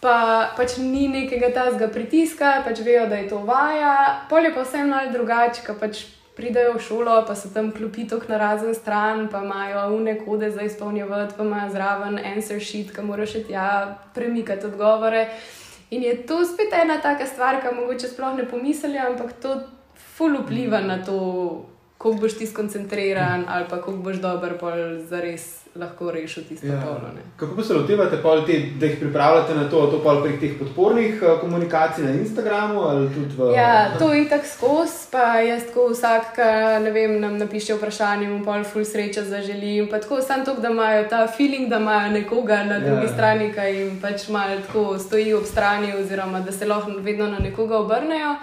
pa 0.00 0.50
pač 0.56 0.76
ni 0.78 1.06
nekega 1.08 1.52
tazga 1.54 1.88
pritiska, 1.88 2.62
pač 2.66 2.82
vejo, 2.82 3.06
da 3.06 3.22
je 3.22 3.28
to 3.28 3.38
vaja. 3.38 4.26
Pol 4.30 4.44
je 4.44 4.54
pa 4.54 4.66
vseeno 4.66 4.96
malo 4.96 5.12
drugače, 5.14 5.62
pač 5.80 6.02
pridejo 6.36 6.76
v 6.76 6.82
šolo, 6.82 7.16
pa 7.26 7.34
so 7.34 7.50
tam 7.52 7.72
klopitok 7.72 8.28
na 8.28 8.38
razen 8.40 8.74
stran, 8.74 9.28
pa 9.28 9.42
imajo 9.44 9.96
une 9.96 10.16
kode 10.24 10.50
za 10.50 10.62
izpolnjevati, 10.62 11.34
pa 11.36 11.44
imajo 11.44 11.72
zraven 11.72 12.18
answer 12.18 12.60
sheet, 12.60 12.94
ki 12.94 13.04
moraš 13.04 13.36
še 13.36 13.44
tja 13.50 13.66
premikati 14.14 14.66
odgovore. 14.66 15.26
In 15.92 16.02
je 16.02 16.14
to 16.26 16.40
spet 16.48 16.72
ena 16.72 17.00
taka 17.04 17.26
stvar, 17.26 17.60
ki 17.60 17.74
mogoče 17.76 18.08
sploh 18.08 18.36
ne 18.36 18.48
pomislijo, 18.48 19.10
ampak 19.12 19.36
to 19.42 19.60
ful 20.16 20.38
vpliva 20.40 20.80
na 20.80 21.02
to, 21.04 21.18
koliko 22.02 22.20
boš 22.20 22.38
ti 22.38 22.46
skoncentriran 22.46 23.44
ali 23.48 23.64
pa 23.70 23.80
koliko 23.80 24.02
boš 24.02 24.16
dober, 24.16 24.58
pa 24.60 24.72
zares 25.08 25.62
lahko 25.76 26.10
rešil 26.10 26.42
tisto 26.48 26.66
ja. 26.66 26.82
polo. 26.84 27.10
Kako 27.36 27.56
pa 27.56 27.62
se 27.62 27.74
lotevate, 27.74 28.16
te, 28.46 28.62
da 28.80 28.86
jih 28.86 28.96
pripravljate 29.00 29.54
na 29.54 29.70
to, 29.70 29.86
to 29.86 30.22
prek 30.22 30.40
teh 30.40 30.58
podpornih 30.58 31.22
uh, 31.22 31.40
komunikacij 31.40 32.04
na 32.04 32.10
Instagramu? 32.10 32.80
V... 33.36 33.52
Ja, 33.54 33.98
to 33.98 34.12
je 34.12 34.28
tako 34.28 34.46
skozi, 34.46 35.08
pa 35.10 35.40
jaz 35.40 35.62
tako 35.66 35.88
vsak, 35.92 36.34
ki 36.34 37.06
nam 37.20 37.38
napiše 37.38 37.74
vprašanje, 37.74 38.28
mu 38.28 38.44
pa 38.44 38.62
ful 38.64 38.84
sreča 38.84 39.24
zaželim. 39.24 39.88
Tako 39.90 40.20
samo 40.20 40.44
to, 40.44 40.54
da 40.54 40.68
imajo 40.68 41.06
ta 41.08 41.26
feeling, 41.36 41.68
da 41.68 41.76
imajo 41.76 42.10
nekoga 42.10 42.64
na 42.64 42.78
drugi 42.78 43.06
ja. 43.06 43.12
strani, 43.12 43.52
ki 43.52 43.68
jim 43.76 44.00
pač 44.02 44.28
malo 44.28 44.60
tako 44.66 44.98
stoji 44.98 45.34
ob 45.34 45.44
strani, 45.44 45.94
oziroma 45.96 46.40
da 46.40 46.52
se 46.52 46.66
lahko 46.66 46.90
vedno 46.98 47.26
na 47.26 47.38
nekoga 47.38 47.78
obrnejo. 47.78 48.34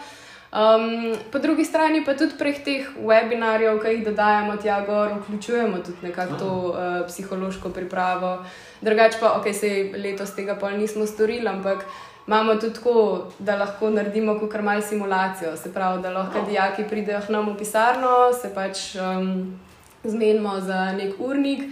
Um, 0.49 1.13
po 1.31 1.39
drugi 1.39 1.65
strani 1.65 2.01
pa 2.05 2.15
tudi 2.17 2.33
prek 2.33 2.63
teh 2.65 2.85
webinarjev, 2.97 3.77
ki 3.83 3.91
jih 3.93 4.05
dodajamo 4.07 4.55
tja 4.57 4.79
gor, 4.85 5.11
vključujemo 5.21 5.77
tudi 5.85 6.07
nekako 6.07 6.35
to 6.35 6.53
uh, 6.73 7.05
psihološko 7.07 7.69
pripravo. 7.69 8.39
Drugač 8.81 9.19
pa, 9.19 9.35
ok, 9.37 9.53
se 9.53 9.91
letos 9.93 10.33
tega 10.33 10.55
pa 10.55 10.71
nismo 10.71 11.05
storili, 11.05 11.47
ampak 11.47 11.85
imamo 12.27 12.55
tudi 12.55 12.73
tako, 12.73 13.29
da 13.39 13.59
lahko 13.61 13.89
naredimo 13.89 14.39
kar 14.49 14.61
mal 14.61 14.81
simulacijo. 14.81 15.53
Se 15.57 15.73
pravi, 15.73 16.01
da 16.01 16.09
lahko 16.09 16.41
dijaki 16.49 16.87
pridejo 16.89 17.21
k 17.27 17.29
nam 17.29 17.53
v 17.53 17.57
pisarno, 17.57 18.33
se 18.41 18.49
pač 18.55 18.95
um, 18.95 19.59
zmenimo 20.03 20.59
za 20.59 20.91
nek 20.97 21.19
urnik 21.19 21.69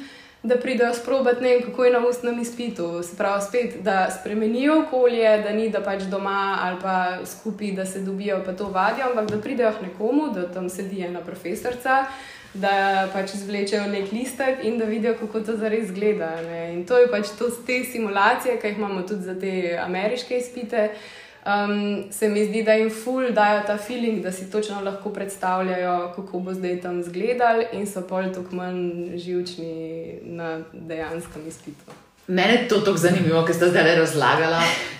da 0.48 0.58
pridejo 0.58 0.93
sprobati, 0.93 1.43
ne 1.43 1.50
vem, 1.50 1.62
kako 1.62 1.86
je 1.86 1.91
na 1.91 2.08
ustnem 2.08 2.39
izpitu. 2.41 3.04
Se 3.04 3.18
pravi, 3.18 3.41
spet, 3.48 3.76
da 3.84 4.08
spremenijo 4.20 4.80
okolje, 4.82 5.38
da 5.43 5.52
ni 5.52 5.70
da 5.70 5.82
pač 5.82 6.04
doma 6.04 6.58
ali 6.62 6.78
pa 6.82 7.18
skupaj, 7.26 7.72
da 7.72 7.86
se 7.86 8.02
dobijo 8.02 8.41
pa 8.45 8.54
to 8.54 8.70
vadijo, 8.70 9.10
ampak 9.10 9.30
da 9.32 9.41
pridejo 9.41 9.72
k 9.80 9.86
nekomu, 9.88 10.32
da 10.34 10.48
tam 10.52 10.70
sedi 10.70 11.02
ena 11.02 11.22
profesorica. 11.22 12.06
Da 12.54 13.08
pač 13.14 13.34
izvlečejo 13.36 13.84
nek 13.91 14.12
listek 14.12 14.64
in 14.64 14.80
da 14.80 14.86
vidijo, 14.86 15.14
kako 15.20 15.39
to 15.39 15.58
zares 15.58 15.89
izgleda. 15.89 16.32
In 16.74 16.86
to 16.86 16.98
je 16.98 17.12
pač 17.12 17.36
to, 17.38 17.52
te 17.68 17.84
simulacije, 17.84 18.58
ki 18.62 18.68
jih 18.68 18.78
imamo 18.78 19.02
tudi 19.02 19.24
za 19.24 19.36
te 19.39 19.80
ameriške 19.84 20.38
izpite. 20.38 20.89
Uh, 20.93 21.27
um, 21.48 22.04
se 22.12 22.30
mi 22.30 22.45
zdi, 22.45 22.64
da 22.64 22.74
jim 22.74 22.89
ful 23.04 23.32
dajo 23.32 23.64
ta 23.68 23.78
feeling, 23.78 24.24
da 24.24 24.32
si 24.32 24.52
točno 24.52 24.82
lahko 24.82 25.10
predstavljajo, 25.10 26.14
kako 26.16 26.39
bo 26.39 26.54
zdaj 26.54 26.82
tam 26.82 27.00
izgledal, 27.00 27.64
in 27.72 27.88
so 27.88 28.02
pol 28.08 28.34
tako 28.34 28.56
manj 28.56 29.18
živčni 29.18 30.20
na 30.24 30.60
dejanskem 30.74 31.48
izpitu. 31.48 31.98
Mene 32.28 32.54
je 32.54 32.68
to 32.68 32.80
tako 32.84 32.98
zanimivo, 32.98 33.45
ker 33.45 33.56
ste 33.56 33.70
zdaj 33.72 33.95
razlagali. 33.95 34.56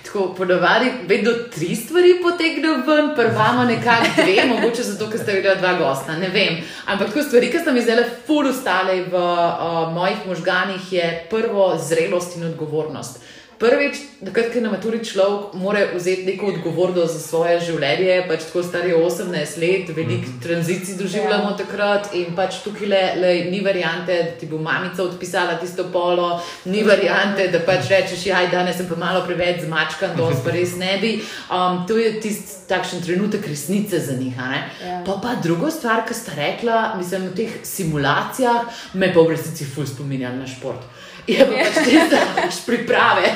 Tako 0.06 0.34
ponovadi, 0.38 0.92
vedno 1.08 1.32
tri 1.52 1.76
stvari 1.76 2.14
potegnejo 2.24 2.78
ven, 2.88 3.10
prva 3.16 3.50
ima 3.54 3.66
nekako 3.66 4.06
dve, 4.16 4.46
mogoče 4.48 4.84
zato, 4.84 5.10
ker 5.12 5.20
ste 5.20 5.36
videli 5.36 5.60
dva 5.60 5.74
gosta. 5.74 6.16
Ne 6.16 6.30
vem. 6.30 6.62
Ampak 6.86 7.08
tako 7.08 7.24
stvari, 7.24 7.52
ki 7.52 7.60
ste 7.60 7.74
mi 7.76 7.84
zdaj 7.84 8.04
ful 8.28 8.48
ustale 8.48 9.02
v 9.12 9.20
uh, 9.20 9.92
mojih 9.94 10.24
možganjih, 10.28 10.94
je 10.94 11.28
prvo 11.30 11.74
zrelost 11.78 12.38
in 12.38 12.48
odgovornost. 12.48 13.20
Prvič, 13.58 14.22
takrat, 14.22 14.52
ko 14.54 14.62
na 14.62 14.70
maturi 14.70 15.00
človek 15.02 15.56
mora 15.58 15.80
vzeti 15.96 16.28
neko 16.30 16.52
odgovornost 16.52 17.14
za 17.14 17.22
svoje 17.22 17.56
življenje, 17.66 18.18
pač 18.30 18.44
tako 18.46 18.62
stari 18.62 18.92
18 18.94 19.58
let, 19.58 19.90
veliko 19.96 20.28
mm 20.28 20.34
-hmm. 20.34 20.44
tranzicij 20.44 20.98
doživljamo 21.00 21.50
ja. 21.50 21.58
takrat 21.58 22.14
in 22.14 22.36
pač 22.36 22.60
tukaj 22.64 22.88
le, 22.88 23.02
le 23.22 23.32
ni 23.50 23.62
variante, 23.62 24.14
da 24.24 24.32
ti 24.40 24.46
bo 24.46 24.58
mamica 24.58 25.04
odpisala 25.04 25.58
tisto 25.58 25.84
polo, 25.94 26.42
ni 26.66 26.84
variante, 26.84 27.48
da 27.48 27.60
pač 27.60 27.90
rečeš, 27.90 28.26
ja, 28.26 28.46
danes 28.52 28.78
sem 28.78 28.88
pa 28.88 28.96
malo 28.96 29.26
preveč 29.26 29.62
zmačkan, 29.66 30.16
da 30.18 30.30
pa 30.44 30.52
res 30.52 30.76
ne 30.76 30.98
bi. 31.02 31.22
Um, 31.50 31.88
to 31.88 31.98
je 31.98 32.22
tisti 32.22 32.68
takšen 32.68 33.02
trenutek 33.02 33.48
resnice 33.48 34.00
za 34.00 34.14
njih. 34.14 34.38
Ja. 34.38 35.04
Pa 35.06 35.20
pa 35.24 35.36
druga 35.44 35.72
stvar, 35.72 36.06
ki 36.08 36.14
sta 36.14 36.32
rekla, 36.36 36.96
mislim, 36.98 37.28
v 37.28 37.36
teh 37.36 37.52
simulacijah, 37.64 38.62
me 38.94 39.14
pa 39.14 39.20
v 39.22 39.30
resnici 39.30 39.66
ful 39.66 39.86
spominja 39.86 40.30
na 40.30 40.48
šport 40.48 41.07
je 41.28 41.46
pa 41.46 41.54
pač 41.54 41.80
tiste 41.86 42.20
pač 42.36 42.60
priprave. 42.66 43.32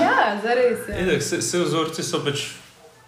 ja, 0.00 0.40
zares. 0.42 0.88
Ja. 0.88 0.98
Edek, 1.04 1.22
se, 1.22 1.42
se 1.42 1.60
vzorci 1.60 2.02
so 2.02 2.22
pač 2.24 2.48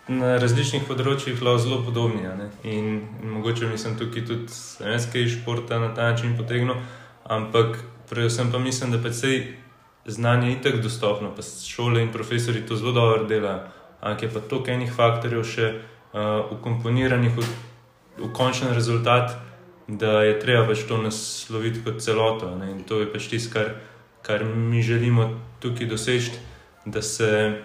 na 0.09 0.37
različnih 0.39 0.87
področjih 0.87 1.39
zelo 1.39 1.80
podobni. 1.82 2.22
In, 2.62 3.03
in 3.22 3.32
mogoče 3.34 3.66
mislim 3.66 3.97
tukaj 3.99 4.26
tudi 4.26 4.49
slovenske 4.53 5.26
športe 5.28 5.78
na 5.78 5.95
ta 5.95 6.12
način 6.12 6.37
potegnil, 6.39 6.76
ampak 7.24 7.80
predvsem 8.11 8.53
pa 8.53 8.59
mislim, 8.59 8.93
da 8.93 9.03
pač 9.03 9.24
znanje 10.07 10.51
je 10.51 10.61
tako 10.62 10.84
dostopno, 10.84 11.32
pa 11.34 11.43
šole 11.43 12.03
in 12.03 12.12
profesori 12.12 12.62
to 12.66 12.76
zelo 12.76 12.93
dobro 12.93 13.24
delajo. 13.26 13.66
Ampak 14.01 14.22
je 14.22 14.30
pa 14.30 14.41
toliko 14.41 14.70
enih 14.70 14.93
faktorjev 14.93 15.43
še 15.43 15.72
uh, 15.72 16.53
ukomponiranih 16.55 17.34
v, 17.34 17.43
v 18.20 18.30
končni 18.32 18.70
rezultat, 18.74 19.34
da 19.89 20.22
je 20.22 20.39
treba 20.39 20.66
pač 20.68 20.84
to 20.87 20.99
nasloviti 21.03 21.82
kot 21.82 21.99
celoto. 22.03 22.55
Ne? 22.59 22.70
In 22.70 22.84
to 22.87 23.01
je 23.03 23.11
pač 23.11 23.26
tisto, 23.32 23.55
kar 23.57 23.74
kar 24.26 24.44
mi 24.44 24.82
želimo 24.82 25.40
tukaj 25.60 25.86
doseči, 25.86 26.30
da 26.84 27.02
se 27.02 27.62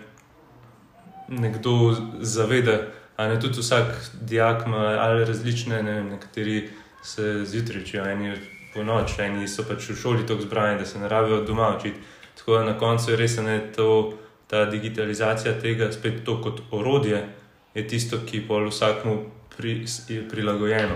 nekdo 1.28 1.95
zaveda. 2.20 2.78
Ne, 3.18 3.39
tudi 3.39 3.59
vsak 3.59 4.12
dijak 4.22 4.64
ima 4.66 4.78
ali 4.78 5.26
različne, 5.26 5.84
ne, 5.84 6.03
nekateri 6.03 6.70
se 7.03 7.45
zjutraj 7.45 7.82
učijo, 7.82 8.05
eni 8.05 8.36
po 8.74 8.84
noč, 8.84 9.20
eni 9.20 9.47
so 9.47 9.64
pač 9.68 9.89
v 9.89 9.95
šoli 9.95 10.26
tako 10.28 10.41
zbrani, 10.41 10.80
da 10.80 10.86
se 10.86 10.99
ne 10.99 11.09
rabijo 11.09 11.41
doma 11.45 11.76
učiti. 11.78 11.99
Tako 12.38 12.57
da 12.57 12.64
na 12.64 12.78
koncu 12.78 13.12
je 13.12 13.18
res 13.18 13.38
ne 13.38 13.59
to, 13.76 14.14
ta 14.47 14.66
digitalizacija 14.66 15.59
tega, 15.59 15.91
spet 15.91 16.24
to 16.26 16.41
kot 16.41 16.62
orodje, 16.72 17.28
je 17.74 17.88
tisto, 17.88 18.18
ki 18.26 18.41
pa 18.47 18.57
vsakmu 18.66 19.18
pri, 19.57 19.86
je 20.07 20.30
prilagojeno. 20.30 20.95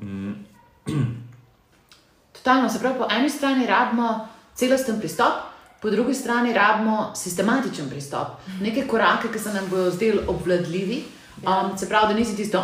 Mm. 0.00 0.32
Totalno, 2.32 2.68
se 2.68 2.80
pravi, 2.80 2.98
po 2.98 3.08
eni 3.10 3.30
strani 3.30 3.66
rabimo 3.66 4.31
celosten 4.62 5.00
pristop, 5.00 5.48
po 5.82 5.90
drugi 5.90 6.14
strani 6.14 6.52
rabimo 6.54 7.10
sistematičen 7.18 7.88
pristop, 7.90 8.38
neke 8.60 8.86
korake, 8.86 9.32
ki 9.32 9.38
se 9.38 9.54
nam 9.54 9.66
bodo 9.70 9.90
zdeli 9.90 10.22
obvladljivi. 10.30 11.02
Ja. 11.42 11.62
Um, 11.70 11.78
se 11.78 11.88
pravi, 11.88 12.14
da 12.14 12.18
nisi 12.18 12.36
tisto, 12.36 12.58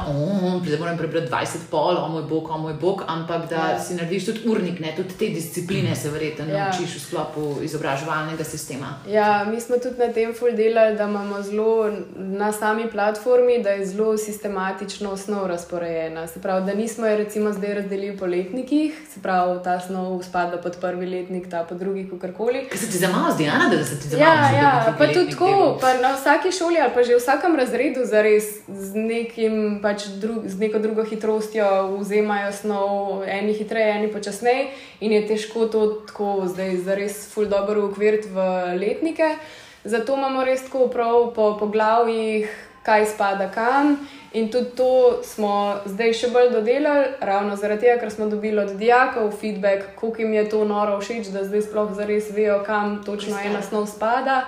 da 0.70 0.78
moram 0.78 0.98
prebrati 0.98 1.26
20 1.26 1.46
pol, 1.70 1.96
o 1.96 2.08
moj 2.08 2.22
bog, 2.22 2.50
o 2.50 2.58
moj 2.58 2.74
bog, 2.74 3.02
ampak 3.06 3.48
da 3.48 3.56
ja. 3.56 3.80
si 3.80 3.94
narediš 3.94 4.26
tudi 4.26 4.40
urnik, 4.46 4.80
ne? 4.80 4.92
tudi 4.96 5.14
te 5.18 5.28
discipline 5.28 5.96
se 5.96 6.10
verjetno 6.10 6.44
ja. 6.44 6.64
naučiš 6.64 6.94
v 6.96 7.00
sklopu 7.00 7.54
izobraževalnega 7.62 8.44
sistema. 8.44 8.94
Ja, 9.08 9.44
mi 9.50 9.60
smo 9.60 9.76
tudi 9.82 9.98
na 9.98 10.12
tem 10.12 10.34
full 10.34 10.56
delali, 10.56 10.96
da 10.96 11.04
imamo 11.04 11.42
zelo 11.42 11.90
na 12.16 12.52
sami 12.52 12.90
platformi, 12.90 13.62
da 13.62 13.70
je 13.70 13.86
zelo 13.86 14.16
sistematično 14.16 15.10
osnov 15.10 15.46
razporejena. 15.46 16.26
Se 16.26 16.40
pravi, 16.40 16.66
da 16.66 16.74
nismo 16.74 17.06
jo 17.06 17.16
recimo 17.16 17.52
zdaj 17.52 17.74
razdelili 17.74 18.16
po 18.16 18.26
letnikih, 18.26 18.94
se 19.14 19.20
pravi, 19.22 19.58
ta 19.64 19.80
snov 19.80 20.22
spada 20.22 20.60
pod 20.62 20.76
prvi 20.80 21.06
letnik, 21.06 21.50
ta 21.50 21.64
pod 21.64 21.78
drugi, 21.78 22.08
kakorkoli. 22.10 22.68
Kaj 22.68 22.78
se 22.78 22.90
ti 22.90 22.98
za 22.98 23.08
malo 23.08 23.34
zdi, 23.34 23.48
Ana, 23.48 23.68
da 23.68 23.84
se 23.84 24.00
ti 24.00 24.08
za 24.08 24.18
malo 24.18 24.48
zdi? 24.48 24.54
Ja, 24.56 24.62
ja 24.62 24.94
pa 24.98 25.06
tudi 25.06 25.30
tako, 25.30 25.78
pa 25.80 25.94
na 26.02 26.14
vsaki 26.14 26.52
šoli 26.52 26.78
ali 26.80 26.94
pa 26.94 27.02
že 27.02 27.14
v 27.14 27.18
vsakem 27.18 27.56
razredu 27.56 28.04
zares 28.04 28.44
z, 28.68 28.94
nekim, 28.94 29.80
pač 29.82 30.06
drug, 30.20 30.44
z 30.48 30.60
neko 30.60 30.78
drugo 30.78 31.04
hitrostjo 31.04 31.96
vzemajo 31.98 32.52
snov, 32.52 33.24
eni 33.24 33.56
hitreje, 33.56 33.96
eni 33.96 34.12
počasneje, 34.12 34.68
in 35.00 35.12
je 35.12 35.26
težko 35.28 35.66
to 35.72 35.86
tako 36.08 36.44
zdaj 36.46 36.76
zares 36.84 37.26
ful 37.32 37.48
dobro 37.48 37.88
ukviriti 37.88 38.28
v 38.28 38.38
letnike. 38.76 39.36
Zato 39.84 40.16
imamo 40.16 40.44
res 40.44 40.66
tako 40.66 40.88
prav 40.92 41.32
po 41.34 41.56
poglavjih, 41.56 42.50
kaj 42.82 43.06
spada 43.06 43.50
kam. 43.50 43.96
In 44.32 44.50
tudi 44.52 44.76
to 44.76 45.20
smo 45.24 45.80
zdaj 45.88 46.12
še 46.12 46.28
bolj 46.32 46.50
dodelali, 46.52 47.16
ravno 47.24 47.56
zaradi 47.56 47.86
tega, 47.86 47.96
ker 48.02 48.12
smo 48.12 48.28
dobili 48.28 48.60
od 48.60 48.74
dijakov 48.76 49.32
feedback, 49.40 49.94
kako 49.96 50.20
jim 50.20 50.34
je 50.36 50.44
to 50.52 50.64
noro 50.68 51.00
všeč, 51.00 51.32
da 51.32 51.46
zdaj 51.48 51.64
sploh 51.64 51.96
zares 51.96 52.28
vejo, 52.36 52.60
kam 52.66 53.00
točno 53.04 53.40
ena 53.40 53.64
snov 53.64 53.88
spada 53.88 54.42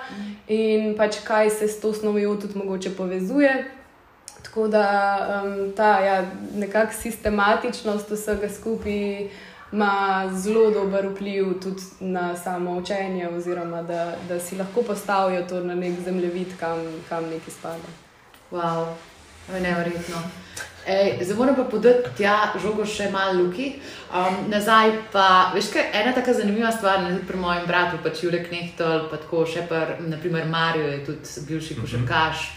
in 0.47 0.93
pač 0.97 1.23
kaj 1.25 1.49
se 1.49 1.67
s 1.67 1.81
to 1.81 1.93
snovjo 1.97 2.37
tudi 2.37 2.61
mogoče 2.61 2.93
povezuje. 2.97 3.80
Tako 4.43 4.67
da 4.67 5.17
um, 5.43 5.71
ta 5.75 5.99
ja, 5.99 6.25
nekakšna 6.55 7.01
sistematičnost 7.01 8.09
vsega 8.11 8.49
skupaj 8.49 9.29
ima 9.71 10.29
zelo 10.33 10.71
dober 10.71 11.07
vpliv 11.07 11.59
tudi 11.63 11.81
na 11.99 12.37
samo 12.37 12.71
učenje, 12.71 13.29
oziroma 13.29 13.81
da, 13.81 14.15
da 14.27 14.39
si 14.39 14.55
lahko 14.55 14.81
postavijo 14.81 15.45
to 15.49 15.63
na 15.63 15.75
nek 15.75 15.99
zemljevid, 15.99 16.47
kam, 16.59 16.79
kam 17.09 17.25
neki 17.25 17.51
spada. 17.51 17.87
Wow, 18.51 18.85
nevrjetno. 19.61 20.17
Zdaj 21.21 21.37
moram 21.37 21.55
pa 21.55 21.63
podati 21.63 22.09
tja 22.17 22.53
žogo 22.61 22.85
še 22.85 23.11
malo 23.13 23.43
luki. 23.43 23.75
Um, 24.09 24.49
nazaj 24.49 24.91
pa, 25.13 25.51
veš, 25.53 25.69
kaj, 25.75 25.91
ena 26.01 26.13
tako 26.13 26.33
zanimiva 26.33 26.71
stvar, 26.73 27.03
ne 27.05 27.19
pri 27.27 27.37
mojem 27.37 27.67
bratu, 27.69 27.99
pač 28.03 28.23
Jurek 28.23 28.49
Nehtol, 28.51 29.05
pa 29.11 29.19
tako 29.21 29.45
še 29.45 29.67
pa, 29.69 29.83
naprimer, 30.01 30.47
Marijo 30.49 30.89
je 30.89 31.03
tudi 31.05 31.45
bivši 31.47 31.77
košarkaš. 31.81 32.47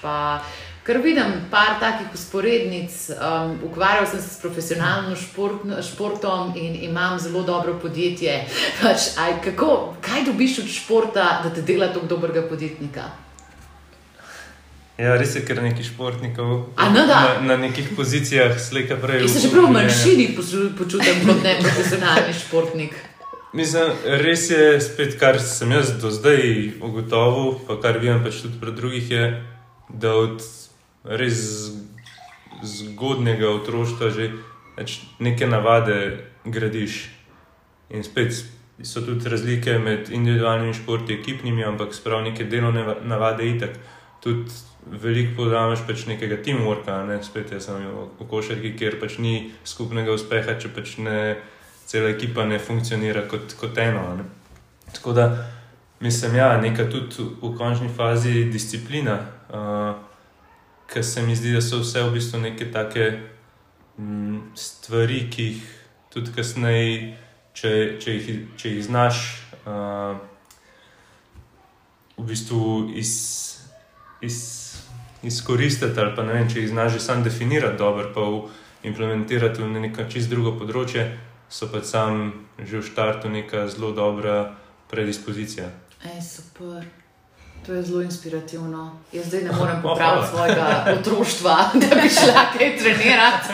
Ker 0.85 0.99
vidim 1.01 1.39
par 1.51 1.79
takih 1.81 2.13
usporednic, 2.13 2.93
um, 3.17 3.55
ukvarjal 3.65 4.05
sem 4.07 4.21
se 4.21 4.35
s 4.35 4.41
profesionalnim 4.43 5.17
šport, 5.17 5.63
športom 5.81 6.53
in 6.61 6.75
imam 6.85 7.19
zelo 7.19 7.43
dobro 7.43 7.79
podjetje. 7.81 8.43
Pač, 8.83 9.15
aj, 9.17 9.39
kako, 9.45 9.95
kaj 10.05 10.27
dobiš 10.27 10.59
od 10.59 10.69
športa, 10.69 11.41
da 11.45 11.53
te 11.55 11.63
dela 11.63 11.89
tako 11.89 12.07
dobrega 12.07 12.43
podjetnika? 12.49 13.07
Ja, 14.99 15.17
res 15.17 15.33
je, 15.35 15.41
ker 15.43 15.59
nekaj 15.63 15.89
športnikov 15.89 16.51
A, 16.77 16.91
no 16.93 17.07
na, 17.09 17.23
na 17.43 17.57
nekih 17.59 17.89
pozicijah 17.97 18.53
slika 18.61 18.95
prej. 19.01 19.25
Jaz 19.25 19.33
se 19.33 19.41
že 19.47 19.51
prav 19.51 19.65
v 19.67 19.73
manjšini 19.75 20.27
poču- 20.37 20.69
počutim 20.79 21.25
kot 21.27 21.41
neprofesionalni 21.43 22.35
športnik. 22.45 22.93
Mislim, 23.57 23.91
res 24.05 24.51
je 24.51 24.81
spet, 24.85 25.17
kar 25.19 25.41
sem 25.41 25.73
jaz 25.73 25.97
do 26.03 26.13
zdaj 26.13 26.77
ugotovil, 26.83 27.57
pa 27.67 27.81
kar 27.81 27.99
vidim 27.99 28.23
pač 28.23 28.45
tudi 28.45 28.61
pri 28.61 28.77
drugih, 28.77 29.11
je, 29.11 29.25
da 29.89 30.15
od 30.15 30.45
res 31.05 31.71
zgodnega 32.65 33.51
otroštva 33.51 34.11
že 34.11 34.31
neke 35.21 35.47
navade 35.47 36.25
gradiš. 36.45 37.11
In 37.91 38.03
spet 38.05 38.33
so 38.83 39.01
tudi 39.05 39.29
razlike 39.29 39.79
med 39.79 40.11
individualnimi 40.11 40.75
športi, 40.75 41.15
ekipnimi, 41.15 41.65
ampak 41.65 41.95
sprav 41.95 42.23
neke 42.25 42.45
delovne 42.45 42.83
va- 42.83 42.97
navade 43.05 43.47
itak. 43.47 43.71
Tudi 44.21 44.51
veliko 44.87 45.37
podamaš 45.37 45.85
pač 45.87 46.07
nekega 46.07 46.37
teamworka, 46.43 47.05
ne 47.07 47.23
spet 47.23 47.53
jaz 47.53 47.69
sem 47.69 47.85
v 48.19 48.29
košarki, 48.29 48.75
kjer 48.77 48.99
pač 49.01 49.19
ni 49.19 49.53
skupnega 49.65 50.13
uspeha, 50.13 50.57
če 50.61 50.73
pač 50.75 50.97
ne 50.99 51.37
cela 51.87 52.09
ekipa 52.09 52.45
ne 52.49 52.59
funkcionira 52.59 53.29
kot, 53.29 53.55
kot 53.61 53.79
eno. 53.79 54.03
Ne. 54.17 54.25
Tako 54.93 55.13
da 55.13 55.29
mislim, 56.01 56.37
ja, 56.37 56.57
neka 56.61 56.89
tudi 56.91 57.29
v 57.43 57.53
končni 57.57 57.89
fazi 57.89 58.45
disciplina, 58.53 59.19
uh, 59.49 59.95
ker 60.95 61.05
se 61.05 61.23
mi 61.27 61.35
zdi, 61.37 61.53
da 61.57 61.63
so 61.63 61.81
vse 61.83 62.05
v 62.07 62.13
bistvu 62.15 62.41
neke 62.45 62.71
take 62.73 63.09
mm, 63.99 64.55
stvari, 64.55 65.25
ki 65.31 65.49
jih 65.49 65.65
tudi 66.15 66.31
kasneje, 66.37 67.17
če, 67.59 67.75
če, 67.99 68.15
če 68.61 68.77
jih 68.77 68.87
znaš. 68.87 69.25
Uh, 69.65 70.23
v 72.17 72.27
bistvu 72.31 72.91
iz, 72.95 73.13
iz, 74.23 74.39
izkoristiti, 75.23 76.01
ali 76.01 76.15
pa 76.17 76.23
ne 76.23 76.39
vem, 76.39 76.51
če 76.51 76.63
jih 76.63 76.71
znaš 76.71 76.99
že 76.99 77.01
sam 77.03 77.23
definirati 77.27 77.79
dobro, 77.79 78.11
pa 78.15 78.23
v, 78.23 78.43
implementirati 78.91 79.63
v 79.63 79.87
neko 79.89 80.07
čist 80.11 80.31
drugo 80.31 80.55
področje, 80.61 81.09
so 81.51 81.71
pa 81.73 81.83
sam 81.83 82.47
že 82.59 82.79
v 82.79 82.87
štartu 82.87 83.33
neka 83.33 83.67
zelo 83.73 83.91
dobra 83.97 84.55
predispozicija. 84.91 85.73
Ej, 86.05 86.21
super. 86.23 86.87
To 87.67 87.73
je 87.75 87.83
zelo 87.83 88.03
inspirativno. 88.03 88.97
Jaz 89.13 89.27
zdaj 89.27 89.43
ne 89.43 89.53
morem 89.53 89.83
popraviti 89.83 90.27
svojega 90.31 90.97
otroštva, 90.99 91.57
da 91.75 92.03
bi 92.03 92.09
šla 92.09 92.43
kaj 92.59 92.77
trenirati, 92.79 93.49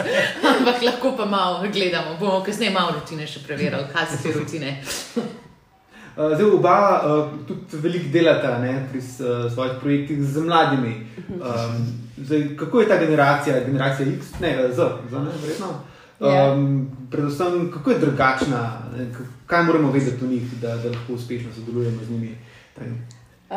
ampak 0.58 0.82
lahko 0.82 1.16
pa 1.16 1.24
malo 1.24 1.66
gledamo. 1.72 2.16
Bomo 2.20 2.42
kasneje 2.44 2.72
malo 2.72 2.96
rutine 2.98 3.26
še 3.26 3.44
preverili, 3.46 3.84
kaj 3.92 4.06
so 4.10 4.18
te 4.22 4.32
rutine. 4.34 4.72
Uh, 5.16 5.22
Zdaj, 6.34 6.48
oba 6.50 6.78
uh, 7.04 7.30
tudi 7.46 7.82
veliko 7.84 8.10
delata 8.12 8.56
ne, 8.58 8.74
pri 8.90 8.98
uh, 8.98 9.46
svojih 9.52 9.78
projektih 9.80 10.24
z 10.24 10.42
mladimi. 10.42 10.96
Um, 11.28 11.86
zdaj, 12.18 12.48
kako 12.58 12.80
je 12.80 12.88
ta 12.88 12.98
generacija, 12.98 13.62
generacija 13.66 14.08
X, 14.16 14.34
ne, 14.40 14.56
Z, 14.74 14.90
Z 15.10 15.22
ne, 15.22 15.36
verjetno? 15.44 15.70
Ja. 16.20 16.50
Um, 16.52 16.90
predvsem, 17.10 17.70
kako 17.70 17.90
je 17.90 17.98
drugačna, 17.98 18.82
ne, 18.96 19.06
kaj 19.46 19.62
moramo 19.64 19.92
vedeti 19.92 20.24
o 20.24 20.28
njih, 20.28 20.50
da, 20.60 20.76
da 20.76 20.90
lahko 20.90 21.12
uspešno 21.12 21.54
sodelujemo 21.54 22.04
z 22.04 22.10
njimi. 22.10 22.34
Tak, 22.74 22.86
Uh, 23.50 23.56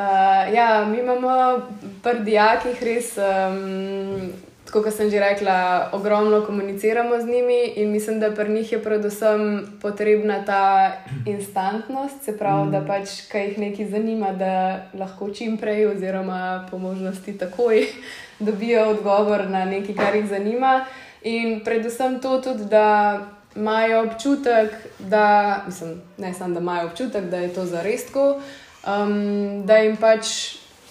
ja, 0.54 0.86
mi 0.86 1.00
imamo 1.00 1.62
pri 2.04 2.20
dijakih 2.20 2.84
res, 2.84 3.12
um, 3.18 4.32
tako 4.66 4.82
kot 4.84 4.94
sem 4.94 5.10
že 5.10 5.20
rekla, 5.22 5.90
ogromno 5.94 6.40
komuniciramo 6.42 7.20
z 7.20 7.26
njimi 7.26 7.66
in 7.76 7.92
mislim, 7.92 8.20
da 8.20 8.32
pri 8.32 8.50
njih 8.50 8.72
je 8.72 8.80
predvsem 8.84 9.68
potrebna 9.82 10.46
ta 10.46 10.92
instantnost, 11.26 12.26
se 12.26 12.38
pravi, 12.38 12.72
da 12.72 12.82
pač, 12.82 13.22
kaj 13.32 13.46
jih 13.48 13.60
nekaj 13.60 13.86
zanima, 13.86 14.32
da 14.32 14.82
lahko 14.98 15.30
čim 15.30 15.58
prej, 15.58 15.86
oziroma 15.86 16.68
po 16.72 16.78
možnosti 16.78 17.38
takoj, 17.38 17.86
dobijo 18.50 18.90
odgovor 18.90 19.46
na 19.50 19.66
nekaj, 19.66 19.96
kar 19.96 20.16
jih 20.16 20.26
zanima. 20.30 20.86
In 21.22 21.62
predvsem 21.62 22.18
to 22.20 22.42
tudi, 22.42 22.66
da 22.66 23.20
imajo 23.56 24.04
občutek, 24.08 24.74
da, 25.00 25.62
mislim, 25.66 26.02
ne 26.18 26.34
samo, 26.34 26.54
da 26.54 26.60
imajo 26.60 26.88
občutek, 26.88 27.30
da 27.30 27.38
je 27.38 27.54
to 27.54 27.66
zares 27.66 28.06
tako 28.06 28.42
um, 28.88 29.66
da 29.66 29.78
jim 29.78 29.98
pač 29.98 30.28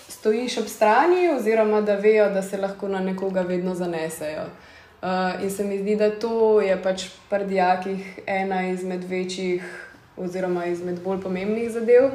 stojiš 0.08 0.58
ob 0.58 0.68
strani, 0.68 1.28
oziroma 1.36 1.80
da 1.80 1.94
vejo, 1.94 2.30
da 2.30 2.42
se 2.42 2.56
lahko 2.56 2.88
na 2.88 3.00
nekoga 3.00 3.40
vedno 3.40 3.74
zanesejo. 3.74 4.44
Uh, 5.02 5.42
in 5.42 5.50
se 5.50 5.64
mi 5.64 5.78
zdi, 5.78 5.96
da 5.96 6.10
to 6.10 6.60
je 6.60 6.76
pač 6.82 7.08
pri 7.30 7.44
dijakih 7.46 8.18
ena 8.26 8.68
izmed 8.70 9.04
večjih, 9.04 9.64
oziroma 10.16 10.66
izmed 10.66 11.00
bolj 11.02 11.20
pomembnih 11.22 11.70
zadev. 11.70 12.12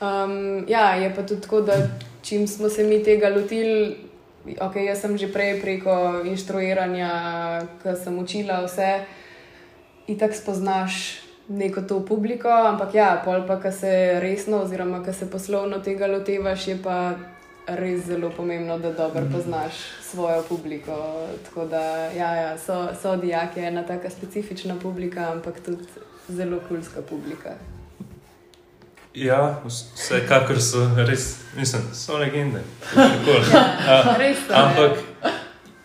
Um, 0.00 0.64
ja, 0.68 0.94
je 0.94 1.14
pa 1.14 1.22
tudi 1.22 1.40
tako, 1.40 1.60
da 1.60 1.76
čim 2.22 2.48
smo 2.48 2.68
se 2.68 2.84
mi 2.84 3.02
tega 3.04 3.28
lotili, 3.28 3.96
ok, 4.60 4.76
jaz 4.76 5.00
sem 5.00 5.18
že 5.18 5.28
prej 5.32 5.60
preko 5.60 6.22
inštruiranja, 6.24 7.10
ki 7.82 7.96
sem 8.04 8.18
učila 8.18 8.62
vse, 8.64 9.04
in 10.06 10.18
tako 10.18 10.34
spoznaš 10.34 11.23
neko 11.48 11.82
to 11.82 12.00
publiko, 12.06 12.48
ampak 12.48 12.94
ja, 12.94 13.22
pol 13.24 13.46
pa, 13.46 13.60
ki 13.60 13.72
se 13.72 14.20
resno, 14.20 14.62
oziroma 14.64 15.04
ki 15.04 15.12
se 15.12 15.30
poslovno 15.30 15.78
tega 15.78 16.06
lotevaš, 16.06 16.68
je 16.68 16.78
pa 16.82 17.14
res 17.66 18.04
zelo 18.06 18.30
pomembno, 18.30 18.78
da 18.78 18.92
dobro 18.92 19.22
poznaš 19.32 19.72
svojo 20.02 20.42
publiko. 20.48 20.96
Tako 21.44 21.66
da, 21.66 21.80
ja, 22.16 22.34
ja 22.34 22.58
so, 22.58 22.88
so 23.02 23.16
dijaki 23.16 23.60
ena 23.60 23.82
taka 23.82 24.10
specifična 24.10 24.76
publika, 24.82 25.32
ampak 25.32 25.60
tudi 25.64 25.84
zelo 26.28 26.60
kulska 26.68 27.02
publika. 27.02 27.50
Ja, 29.14 29.60
vs- 29.64 29.94
vsekakor 29.94 30.60
so 30.60 30.88
res, 31.06 31.38
mislim, 31.56 31.82
so 31.92 32.18
legende. 32.18 32.60
Nikoli. 32.96 33.44
A, 33.88 34.16
Res 34.18 34.38
so, 34.46 34.52
ja. 34.52 34.64
Ampak, 34.64 34.98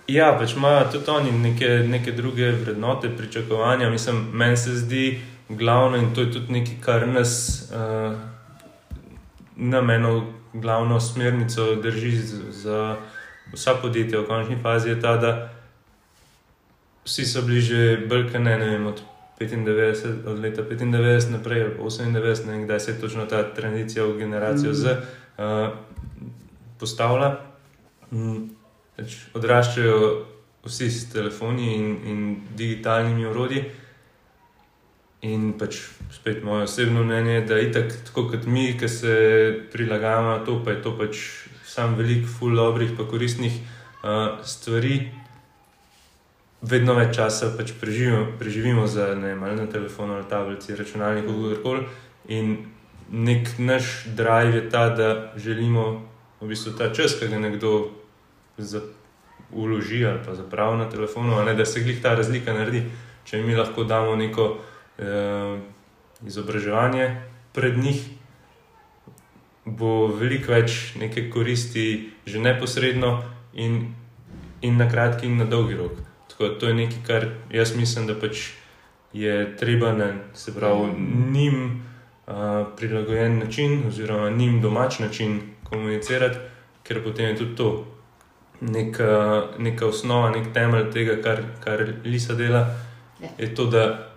ja, 0.07 0.32
pač 0.39 0.55
imajo 0.55 0.88
tudi 0.91 1.12
oni 1.12 1.32
neke, 1.32 1.68
neke 1.88 2.12
druge 2.12 2.51
vrednote, 2.51 3.10
pričakovanja. 3.18 3.89
Mislim, 3.89 4.30
meni 4.34 4.57
se 4.57 4.76
zdi 4.76 5.22
glavno 5.50 5.97
in 5.97 6.14
to 6.16 6.22
je 6.22 6.32
tudi 6.32 6.54
nekaj, 6.54 6.76
kar 6.82 7.08
nas, 7.08 7.64
uh, 7.72 8.18
nam 9.56 9.89
eno 9.89 10.34
glavno 10.54 11.00
smernico 11.00 11.76
drži 11.76 12.12
za 12.52 12.95
vsa 13.54 13.74
podjetja 13.82 14.20
v 14.20 14.28
končni 14.28 14.58
fazi, 14.62 14.89
je 14.89 15.02
ta, 15.02 15.18
da 15.18 15.50
vsi 17.06 17.26
so 17.26 17.41
bili 17.41 17.62
že 17.62 17.97
brke, 18.10 18.39
ne, 18.39 18.58
ne 18.58 18.70
vem, 18.70 18.88
od 18.88 19.02
95, 19.39 20.28
od 20.28 20.39
leta 20.39 20.62
95 20.64 21.32
naprej, 21.32 21.62
ali 21.64 21.78
pa 21.78 21.84
98, 21.84 22.45
ne 22.45 22.52
vem, 22.52 22.64
kdaj 22.66 22.80
se 22.80 22.91
je 22.91 23.02
točno 23.02 23.26
ta 23.26 23.43
tranzicija 23.54 24.06
v 24.06 24.18
generacijo 24.18 24.74
Z 24.74 24.86
uh, 24.86 25.70
postavila. 26.80 27.39
Mm, 28.12 28.50
pač 28.97 29.16
Odraščajo 29.34 30.26
vsi 30.66 30.89
s 30.91 31.10
telefoni 31.14 31.76
in, 31.76 31.97
in 32.06 32.20
digitalnimi 32.56 33.26
urodji. 33.26 33.64
In 35.22 35.54
pač 35.60 35.82
spet 36.16 36.44
moje 36.44 36.64
osebno 36.64 37.04
mnenje 37.04 37.34
je, 37.34 37.42
da 37.42 37.56
je 37.56 37.70
itak 37.70 37.94
tako 38.08 38.30
kot 38.32 38.46
mi, 38.48 38.78
ki 38.80 38.88
se 38.88 39.16
prilagajamo 39.72 40.46
to, 40.46 40.62
pa 40.64 40.72
je 40.72 40.82
to 40.82 40.94
pač 40.98 41.24
sam 41.68 41.96
velik, 42.00 42.24
full 42.28 42.56
dobrih, 42.56 42.94
pa 42.98 43.04
koristnih 43.04 43.58
uh, 43.60 44.40
stvari. 44.48 45.12
Vedno 46.62 46.96
več 46.96 47.16
časa 47.16 47.52
pač 47.58 47.74
preživimo, 47.82 48.38
preživimo 48.40 48.88
za, 48.88 49.12
ne 49.16 49.34
vem, 49.34 49.44
na 49.60 49.68
telefonu, 49.68 50.16
ali 50.16 50.28
tablici, 50.32 50.76
računalniku, 50.76 51.36
kjerkoli. 51.50 51.84
In 52.32 52.56
nek 53.12 53.58
naš 53.60 54.08
drive 54.16 54.56
je 54.56 54.64
ta, 54.72 54.88
da 54.96 55.34
želimo 55.36 55.86
v 56.40 56.48
bistvu 56.48 56.78
ta 56.80 56.94
čas, 56.96 57.20
ki 57.20 57.28
ga 57.28 57.40
nekdo 57.44 57.92
za, 58.58 58.82
uloži 59.52 60.06
ali 60.06 60.20
pa 60.26 60.36
zapravi 60.36 60.78
na 60.78 60.90
telefonu, 60.90 61.44
ne 61.44 61.54
da 61.54 61.66
se 61.66 61.84
glih 61.84 62.02
ta 62.02 62.16
razlika 62.16 62.54
naredi. 62.54 62.84
Če 63.26 63.44
mi 63.44 63.56
lahko 63.56 63.84
damo 63.84 64.16
neko 64.16 64.58
izobraževanje 66.26 67.22
pred 67.54 67.78
njih, 67.78 68.02
bo 69.66 70.08
veliko 70.08 70.52
več 70.52 70.95
neke 71.00 71.30
koristi, 71.30 72.12
že 72.26 72.39
neposredno 72.39 73.20
in, 73.54 73.93
in 74.62 74.78
na 74.78 74.89
kratki 74.89 75.28
in 75.28 75.38
na 75.38 75.45
dolgi 75.45 75.78
rok. 75.78 76.00
Tako 76.30 76.47
da 76.47 76.60
to 76.60 76.68
je 76.68 76.74
nekaj, 76.74 77.04
kar 77.08 77.28
jaz 77.54 77.76
mislim, 77.76 78.08
da 78.08 78.16
pač 78.20 78.50
je 79.14 79.56
treba 79.58 79.93
na 79.93 80.14
se 80.34 80.54
pravi, 80.56 80.91
njim 81.32 81.62
uh, 82.28 82.68
prilagojen 82.78 83.39
način, 83.39 83.84
oziroma 83.88 84.30
njim 84.30 84.62
domač 84.62 85.00
način 85.00 85.39
komunicirati, 85.64 86.38
ker 86.84 87.04
potem 87.04 87.26
je 87.26 87.38
tudi 87.38 87.56
to 87.56 87.70
neka, 88.62 89.43
neka 89.58 89.88
osnova, 89.88 90.30
nek 90.30 90.54
temelj 90.54 90.91
tega, 90.91 91.22
kar, 91.24 91.43
kar 91.64 91.86
Lisa 92.04 92.34
dela. 92.34 92.68
Ja. 93.22 93.30
Je 93.38 93.56
to, 93.56 93.66
da 93.66 94.09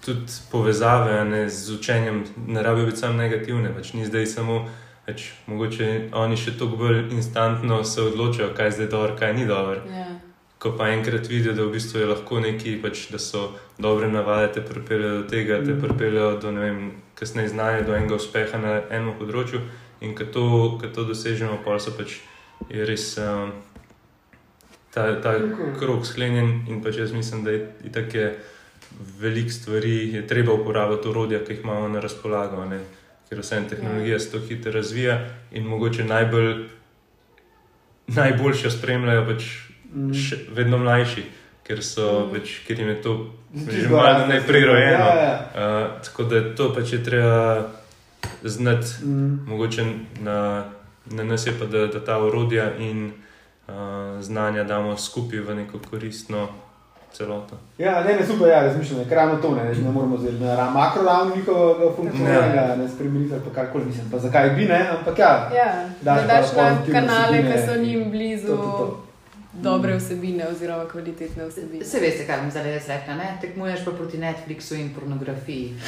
tudi 0.00 0.32
povezave 0.50 1.24
ne, 1.24 1.48
z 1.48 1.70
učenjem 1.70 2.24
ne 2.46 2.62
rabijo 2.62 2.86
biti 2.86 2.96
samo 2.98 3.14
negativne, 3.14 3.74
pač 3.74 3.92
ni 3.92 4.06
zdaj 4.06 4.26
samo. 4.26 4.68
Pač, 5.06 5.22
mogoče 5.46 5.86
oni 6.12 6.36
še 6.36 6.52
toliko 6.58 6.76
bolj 6.76 6.98
instantno 7.10 7.84
se 7.84 8.02
odločajo, 8.02 8.52
kaj 8.54 8.66
je 8.66 8.72
zdaj 8.72 8.86
dobro, 8.86 9.16
kaj 9.18 9.34
ni 9.34 9.46
dobro. 9.46 9.80
Ja. 9.88 10.06
Ko 10.58 10.72
pa 10.72 10.88
enkrat 10.88 11.26
vidijo, 11.26 11.52
da 11.52 11.64
v 11.64 11.72
bistvu 11.72 11.98
je 11.98 12.06
lahko 12.06 12.40
neki, 12.40 12.76
pač, 12.76 13.08
da 13.10 13.18
so 13.18 13.46
dobre 13.78 14.08
navade, 14.08 14.52
te 14.52 14.60
pripeljejo 14.62 15.22
do 15.22 15.28
tega, 15.28 15.56
te 15.56 15.72
Mhm. 15.72 15.80
pripeljejo 15.80 16.38
do 16.38 16.52
ne 16.52 16.60
vem, 16.60 16.92
kasneje 17.14 17.48
znanja, 17.48 17.82
do 17.82 17.96
enega 17.96 18.14
uspeha 18.14 18.58
na 18.58 18.80
enem 18.90 19.14
področju. 19.18 19.60
In 20.00 20.14
ko 20.14 20.24
to, 20.24 20.44
ko 20.78 20.86
to 20.88 21.04
dosežemo, 21.04 21.58
pa 21.64 21.78
so 21.78 21.90
pač 21.90 22.20
je 22.68 22.84
res 22.84 23.18
um, 23.18 23.52
ta, 24.92 25.16
ta 25.16 25.32
Tako. 25.32 25.74
krog 25.78 26.06
sklenjen. 26.06 26.64
In 26.68 26.82
pač 26.82 26.96
jaz 26.96 27.12
mislim, 27.12 27.44
da 27.44 27.50
je 27.50 27.66
itak 27.84 28.14
je 28.14 28.38
veliko 29.20 29.50
stvari, 29.50 30.12
je 30.14 30.26
treba 30.26 30.52
uporabljati 30.52 31.08
orodja, 31.08 31.44
ki 31.44 31.52
jih 31.52 31.60
imamo 31.64 31.88
na 31.88 32.00
razpolago. 32.00 32.64
Ne? 32.64 32.80
Ker 33.28 33.38
vse 33.38 33.62
tehnologija 33.70 34.18
se 34.18 34.30
tako 34.32 34.46
hitro 34.46 34.72
razvija 34.72 35.18
in 35.52 35.64
mogoče 35.64 36.04
najbolj, 36.04 36.64
najboljše 38.06 38.70
spremljajo 38.70 39.26
pač 39.26 39.44
Mm. 39.94 40.12
še, 40.14 40.36
vedno 40.54 40.78
mlajši, 40.78 41.22
ker, 41.66 41.82
so, 41.82 42.26
Mm. 42.26 42.34
pač, 42.34 42.50
ker 42.66 42.78
jim 42.78 42.88
je 42.88 43.02
to 43.02 43.30
že 43.54 43.88
malo 43.88 44.26
neprirojeno. 44.26 45.04
Ja, 45.04 45.14
ja. 45.14 45.50
Uh, 45.54 46.02
tako 46.04 46.24
da 46.24 46.54
to 46.54 46.74
pač 46.74 46.92
je 46.92 47.04
treba 47.04 47.68
znati, 48.44 48.86
Mm. 49.04 49.38
mogoče 49.46 49.84
na, 50.20 50.64
na 51.10 51.24
nas 51.24 51.46
je 51.46 51.52
pa, 51.58 51.66
da, 51.66 51.86
da 51.86 52.04
ta 52.04 52.18
orodja 52.18 52.76
in 52.78 53.12
uh, 53.68 53.74
znanja 54.20 54.64
damo 54.64 54.96
skupaj 54.96 55.38
v 55.40 55.54
neko 55.54 55.78
koristno 55.90 56.48
celoto. 57.12 57.56
Ja, 57.78 58.04
ne, 58.04 58.14
ne, 58.16 58.26
super, 58.26 58.48
ja, 58.48 58.62
razmišljam, 58.62 59.04
ker 59.08 59.16
ravno 59.16 59.36
to 59.42 59.54
ne, 59.54 59.74
ne 59.74 59.90
moramo 59.90 60.18
zdaj 60.18 60.32
na 60.32 60.70
makro 60.70 61.02
ravni 61.02 61.36
njihovega 61.36 61.92
funkcioniranja 61.96 62.76
ne 62.76 62.88
spremeniti 62.88 63.34
ali 63.34 63.42
pa 63.48 63.54
karkoli 63.54 63.84
mislim, 63.84 64.10
pa 64.10 64.18
zakaj 64.18 64.50
bi 64.50 64.64
ne, 64.64 64.88
ampak 64.98 65.18
ja. 65.18 65.50
Ja, 65.56 65.84
Daš 66.00 66.20
da 66.20 66.26
daš 66.26 66.46
pa 66.54 66.62
na 66.62 66.76
kanale, 66.92 67.42
ki 67.42 67.58
so 67.66 67.76
njim 67.80 68.10
blizu, 68.10 68.46
to, 68.46 68.56
to, 68.56 68.62
to. 68.78 69.02
dobre 69.52 69.96
vsebine 69.96 70.46
oziroma 70.48 70.84
kvalitetne 70.92 71.46
vsebine. 71.48 71.84
Se 71.84 72.00
veste, 72.00 72.26
kaj 72.26 72.36
bom 72.40 72.50
zdaj 72.50 72.78
rekla, 72.88 73.14
ne? 73.14 73.38
Tekmuješ 73.40 73.84
pa 73.84 73.90
proti 73.90 74.18
Netflixu 74.18 74.74
in 74.74 74.94
pornografiji. 74.94 75.74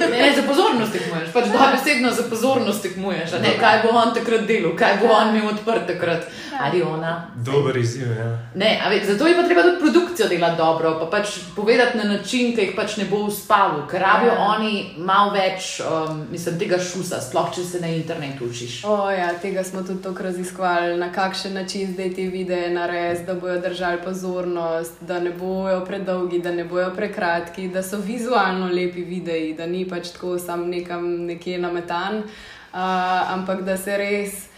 Ne, 0.00 0.08
ne, 0.08 0.32
za 0.36 0.42
pozornost 0.48 0.92
tekmuješ, 0.92 1.32
pač 1.32 1.44
dobesedno 1.52 2.12
za 2.12 2.22
pozornost 2.30 2.82
tekmuješ. 2.82 3.32
a 3.32 3.38
Ne, 3.38 3.56
kaj 3.60 3.82
bo 3.82 3.88
on 3.98 4.14
takrat 4.14 4.46
delal, 4.48 4.76
kaj 4.76 4.96
bo 5.00 5.10
on 5.12 5.36
imel 5.36 5.48
odprt 5.50 5.86
takrat, 5.86 6.24
ali 6.60 6.82
ona. 6.82 7.30
Dober 7.36 7.76
izziv. 7.76 8.06
Ja. 8.18 8.38
Ne, 8.54 8.80
a 8.84 8.88
ve, 8.88 9.04
zato 9.04 9.26
je 9.26 9.36
pa 9.36 9.42
treba 9.42 9.62
tudi 9.62 9.80
produkcijo 9.80 10.28
delati 10.28 10.56
dobro, 10.56 10.98
pa 11.00 11.06
pač 11.18 11.28
povedati 11.56 11.98
na 11.98 12.04
način, 12.04 12.54
ki 12.56 12.60
jih 12.60 12.72
pač 12.76 12.96
ne 12.96 13.04
bo 13.04 13.16
uspavil, 13.16 13.86
ker 13.90 14.00
rabijo 14.00 14.32
Ja. 14.32 14.46
oni 14.56 14.94
malo 14.98 15.32
več, 15.32 15.80
um, 15.80 16.26
mislim, 16.30 16.58
tega 16.58 16.78
šusa, 16.78 17.20
sploh 17.20 17.52
če 17.54 17.64
se 17.64 17.80
na 17.80 17.86
internetu 17.86 18.44
učiš. 18.44 18.84
O, 18.84 19.10
ja, 19.10 19.32
tega 19.42 19.64
smo 19.64 19.82
tudi 19.82 20.02
tako 20.02 20.22
raziskovali, 20.22 20.96
na 20.96 21.12
kakšen 21.12 21.54
način 21.54 21.92
zdaj 21.92 22.14
te 22.14 22.22
videe 22.22 22.70
narediti, 22.70 23.26
da 23.26 23.34
bojo 23.34 23.60
držali 23.60 24.02
pozornost, 24.04 24.92
da 25.00 25.20
ne 25.20 25.30
bojo 25.30 25.84
predolgi, 25.84 26.38
da 26.38 26.52
ne 26.52 26.64
bojo 26.64 26.90
prekratki, 26.96 27.68
da 27.68 27.82
so 27.82 27.96
vizualno 27.96 28.66
lepi 28.66 29.04
videi, 29.04 29.54
da 29.54 29.66
ni 29.66 29.88
pač 29.88 30.10
tako 30.16 30.38
sam 30.38 30.68
nekam 30.70 31.26
nekje 31.26 31.58
nametan, 31.58 32.18
uh, 32.18 33.32
ampak 33.32 33.62
da 33.62 33.76
se 33.76 33.96
res. 33.96 34.55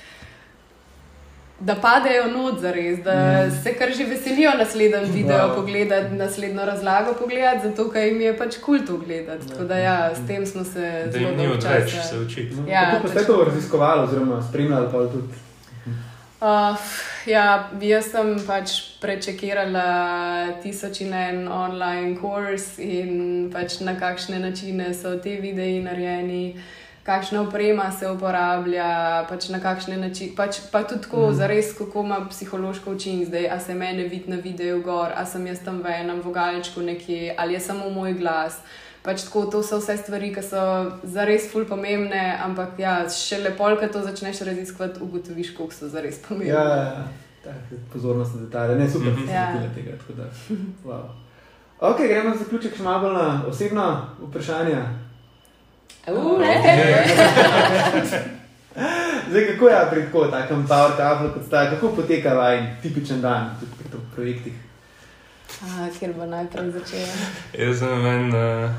Da 1.60 1.74
padejo 1.74 2.26
not 2.28 2.60
za 2.60 2.70
res, 2.70 2.98
da 2.98 3.14
mm. 3.42 3.62
se 3.62 3.74
kar 3.74 3.90
že 3.90 4.04
veselijo 4.04 4.50
naslednji 4.58 5.10
video 5.12 5.38
Wow. 5.38 5.54
pogledati, 5.54 6.14
naslednjo 6.14 6.64
razlago 6.64 7.14
pogledati, 7.14 7.68
zato 7.68 7.90
ker 7.90 8.02
jim 8.04 8.20
je 8.20 8.36
pač 8.38 8.58
kult 8.58 8.90
gledati. 9.06 9.48
Tako 9.48 9.64
da 9.64 9.76
ja, 9.76 10.14
s 10.14 10.26
tem 10.26 10.46
smo 10.46 10.64
se 10.64 11.02
Da 11.04 11.10
zelo 11.12 11.28
jim 11.28 11.36
ni 11.36 11.46
dolgo 11.46 11.58
odveč 11.58 11.90
časa- 11.92 12.02
se 12.04 12.18
učiti. 12.18 12.54
No, 12.56 12.68
Ja, 12.68 12.90
Kako 12.90 13.02
pa 13.02 13.08
ste 13.10 13.26
to 13.26 13.44
raziskovali 13.44 14.02
oziroma 14.02 14.42
spremljali 14.42 14.86
pa 14.86 14.98
tudi? 14.98 15.34
Uh, 16.40 16.76
ja, 17.26 17.68
jaz 17.80 18.04
sem 18.04 18.36
pač 18.46 18.70
prečekirala 19.00 19.82
tisoč 20.62 21.00
in 21.00 21.12
en 21.12 21.48
online 21.48 22.14
kurs 22.16 22.78
in 22.78 23.10
pač 23.52 23.80
na 23.80 23.94
kakšne 23.94 24.38
načine 24.38 24.94
so 24.94 25.16
te 25.16 25.30
videi 25.36 25.82
narejeni, 25.82 26.54
kakšna 27.08 27.40
oprema 27.42 27.86
se 27.90 28.04
uporablja, 28.06 28.88
pač 29.24 29.48
na 29.48 29.58
kakšne 29.58 29.96
načine. 29.96 30.34
Pač, 30.36 30.58
pa 30.68 30.82
tudi 30.82 31.00
tako, 31.02 31.28
mm. 31.28 31.34
zares, 31.34 31.72
kako 31.72 32.02
ima 32.02 32.18
psihološko 32.28 32.92
učinek 32.92 33.26
zdaj, 33.26 33.46
a 33.48 33.56
se 33.58 33.74
mene 33.74 34.04
vidi 34.04 34.28
na 34.28 34.36
videu 34.38 34.82
gor, 34.82 35.08
a 35.10 35.24
sem 35.24 35.46
jaz 35.46 35.62
tam 35.64 35.80
v 35.80 35.94
enem 35.94 36.20
vogalčku 36.20 36.82
nekje, 36.82 37.32
ali 37.34 37.54
je 37.54 37.60
samo 37.60 37.88
moj 37.90 38.12
glas. 38.14 38.60
Pač 39.02 39.24
tako, 39.24 39.46
to 39.46 39.62
so 39.62 39.78
vse 39.78 39.96
stvari, 39.96 40.34
ki 40.34 40.42
so 40.42 40.60
zares 41.04 41.46
ful 41.48 41.64
pomembne, 41.64 42.36
ampak 42.38 42.76
ja, 42.78 42.98
še 43.08 43.38
lepo, 43.38 43.70
ko 43.76 43.88
to 43.88 44.02
začneš 44.02 44.42
raziskovati, 44.42 45.00
ugotoviš, 45.00 45.54
koliko 45.56 45.74
so 45.74 45.88
zares 45.88 46.18
pomembne. 46.18 46.52
Ja, 46.52 46.64
ja, 46.76 47.08
tak, 47.40 47.56
pozornost 47.92 48.34
na 48.34 48.42
detalje, 48.42 48.76
ne 48.76 48.90
super, 48.90 49.08
da 49.08 49.16
Mhm. 49.16 49.24
ste 49.24 49.34
Ja. 49.34 49.70
tega. 49.74 49.96
tako 49.96 50.12
da, 50.12 50.26
Wow. 50.86 51.08
Ok, 51.80 51.98
gremo 51.98 52.34
za 52.34 52.44
zaključek 52.44 52.76
še 52.76 52.82
malo 52.82 53.00
bolj 53.00 53.14
na 53.14 53.42
osebno 53.48 53.84
vprašanje. 54.20 55.07
Uh, 56.12 56.40
Zdaj, 59.28 59.46
kako 59.52 59.68
je 59.68 59.86
pri 59.90 60.04
tako 60.04 60.26
takem 60.26 60.66
power 60.68 60.96
tablu, 60.96 61.32
kot 61.34 61.44
sta, 61.46 61.70
kako 61.70 61.88
poteka 61.88 62.34
vajen 62.34 62.66
tipičen 62.82 63.20
dan 63.20 63.56
tudi 63.60 63.72
pri 63.78 63.88
teh 63.90 64.00
projektih? 64.14 64.52
A, 65.62 65.88
kjer 65.98 66.12
bo 66.12 66.26
najprej 66.26 66.70
začela? 66.70 67.12
Jaz 67.58 67.78
sem 67.78 68.06
en, 68.06 68.34
uh, 68.34 68.70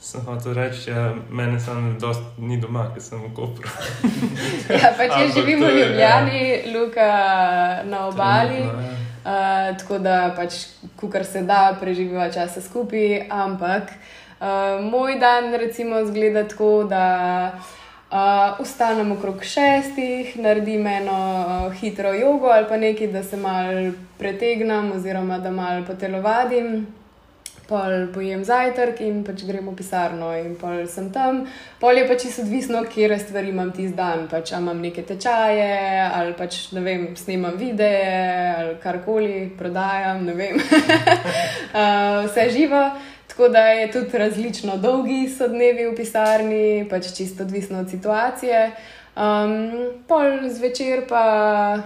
sem 0.00 0.20
hotel 0.26 0.54
reči, 0.54 0.90
ja, 0.90 1.14
mene 1.30 1.60
samo 1.60 1.94
dost 2.00 2.22
ni 2.38 2.60
doma, 2.60 2.90
ker 2.94 3.02
sem 3.02 3.22
v 3.22 3.32
Kopru. 3.34 3.68
Ja, 4.82 4.92
pač 4.98 5.10
jaz 5.16 5.30
Ampak 5.30 5.34
živim 5.34 5.60
to 5.60 5.66
v 5.66 5.78
ja. 5.78 5.86
Ljubljani, 5.86 6.62
Luka 6.74 7.10
na 7.84 8.06
obali. 8.06 8.56
Trenutno, 8.56 8.82
ja. 8.82 8.96
Uh, 9.20 9.76
tako 9.78 9.98
da 9.98 10.32
pač, 10.36 10.52
kar 11.12 11.24
se 11.24 11.42
da, 11.42 11.76
preživiva 11.80 12.30
časa 12.32 12.60
skupaj. 12.60 13.28
Ampak 13.30 13.82
uh, 13.82 14.19
moj 14.90 15.18
dan, 15.20 15.54
recimo, 15.54 16.04
zgleda 16.06 16.48
tako, 16.48 16.84
da 16.84 17.04
uh, 18.10 18.64
vstanem 18.64 19.12
okrog 19.12 19.44
šestih, 19.44 20.38
naredim 20.38 20.86
eno 20.86 21.18
uh, 21.66 21.74
hitro 21.80 22.14
jogo 22.14 22.46
ali 22.46 22.66
pa 22.68 22.76
nekaj, 22.76 23.06
da 23.06 23.22
se 23.22 23.36
mal 23.36 23.92
pretegnem, 24.18 24.92
oziroma 24.92 25.38
da 25.38 25.50
mal 25.50 25.84
potelovadim. 25.86 26.86
Pol 27.70 28.08
pojem 28.14 28.40
zajtrk 28.42 28.98
in 29.06 29.20
pač 29.22 29.44
grem 29.46 29.68
v 29.70 29.76
pisarno, 29.78 30.32
in 30.34 30.56
pol 30.58 30.80
sem 30.90 31.12
tam. 31.14 31.44
Pol 31.78 32.00
je 32.00 32.08
pač 32.08 32.24
čisto 32.24 32.42
odvisno, 32.42 32.80
kje 32.82 33.18
stvari 33.18 33.52
imam 33.52 33.70
tisti 33.70 33.94
dan. 33.94 34.24
Pač, 34.26 34.50
ali 34.52 34.64
imam 34.64 34.80
neke 34.82 35.04
tečaje, 35.06 35.68
ali 36.10 36.34
pač 36.34 36.72
ne 36.74 36.82
vem, 36.82 37.04
snemam 37.14 37.54
videe, 37.54 38.56
ali 38.58 38.74
karkoli 38.82 39.52
prodajam, 39.58 40.24
ne 40.26 40.34
vem. 40.34 40.58
uh, 40.58 42.24
vse 42.26 42.48
živo. 42.50 42.82
Tako 43.40 43.52
da 43.52 43.66
je 43.66 43.92
tudi 43.92 44.18
različno 44.18 44.76
dolgi 44.76 45.28
so 45.38 45.48
dnevi 45.48 45.86
v 45.86 45.94
pisarni, 45.96 46.88
pač 46.90 47.04
čisto 47.16 47.42
odvisno 47.42 47.78
od 47.80 47.90
situacije. 47.90 48.70
Um, 49.16 49.70
pol 50.08 50.44
zvečer 50.48 51.06
pa. 51.08 51.78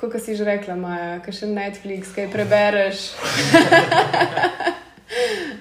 Kot 0.00 0.16
si 0.24 0.36
že 0.36 0.44
rekla, 0.44 0.76
Maja, 0.80 1.18
kaj 1.20 1.34
še 1.36 1.46
Netflix, 1.52 2.14
kaj 2.16 2.30
prebereš. 2.32 3.12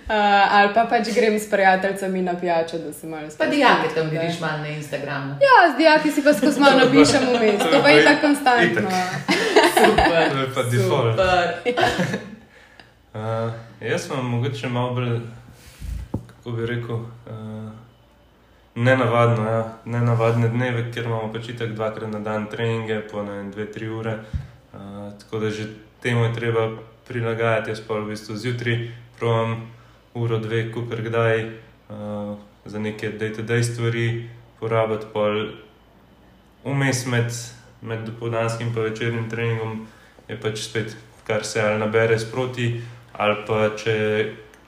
Uh, 0.07 0.15
ali 0.55 0.71
pa 0.73 0.87
pač 0.87 1.11
grem 1.11 1.35
s 1.35 1.51
prijateljicami 1.51 2.21
na 2.21 2.39
pijačo, 2.39 2.79
da 2.79 2.93
se 2.93 3.07
malo 3.07 3.27
Pa 3.27 3.29
sprostim, 3.29 3.59
dijake 3.59 3.87
tam 3.95 4.07
tako 4.07 4.23
vidiš 4.23 4.39
malo 4.39 4.57
na 4.57 4.67
Instagramu. 4.67 5.35
Ja, 5.43 5.73
z 5.73 5.77
dijaki 5.77 6.11
si 6.11 6.23
pa 6.23 6.33
skozi 6.33 6.59
malo 6.59 6.79
napišem 6.79 7.27
vmes, 7.27 7.59
to 7.59 7.81
pa 7.83 7.89
je 7.89 8.05
tako 8.05 8.21
konstantno. 8.21 8.89
Super. 9.83 10.31
To 10.31 10.39
je 10.39 10.47
pa 10.55 10.63
default. 10.63 11.19
Super. 11.19 11.75
Uh, 13.13 13.51
jaz 13.81 14.09
imam 14.09 14.25
mogoče 14.25 14.69
malo 14.69 14.93
bolj, 14.93 15.19
kako 16.27 16.51
bi 16.51 16.65
rekel, 16.65 16.95
uh, 16.95 17.71
nenavadno, 18.75 19.43
ja, 19.49 19.77
nenavadne 19.85 20.49
dneve, 20.49 20.91
ker 20.91 21.05
imamo 21.05 21.31
pač 21.33 21.49
itak 21.49 21.73
dvakrat 21.75 22.11
na 22.11 22.19
dan 22.19 22.47
treninge, 22.51 23.01
po 23.11 23.23
ne 23.23 23.37
vem, 23.37 23.51
dve, 23.51 23.71
tri 23.71 23.89
ure. 23.89 24.19
Uh, 24.73 25.11
tako 25.19 25.39
da 25.39 25.49
že 25.49 25.67
temu 26.01 26.23
je 26.23 26.33
treba 26.33 26.69
prilagajati, 27.07 27.71
jaz 27.71 27.81
pa 27.87 27.99
v 27.99 28.11
bistvu 28.11 28.35
zjutraj 28.35 28.89
provam 29.19 29.71
uro, 30.13 30.39
dve, 30.39 30.71
kukar 30.71 31.01
kdaj 31.01 31.45
uh, 31.45 32.35
za 32.65 32.79
neke 32.79 33.11
day-to-day 33.11 33.63
stvari 33.63 34.29
porabiti, 34.59 35.07
pol 35.13 35.55
vmes 36.63 37.05
med, 37.05 37.31
med 37.81 38.05
dopoldanskim 38.05 38.67
in 38.67 38.75
večernim 38.75 39.29
treningom 39.29 39.87
je 40.27 40.35
pač 40.41 40.59
spet 40.67 40.97
kar 41.29 41.45
se 41.45 41.61
ali 41.61 41.79
nabere 41.79 42.19
sproti, 42.19 42.81
ali 43.19 43.35
pa 43.47 43.67
če, 43.75 43.95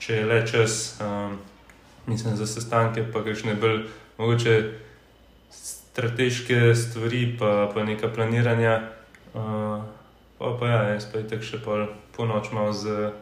če 0.02 0.20
je 0.20 0.28
le 0.28 0.38
čas, 0.46 0.78
um, 1.00 1.38
mislim, 2.06 2.36
za 2.36 2.46
sestanke, 2.46 3.04
pa 3.12 3.24
kakšne 3.24 3.54
bolj 3.56 3.86
mogoče 4.18 4.56
strateške 5.50 6.74
stvari, 6.76 7.24
pa, 7.38 7.70
pa 7.74 7.84
neka 7.84 8.12
planiranja. 8.12 8.80
Uh, 9.32 9.80
pa, 10.38 10.56
pa 10.60 10.68
ja, 10.68 10.82
jaz 10.92 11.08
pa 11.08 11.22
je 11.22 11.28
tako 11.32 11.48
še 11.48 11.60
pol, 11.64 11.86
po 12.12 12.28
noč 12.28 12.50
malo 12.52 12.74
z, 12.76 13.12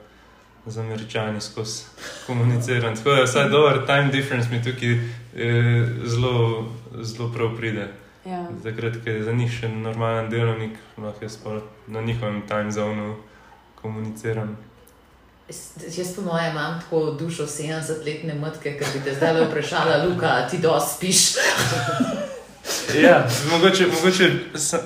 z 0.66 0.82
američani 0.82 1.40
skozi 1.40 1.86
komuniciran. 2.26 2.98
Tako 2.98 3.20
da 3.20 3.26
vsaj 3.28 3.50
dober 3.54 3.84
time 3.86 4.10
difference 4.10 4.50
mi 4.50 4.62
tukaj 4.62 4.96
eh, 4.96 5.86
zelo, 6.10 6.66
zelo 6.98 7.30
prav 7.34 7.54
pride. 7.58 7.90
Ja. 8.26 8.42
Takrat, 8.62 8.98
ko 9.04 9.14
je 9.14 9.22
za 9.24 9.32
njih 9.32 9.52
še 9.52 9.70
normalen 9.70 10.26
delovnik, 10.30 10.74
lahko 10.98 11.24
jaz 11.24 11.38
pa 11.40 11.60
na 11.86 12.02
njihovem 12.02 12.42
time 12.50 12.74
zonu 12.74 13.14
komuniciram. 13.78 14.56
Jaz, 15.96 16.14
po 16.16 16.22
mojem, 16.22 16.50
imam 16.50 16.80
tako 16.80 17.10
dušo 17.10 17.46
70-letne 17.46 18.34
matke, 18.34 18.78
ki 18.78 18.84
bi 18.94 19.00
te 19.04 19.14
zdaj 19.14 19.44
vprašala, 19.48 20.04
Luka, 20.04 20.48
ti 20.50 20.58
dosti 20.58 20.94
spiš. 20.96 21.20
Ja, 23.02 23.26
mogoče, 23.50 23.86
mogoče 23.86 24.30
sam, 24.54 24.80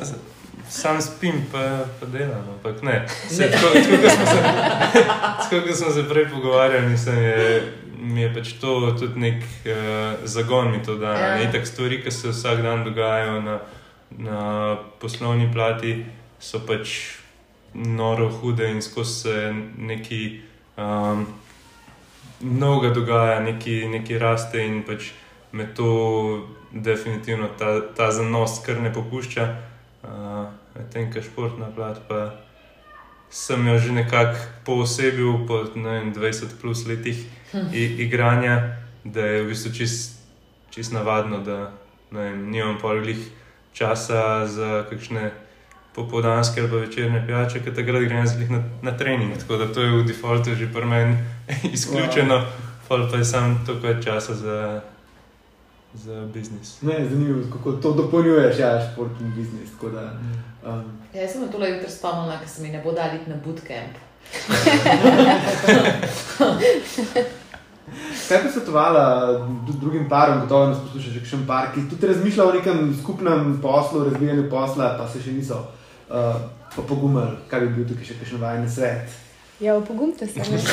sam 0.70 1.00
spim, 1.02 1.42
pa, 1.52 1.84
pa 2.00 2.06
delam, 2.06 2.48
ampak 2.54 2.82
ne. 2.82 3.06
Se, 3.30 3.50
tako, 3.50 3.66
tako, 3.74 3.96
kot 4.02 4.12
smo 4.12 4.26
se, 4.26 4.42
tako, 5.38 5.66
kot 5.66 5.76
smo 5.76 5.90
se 5.90 6.08
prej 6.08 6.28
pogovarjali, 6.30 6.88
mislim, 6.88 7.18
je, 7.22 7.72
mi 7.98 8.20
je 8.20 8.34
pač 8.34 8.52
to 8.60 8.96
tudi 8.98 9.20
nek 9.20 9.44
uh, 9.44 10.24
zagon, 10.24 10.70
mi 10.70 10.82
to 10.82 10.96
da. 10.96 11.12
Ja. 11.12 11.36
Ja. 11.36 11.52
Tako 11.52 11.66
stvari, 11.66 12.02
ki 12.02 12.10
se 12.10 12.28
vsak 12.28 12.62
dan 12.62 12.84
dogajajo 12.84 13.40
na, 13.40 13.58
na 14.10 14.76
poslovni 15.00 15.50
plati, 15.52 16.06
so 16.40 16.62
pač 16.66 16.96
noro 17.74 18.30
hude 18.30 18.70
in 18.70 18.82
skozi 18.82 19.20
se 19.20 19.54
neki. 19.78 20.40
Um, 20.76 21.26
Mnogo 22.40 22.90
dogaja, 22.90 23.40
neki, 23.40 23.88
neki 23.88 24.18
raste 24.18 24.60
in 24.60 24.82
pač 24.84 25.12
me 25.52 25.64
to 25.74 26.48
definitivno 26.72 27.48
ta, 27.58 27.78
ta 27.96 28.10
zanos 28.12 28.58
kar 28.66 28.82
ne 28.82 28.92
popušča. 28.92 29.46
Uh, 30.04 30.50
Medtem, 30.74 31.06
ko 31.12 31.22
športna 31.22 31.70
plat, 31.70 32.00
pa 32.08 32.34
sem 33.30 33.66
jo 33.66 33.78
že 33.78 33.92
nekako 33.94 34.36
poosebil 34.66 35.46
po 35.46 35.62
vem, 35.74 36.12
20 36.12 36.58
plus 36.60 36.86
letih 36.86 37.22
i, 37.72 37.84
igranja, 38.06 38.76
da 39.04 39.26
je 39.26 39.42
v 39.42 39.48
bistvu 39.48 39.72
čist, 39.72 40.18
čist 40.70 40.92
navadno, 40.92 41.38
da 41.38 41.70
vem, 42.10 42.50
nimam 42.50 42.78
polih 42.82 43.18
časa 43.72 44.46
za 44.46 44.82
kakšne 44.90 45.30
popoldanske 45.94 46.60
ali 46.60 46.70
pa 46.70 46.76
večerne 46.76 47.26
pijače, 47.26 47.60
ker 47.64 47.74
takrat 47.74 48.02
grem 48.02 48.26
zglih 48.26 48.50
na, 48.50 48.62
na 48.82 48.96
trening. 48.96 49.38
Tako 49.38 49.56
da 49.56 49.72
to 49.72 49.80
je 49.80 49.90
v 49.90 50.04
defaultu 50.06 50.54
že 50.54 50.72
pri 50.72 50.84
meni 50.86 51.16
izključeno, 51.76 52.42
pol 52.88 53.10
pa 53.10 53.16
je 53.16 53.24
sam 53.24 53.62
toliko 53.66 53.86
več 53.86 54.04
časa 54.04 54.34
za, 54.34 54.80
za 55.94 56.26
biznis. 56.34 56.82
Ne, 56.82 57.06
zanimivo, 57.10 57.40
kako 57.52 57.72
to 57.72 57.92
dopolnjuješ, 57.92 58.58
ja, 58.58 58.90
športni 58.92 59.30
biznis. 59.36 59.70
tako 59.70 59.88
Da, 59.94 60.10
um, 60.66 60.82
Ja, 61.14 61.20
jaz 61.22 61.32
sem 61.32 61.40
me 61.42 61.48
tole 61.52 61.70
jutro 61.70 61.90
spomnila, 61.90 62.38
ker 62.40 62.48
se 62.48 62.62
mi 62.62 62.68
ne 62.68 62.80
bo 62.84 62.92
dali 62.92 63.16
iti 63.22 63.30
na 63.30 63.36
bootcamp. 63.44 63.94
kaj 68.28 68.42
bi 68.42 68.50
svetovala 68.52 69.28
dru- 69.66 69.80
drugim 69.80 70.08
parom, 70.08 70.40
gotovo 70.40 70.66
nas 70.66 70.78
posluša 70.78 71.10
že 71.10 71.20
kakšen 71.20 71.46
par, 71.46 71.66
ki 71.74 71.88
tudi 71.90 72.06
razmišlja 72.06 72.44
o 72.44 72.52
nekem 72.52 72.96
skupnem 73.02 73.58
poslu, 73.62 74.04
razvijanju 74.04 74.50
posla, 74.50 74.96
pa 74.98 75.08
se 75.08 75.22
še 75.22 75.32
niso 75.32 75.66
uh, 76.10 76.40
pa 76.76 76.82
pogumali, 76.82 77.36
kaj 77.50 77.60
bi 77.60 77.68
bil 77.76 77.88
tukaj 77.88 78.10
še 78.10 78.18
kakšen 78.20 78.40
vajen 78.42 78.70
svet. 78.70 79.20
Ja, 79.60 79.76
opogumte 79.76 80.26
se. 80.26 80.40
Ne? 80.40 80.60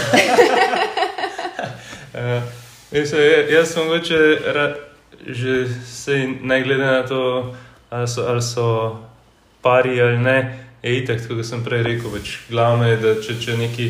Uh, 2.11 2.43
jaz, 2.91 3.13
jaz 3.47 3.69
sem 3.71 3.85
mogoče 3.87 4.17
ra- 4.51 4.75
že 5.27 5.69
sej, 5.85 6.43
ne 6.43 6.57
glede 6.63 6.83
na 6.83 7.03
to, 7.07 7.53
ali 7.89 8.07
so, 8.07 8.25
ali 8.27 8.41
so 8.41 8.99
pari 9.61 10.01
ali 10.01 10.17
ne, 10.17 10.59
je 10.83 10.97
itak, 10.97 11.21
tako 11.21 11.35
kot 11.39 11.45
sem 11.45 11.63
prej 11.63 11.83
rekel. 11.83 12.11
Pač 12.11 12.33
glavno 12.49 12.87
je, 12.89 12.97
da 12.97 13.13
če, 13.21 13.37
če 13.39 13.57
nekaj 13.57 13.89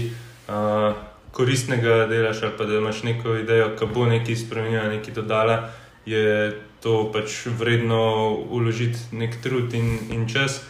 uh, 0.52 0.94
koristnega 1.32 2.06
delaš 2.12 2.44
ali 2.44 2.58
pa 2.58 2.68
da 2.68 2.78
imaš 2.78 3.04
neko 3.08 3.36
idejo, 3.40 3.72
ki 3.80 3.90
bo 3.94 4.06
nekaj 4.06 4.36
spremenila, 4.36 4.92
nekaj 4.92 5.16
dodala, 5.16 5.72
je 6.06 6.52
to 6.84 7.08
pač 7.14 7.46
vredno 7.58 8.36
uložiti 8.52 9.16
nek 9.16 9.40
trud 9.42 9.74
in, 9.74 9.98
in 10.12 10.28
čas. 10.30 10.62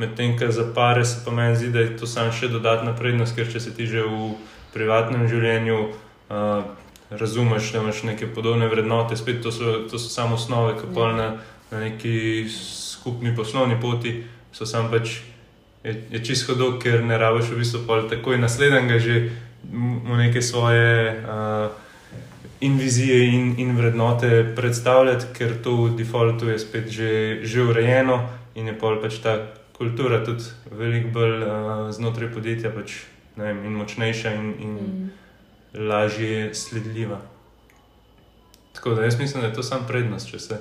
Medtem, 0.00 0.32
ko 0.38 0.48
za 0.48 0.64
pare 0.74 1.04
se 1.04 1.20
pa 1.24 1.32
meni 1.34 1.56
zdi, 1.56 1.68
da 1.74 1.84
je 1.84 1.96
to 2.00 2.06
samo 2.08 2.32
še 2.32 2.48
dodatna 2.48 2.94
prednost, 2.96 3.36
ker 3.36 3.48
če 3.52 3.60
se 3.60 3.74
ti 3.76 3.86
že 3.86 4.06
v 4.06 4.30
privatnem 4.72 5.26
življenju 5.28 5.78
uh, 5.80 6.62
razumeš, 7.10 7.72
da 7.72 7.82
imaš 7.82 8.02
neke 8.08 8.28
podobne 8.34 8.68
vrednote, 8.70 9.16
spet 9.16 9.42
to 9.42 9.52
so, 9.52 9.72
to 9.90 9.98
so 9.98 10.08
samo 10.08 10.38
osnove, 10.38 10.78
ki 10.80 10.94
pa 10.94 11.12
na, 11.12 11.28
na 11.70 11.80
neki 11.80 12.46
skupni 12.48 13.34
poslovni 13.36 13.76
poti 13.80 14.22
so 14.52 14.66
sam 14.66 14.90
pač. 14.90 15.20
Je, 15.84 15.94
je 16.12 16.20
čisto 16.24 16.52
hodok, 16.52 16.82
ker 16.82 17.04
ne 17.04 17.16
rabiš 17.18 17.54
v 17.54 17.62
bistvu 17.62 17.86
pol 17.88 18.02
takoj 18.08 18.36
naslednjega 18.36 18.98
že 19.00 19.14
mu 19.72 20.16
neke 20.16 20.42
svoje 20.42 21.16
uh, 21.24 21.72
in 22.60 22.76
vizije 22.78 23.24
in, 23.32 23.54
in 23.58 23.76
vrednote 23.76 24.52
predstavljati, 24.56 25.32
ker 25.32 25.56
to 25.64 25.76
v 25.76 25.96
defaultu 25.96 26.48
je 26.52 26.58
spet 26.58 26.88
že, 26.88 27.40
že 27.42 27.64
urejeno 27.64 28.20
in 28.54 28.68
je 28.68 28.76
pol 28.76 29.00
pač 29.00 29.20
ta 29.24 29.38
kultura 29.80 30.20
tudi 30.24 30.44
veliko 30.76 31.08
bolj 31.14 31.42
uh, 31.42 31.90
znotraj 31.96 32.28
podjetja 32.34 32.68
pač, 32.74 32.98
ne 33.40 33.46
vem, 33.46 33.62
in 33.64 33.78
močnejša 33.80 34.32
in, 34.36 34.50
in 34.60 34.74
mm. 34.76 35.06
lažje 35.88 36.50
sledljiva. 36.54 37.20
Tako 38.76 38.94
da 38.94 39.08
jaz 39.08 39.18
mislim, 39.18 39.40
da 39.40 39.48
je 39.48 39.54
to 39.54 39.62
sam 39.64 39.86
prednost, 39.88 40.28
če 40.28 40.38
se, 40.38 40.60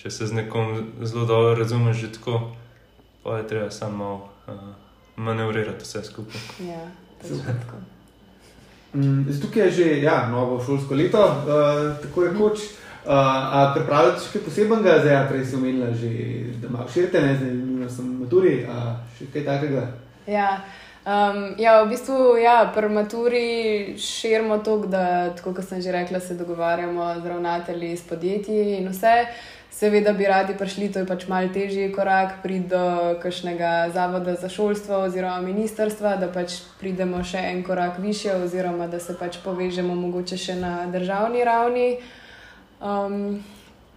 če 0.00 0.10
se 0.10 0.30
z 0.32 0.40
nekom 0.40 0.80
zelo 1.02 1.26
dobro 1.28 1.52
razumeš, 1.60 2.00
že 2.00 2.12
tako, 2.16 2.40
pa 3.22 3.36
je 3.42 3.46
treba 3.52 3.70
samo 3.70 4.14
uh, 4.16 4.66
manevrirati 5.16 5.84
vse 5.84 6.04
skupaj. 6.08 6.40
Ja, 6.64 6.88
tako. 7.20 7.84
Mm, 8.94 9.28
zdaj 9.28 9.40
tukaj 9.44 9.66
je 9.66 9.70
že 9.70 10.02
ja, 10.02 10.22
novo 10.32 10.56
šolsko 10.64 10.94
leto, 10.94 11.20
uh, 11.20 11.92
tako 12.00 12.24
rekoč. 12.30 12.64
Uh, 13.04 13.12
a 13.12 13.72
pripravljate 13.76 14.24
še 14.24 14.32
kaj 14.32 14.42
posebnega, 14.48 15.00
zdaj 15.04 15.14
ja, 15.14 15.24
prej 15.28 15.44
si 15.44 15.56
omenila 15.56 15.92
že, 15.96 16.08
da 16.60 16.72
malo 16.72 16.88
širite, 16.92 17.20
ne 17.20 17.36
zdaj 17.36 17.52
nujno 17.78 17.90
sem 17.90 18.06
maturi, 18.18 18.66
a 18.66 18.98
še 19.16 19.30
kaj 19.32 19.44
takega? 19.46 19.86
Ja. 20.26 20.64
Um, 21.08 21.54
ja, 21.56 21.78
v 21.84 21.94
bistvu 21.94 22.36
ja, 22.42 22.66
pri 22.74 22.88
maturi 22.92 23.94
širimo 23.96 24.58
to, 24.66 24.82
da, 24.90 25.30
tako 25.38 25.54
kot 25.56 25.68
sem 25.68 25.80
že 25.80 25.94
rekla, 25.94 26.20
se 26.20 26.34
dogovarjamo 26.36 27.14
z 27.22 27.30
ravnatelji, 27.30 27.96
s 27.96 28.04
podjetji 28.08 28.80
in 28.80 28.90
vse. 28.90 29.14
Seveda 29.78 30.12
bi 30.12 30.26
radi 30.26 30.56
prišli, 30.58 30.88
to 30.92 31.04
je 31.04 31.06
pač 31.06 31.28
mal 31.30 31.46
težji 31.54 31.92
korak, 31.94 32.40
priti 32.42 32.72
do 32.72 33.14
kakšnega 33.22 33.92
zavoda 33.94 34.34
za 34.34 34.48
šolstvo 34.50 35.04
oziroma 35.06 35.38
ministrstva, 35.44 36.16
da 36.18 36.28
pač 36.34 36.58
pridemo 36.80 37.22
še 37.22 37.44
en 37.52 37.62
korak 37.62 38.00
više, 38.02 38.34
oziroma 38.42 38.88
da 38.90 38.98
se 38.98 39.14
pač 39.16 39.38
povežemo 39.44 39.94
mogoče 39.94 40.36
še 40.36 40.58
na 40.58 40.72
državni 40.90 41.44
ravni. 41.46 41.88
Um, 42.82 43.38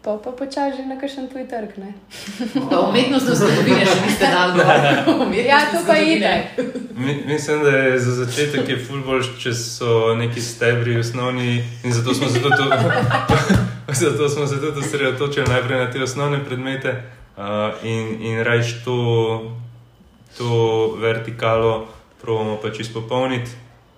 pa 0.01 0.17
pa 0.17 0.31
počasi 0.33 0.81
že 0.81 0.89
na 0.89 0.97
kakšen 0.97 1.29
tuj 1.29 1.45
trg. 1.45 1.77
Ne? 1.77 1.93
Pa 2.69 2.89
umetnostne 2.89 3.37
zgodovine 3.37 3.85
še 3.85 3.99
niste 4.01 4.25
dali 4.25 4.57
gor. 4.57 5.29
Ja, 5.51 5.69
to 5.69 5.85
pa 5.85 5.97
ide. 6.01 6.49
Mi, 6.97 7.21
mislim, 7.29 7.61
da 7.63 7.69
je 7.69 7.99
za 7.99 8.25
začetek 8.25 8.69
je 8.69 8.77
fulbož, 8.81 9.37
če 9.37 9.53
so 9.53 10.15
neki 10.17 10.41
stebri 10.41 10.97
osnovni 10.97 11.61
in 11.85 11.93
zato 11.93 12.13
smo 12.13 12.29
se 12.29 12.41
tudi, 12.41 12.65
zato 14.03 14.29
smo 14.29 14.47
se 14.47 14.57
tudi 14.57 14.81
osredotočili 14.81 15.49
najprej 15.49 15.79
na 15.85 15.91
te 15.91 16.03
osnovne 16.03 16.41
predmete 16.45 16.97
uh, 17.37 17.77
in, 17.85 18.17
in 18.21 18.41
rajš 18.41 18.81
to, 18.85 18.97
to 20.37 20.49
vertikalo 20.97 21.87
probamo 22.21 22.57
pač 22.57 22.81
izpopolniti 22.85 23.53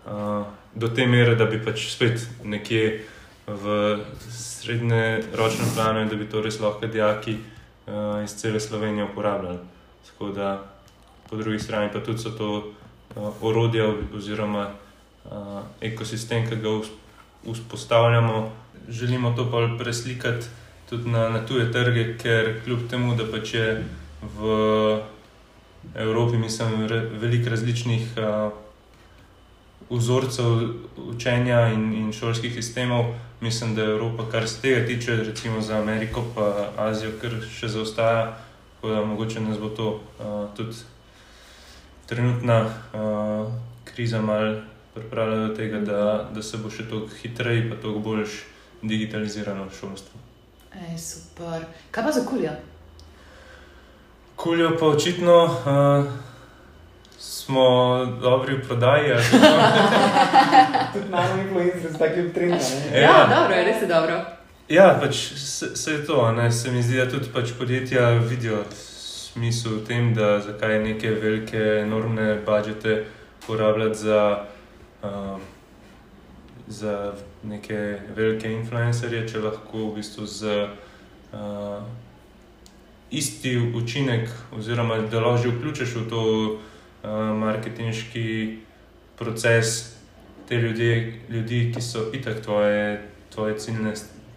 uh, 0.06 0.44
do 0.76 0.88
te 0.92 1.08
mere, 1.08 1.36
da 1.36 1.46
bi 1.46 1.64
pač 1.64 1.88
spet 1.96 2.28
nekje 2.44 3.04
v 3.48 3.98
srednjeročnem 4.30 5.70
planu, 5.76 6.02
in 6.02 6.10
da 6.10 6.16
bi 6.16 6.30
to 6.30 6.42
res 6.42 6.60
lahko 6.60 6.88
dijaki 6.88 7.36
uh, 7.36 8.24
iz 8.24 8.36
cele 8.40 8.60
Slovenije 8.60 9.04
uporabljali. 9.04 9.58
Tako 10.08 10.30
da 10.32 10.64
po 11.30 11.36
drugi 11.36 11.60
strani 11.60 11.90
pa 11.94 12.00
tudi 12.00 12.18
so 12.18 12.32
to 12.32 12.50
uh, 13.16 13.34
orodja 13.42 13.92
oziroma 14.16 14.68
uh, 15.26 15.62
ekosistem, 15.82 16.50
ki 16.50 16.56
ga 16.56 16.80
vzpostavljamo. 17.54 18.52
Želimo 18.90 19.34
to 19.36 19.52
pa 19.52 19.68
preslikati 19.78 20.46
tudi 20.90 21.10
na, 21.10 21.30
na 21.30 21.46
tuje 21.46 21.72
trge, 21.72 22.18
ker 22.18 22.62
kljub 22.64 22.88
temu, 22.90 23.16
da 23.16 23.28
pač 23.32 23.54
je 23.54 23.84
v 24.40 25.02
Evropi, 25.96 26.38
mislim, 26.38 26.88
re, 26.88 27.00
veliko 27.20 27.50
različnih 27.50 28.08
uh, 28.18 28.52
vzorcev 29.98 30.46
učenja 30.98 31.68
in, 31.74 31.94
in 31.94 32.14
šolskih 32.14 32.54
sistemov, 32.54 33.14
mislim, 33.42 33.76
da 33.76 33.82
je 33.82 33.90
Evropa, 33.90 34.24
kar 34.32 34.48
se 34.50 34.62
tega 34.62 34.88
tiče, 34.88 35.16
recimo 35.16 35.62
za 35.62 35.78
Ameriko 35.78 36.24
pa 36.36 36.72
Azijo, 36.78 37.12
kar 37.22 37.32
še 37.52 37.68
zaostaja, 37.68 38.38
tako 38.76 38.94
da 38.94 39.06
mogoče 39.06 39.42
nas 39.42 39.60
bo 39.60 39.70
to 39.70 39.90
uh, 39.94 40.56
tudi 40.56 40.76
trenutna 42.06 42.66
uh, 42.66 43.52
kriza 43.84 44.22
malo 44.22 44.62
pripravlja 44.94 45.48
do 45.48 45.56
tega, 45.56 45.80
da, 45.80 46.30
da 46.34 46.44
se 46.44 46.58
bo 46.58 46.70
še 46.70 46.86
toliko 46.90 47.16
hitreje, 47.22 47.70
pa 47.70 47.76
toliko 47.82 48.00
bolj 48.00 48.28
digitalizirano 48.82 49.70
šolstvo. 49.80 50.20
Ej, 50.74 50.98
super. 50.98 51.66
Kaj 51.92 52.04
pa 52.04 52.12
za 52.12 52.26
kuljo? 52.26 52.52
Kuljo 54.36 54.78
pa 54.80 54.88
očitno 54.88 55.38
uh, 55.46 56.14
smo 57.24 58.06
dobri 58.22 58.56
v 58.56 58.68
prodaji. 58.68 59.10
Tudi 60.94 61.10
malo 61.10 61.38
influencer 61.44 61.92
z 61.92 61.98
takim 61.98 62.34
trendom. 62.34 62.60
ne. 62.92 63.00
Ja, 63.00 63.10
ja 63.10 63.28
dobro, 63.36 63.56
je 63.56 63.64
res 63.64 63.82
je 63.82 63.88
dobro. 63.88 64.16
Ja, 64.70 65.00
pač 65.02 65.16
se, 65.36 65.76
se 65.76 65.92
je 65.92 66.06
to. 66.06 66.22
a 66.26 66.32
Ne? 66.32 66.52
Se 66.52 66.72
mi 66.72 66.84
zdi, 66.84 66.98
da 66.98 67.10
tudi 67.10 67.30
pač 67.34 67.52
podjetja 67.60 68.10
vidijo 68.10 68.64
smisel 68.72 69.80
v 69.80 69.86
tem, 69.88 70.14
da 70.14 70.40
zakaj 70.40 70.80
neke 70.84 71.12
velike, 71.12 71.64
enormne 71.82 72.38
budžete 72.46 73.06
porabljati 73.48 73.98
za, 73.98 74.46
uh, 75.04 75.40
za 76.68 77.14
neke 77.44 78.00
velike 78.16 78.52
influencerje, 78.52 79.28
če 79.28 79.44
lahko 79.44 79.90
v 79.90 79.96
bistvu 79.96 80.26
z 80.26 80.68
uh, 81.34 81.84
isti 83.12 83.58
učinek, 83.76 84.30
oziroma 84.58 84.98
da 85.12 85.20
lažje 85.20 85.52
vključiš 85.52 85.96
v 85.96 86.10
to 86.10 86.22
marketinški 87.40 88.58
proces 89.18 89.96
te 90.48 90.56
ljudi, 90.56 91.22
ljudi 91.30 91.72
ki 91.76 91.82
so 91.82 92.10
itak 92.14 92.42
tvoje, 92.42 93.10
tvoje 93.34 93.58
ciljne 93.60 93.94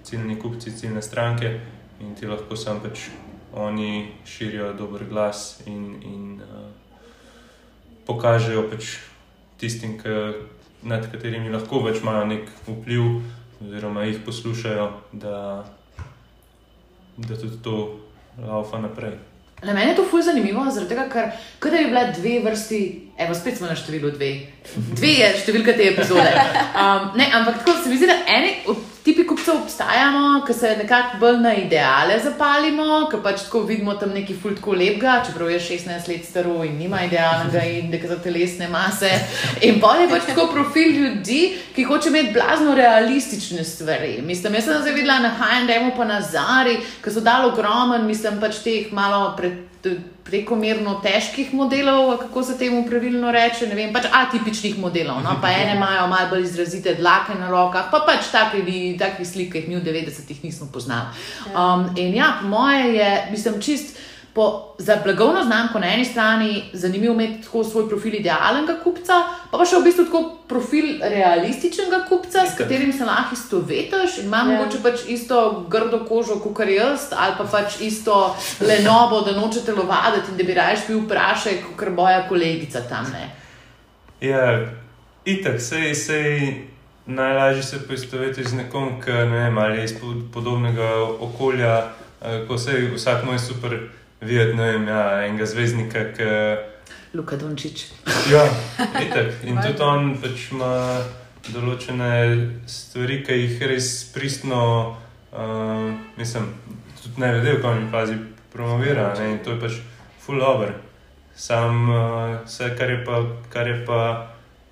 ciljni 0.06 0.38
kupci, 0.38 0.70
ciljne 0.78 1.02
stranke 1.02 1.60
in 2.00 2.14
ti 2.14 2.26
lahko 2.26 2.56
sam 2.56 2.80
pač 2.80 3.08
oni 3.52 4.08
širijo 4.24 4.72
dober 4.78 5.04
glas 5.08 5.62
in, 5.66 5.96
in 6.02 6.40
uh, 6.42 6.68
pokažejo 8.06 8.68
pač 8.70 8.96
tistim, 9.58 9.96
ki, 9.98 10.14
nad 10.86 11.08
katerimi 11.10 11.50
lahko 11.50 11.80
več 11.82 12.02
imajo 12.04 12.26
nek 12.30 12.50
vpliv, 12.68 13.06
oziroma 13.64 14.04
jih 14.06 14.20
poslušajo, 14.26 14.90
da, 15.12 15.38
da 17.16 17.40
tudi 17.40 17.58
to 17.64 17.78
laufa 18.38 18.78
naprej. 18.78 19.16
Na 19.62 19.72
meni 19.72 19.90
je 19.90 19.96
to 19.96 20.04
fulj 20.10 20.22
zanimivo, 20.22 20.64
zaradi 20.70 20.92
tega, 20.92 21.06
ker 21.12 21.30
kot 21.60 21.72
da 21.72 21.78
bi 21.80 21.88
bile 21.88 22.02
dve 22.18 22.34
vrsti, 22.44 22.80
evo, 23.24 23.34
spet 23.34 23.56
smo 23.56 23.70
na 23.70 23.76
številu 23.78 24.10
dve. 24.12 24.32
Dve 24.98 25.12
je 25.16 25.30
številka 25.40 25.76
te 25.76 25.92
epizode. 25.94 26.28
Um, 26.76 27.06
ne, 27.16 27.24
ampak 27.32 27.62
tako 27.62 27.72
se 27.82 27.88
mi 27.88 27.96
zdi, 27.96 28.04
da 28.10 28.18
eni 28.28 28.50
od 28.68 28.82
kupcev 29.46 29.62
obstajamo, 29.62 30.44
ki 30.46 30.52
se 30.52 30.76
nekako 30.76 31.18
bolj 31.20 31.36
na 31.40 31.54
ideale 31.54 32.18
zapalimo, 32.24 33.06
ki 33.10 33.20
pač 33.22 33.44
tako 33.46 33.60
vidimo 33.62 33.94
tam 33.94 34.10
neki 34.10 34.34
fulj 34.34 34.56
tako 34.56 34.72
lepega, 34.74 35.22
čeprav 35.26 35.50
je 35.50 35.60
16 35.60 36.08
let 36.08 36.24
staro 36.24 36.64
in 36.64 36.74
nima 36.78 37.04
idealnega 37.04 37.62
indeksa 37.62 38.08
za 38.08 38.18
telesne 38.22 38.68
mase. 38.68 39.10
In 39.62 39.78
pa 39.80 39.94
je 40.00 40.08
pač 40.10 40.26
tako 40.26 40.48
profil 40.52 40.90
ljudi, 40.98 41.58
ki 41.74 41.84
hoče 41.84 42.08
imeti 42.08 42.32
blazno 42.32 42.74
realistične 42.74 43.64
stvari. 43.64 44.18
Mislim, 44.22 44.54
jaz 44.54 44.64
sem 44.64 44.82
zdaj 44.82 44.98
videla 44.98 45.18
na 45.18 45.30
H&M 45.38 45.92
pa 45.96 46.04
na 46.04 46.20
Zari, 46.20 46.80
ki 47.04 47.10
so 47.10 47.20
dali 47.20 47.46
ogromen, 47.52 48.06
mislim 48.06 48.40
pač 48.42 48.64
teh 48.64 48.92
malo 48.92 49.34
pred 49.36 49.75
prekomerno 50.26 50.96
težkih 51.04 51.52
modelov, 51.54 52.16
kako 52.18 52.42
se 52.42 52.56
temu 52.58 52.82
pravilno 52.88 53.30
reče, 53.32 53.68
ne 53.70 53.76
vem, 53.78 53.92
pač 53.94 54.08
atipičnih 54.10 54.78
modelov. 54.82 55.22
No? 55.22 55.36
Pa 55.42 55.52
ene 55.54 55.76
imajo 55.76 56.08
malo 56.10 56.32
bolj 56.32 56.48
izrazite 56.48 56.96
dlake 56.98 57.36
na 57.38 57.50
rokah, 57.50 57.86
pa 57.92 58.02
pač 58.06 58.32
takih 58.32 58.98
taki 58.98 59.24
slik, 59.24 59.52
ki 59.52 59.62
jih 59.62 59.68
mi 59.70 59.78
v 59.78 59.84
90-ih 59.86 60.42
nismo 60.44 60.66
poznali. 60.72 61.14
Um, 61.54 61.86
in 61.96 62.18
ja, 62.18 62.36
po 62.40 62.50
moje 62.50 62.96
je, 62.98 63.10
mislim, 63.30 63.62
čist. 63.62 63.96
Po, 64.36 64.44
za 64.78 64.98
blagovno 65.00 65.44
znamko 65.44 65.78
na 65.78 65.88
eni 65.88 66.04
strani 66.04 66.48
zanimivo 66.72 67.14
imeti 67.14 67.42
tako 67.42 67.64
svoj 67.64 67.88
profil 67.88 68.14
idealnega 68.14 68.74
kupca, 68.84 69.12
pa 69.50 69.56
pa 69.56 69.64
še 69.64 69.76
v 69.76 69.84
bistvu 69.84 70.04
tako 70.04 70.20
profil 70.46 70.84
realističnega 71.02 72.02
kupca, 72.04 72.38
s 72.40 72.52
Itak. 72.52 72.58
katerim 72.58 72.92
se 72.92 73.04
lahko 73.04 73.32
istovetiš 73.32 74.18
in 74.18 74.26
ima 74.26 74.36
Ja. 74.36 74.44
mogoče 74.44 74.82
pač 74.82 75.00
isto 75.08 75.38
grdo 75.68 76.04
kožo 76.04 76.36
kot 76.36 76.68
jaz, 76.68 77.08
ali 77.12 77.32
pa 77.38 77.44
pač 77.46 77.80
isto 77.80 78.18
lenobo, 78.60 79.20
da 79.22 79.32
noče 79.32 79.60
telovaditi 79.60 80.30
in 80.30 80.36
da 80.36 80.44
bi 80.44 80.54
raje 80.54 80.84
bil 80.88 81.00
vprašaj, 81.00 81.56
kot 81.72 81.88
boja 81.90 82.28
kolegica 82.28 82.80
tam. 82.82 83.06
Ne. 83.12 83.30
Ja, 84.20 84.66
itak, 85.24 85.60
sej, 85.60 85.94
sej 85.94 86.54
najlažje 87.06 87.62
se 87.62 87.78
poistovetiti 87.80 88.44
z 88.44 88.54
nekom, 88.54 89.00
ki 89.00 89.10
ne 89.12 89.38
vem, 89.38 89.58
ali 89.58 89.78
je 89.78 89.84
iz 89.84 89.94
po- 89.94 90.20
podobnega 90.32 90.92
okolja, 91.20 91.88
eh, 92.20 92.44
ko 92.46 92.58
se 92.58 92.72
vsak 92.94 93.24
moj 93.24 93.38
super 93.38 93.78
videti, 94.20 94.56
vem, 94.56 94.88
ja, 94.88 95.26
enega 95.26 95.46
zvezdnika, 95.46 96.04
ki. 96.16 96.30
Luka 97.14 97.36
Dončić. 97.36 97.84
Ja, 98.30 98.44
itak. 99.06 99.44
In 99.44 99.60
tudi 99.62 99.82
on 99.82 100.14
pač 100.20 100.50
ima 100.52 100.72
določene 101.52 102.10
stvari, 102.68 103.20
ki 103.24 103.36
jih 103.42 103.62
res 103.70 103.90
pristno, 104.14 104.62
uh, 105.32 105.92
mislim, 106.18 106.50
tudi 107.02 107.22
ne 107.22 107.32
vedo, 107.38 107.56
v 107.56 107.62
kakšni 107.62 107.92
fazi 107.92 108.18
promovira. 108.52 109.12
Ne? 109.20 109.36
In 109.36 109.40
to 109.44 109.54
je 109.54 109.62
pač 109.62 109.80
full 110.24 110.42
over. 110.42 110.74
Sam 111.36 111.88
uh, 111.92 112.36
vse, 112.44 112.72
kar 112.78 112.90
je 112.90 113.00
pa, 113.06 113.22
kar 113.52 113.68
je 113.68 113.80
pa 113.88 114.02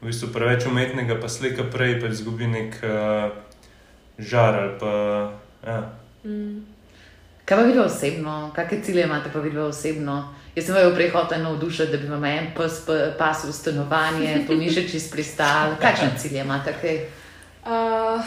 v 0.01 0.11
bistvu 0.11 0.32
preveč 0.34 0.66
umetnega, 0.68 1.16
pa 1.20 1.28
slika 1.32 1.64
prej, 1.72 1.99
pa 2.01 2.12
izgubi 2.12 2.49
nek 2.51 2.76
uh, 2.84 3.32
žar 4.18 4.61
ali 4.61 4.78
pa. 4.80 4.95
Ja. 5.64 5.80
Mm. 6.24 6.74
Kaj 7.45 7.59
pa 7.59 7.62
videl 7.62 7.84
osebno, 7.84 8.51
kakšne 8.57 8.78
cilje 8.82 9.03
imate 9.03 9.30
pa 9.30 9.38
videl 9.38 9.66
osebno? 9.66 10.14
Jaz 10.55 10.66
sem 10.66 10.74
vaju 10.74 10.95
prej 10.95 11.11
hotel 11.11 11.42
navdušiti, 11.42 11.92
da 11.92 11.99
bi 11.99 12.07
vam 12.07 12.24
en 12.24 12.47
pes 12.57 12.80
pa- 12.80 13.11
pasel 13.18 13.51
v 13.51 13.55
stanovanje, 13.55 14.45
to 14.47 14.55
ni 14.55 14.70
že 14.70 14.88
čist 14.88 15.12
pristal. 15.12 15.74
Kakšne 15.76 16.11
cilje 16.18 16.40
imate? 16.40 16.72
Kaj? 16.80 16.97
Uh, 17.64 18.22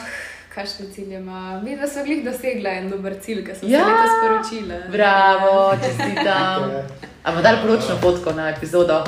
Kakšne 0.49 0.85
cilje 0.93 1.17
ima? 1.17 1.61
Vidim, 1.63 1.79
da 1.79 1.87
so 1.87 2.03
glih 2.03 2.25
dosegla 2.25 2.69
en 2.71 2.89
dober 2.89 3.15
cilj, 3.21 3.41
ki 3.43 3.55
sem 3.55 3.69
Ja. 3.69 3.79
se 3.79 3.85
letos 3.87 4.11
sporočila. 4.13 4.77
Bravo, 4.91 5.53
čestitam. 5.77 6.71
A 7.23 7.31
bomo 7.31 7.41
dali 7.41 7.57
poročno 7.61 7.97
fotko 7.97 8.31
na 8.31 8.49
epizodo? 8.49 9.03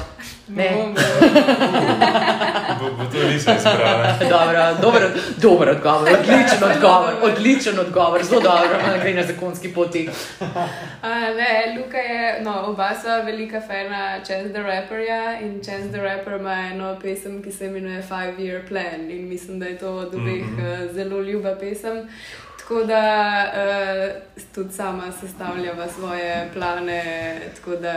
Ne. 0.50 0.94
Bo, 2.80 2.86
bo 2.98 3.04
to 3.12 3.28
nisem 3.32 3.56
izbral. 3.58 4.30
Dobro, 4.30 4.76
dober, 4.82 5.02
dober 5.38 5.70
odgovor, 5.70 6.10
odličen 6.20 6.64
odgovor, 6.76 7.14
odličen 7.22 7.80
odgovor, 7.80 8.24
zelo 8.24 8.42
dobro, 8.42 8.78
da 8.92 8.98
gre 8.98 9.14
na 9.14 9.24
zakonski 9.24 9.74
poti. 9.74 10.10
A, 11.02 11.10
ne, 11.10 11.76
Luka 11.78 11.98
je, 11.98 12.42
no, 12.42 12.64
oba 12.66 12.96
sva 13.02 13.22
velika 13.22 13.62
fana 13.62 14.20
Chance 14.28 14.50
the 14.54 14.62
Rapperja 14.62 15.40
in 15.42 15.62
Chance 15.64 15.90
the 15.92 16.02
Rapper 16.02 16.40
ima 16.40 16.54
eno 16.54 17.00
pesem, 17.02 17.44
ki 17.44 17.52
se 17.52 17.66
imenuje 17.66 18.02
Five 18.02 18.36
Year 18.38 18.68
Plan 18.68 19.12
in 19.12 19.30
mislim, 19.30 19.60
da 19.60 19.66
je 19.66 19.78
to 19.78 19.96
od 19.96 20.16
obeh 20.16 20.44
mm. 20.46 20.58
-hmm. 20.58 20.94
zelo 20.94 21.22
ljuba 21.22 21.56
pesem. 21.60 22.10
Tako 22.70 22.84
da 22.84 23.46
uh, 23.54 24.46
tudi 24.56 24.74
sama 24.74 25.12
sestavljava 25.12 25.88
svoje 25.88 26.50
plane, 26.54 27.04
tako 27.56 27.76
da 27.76 27.94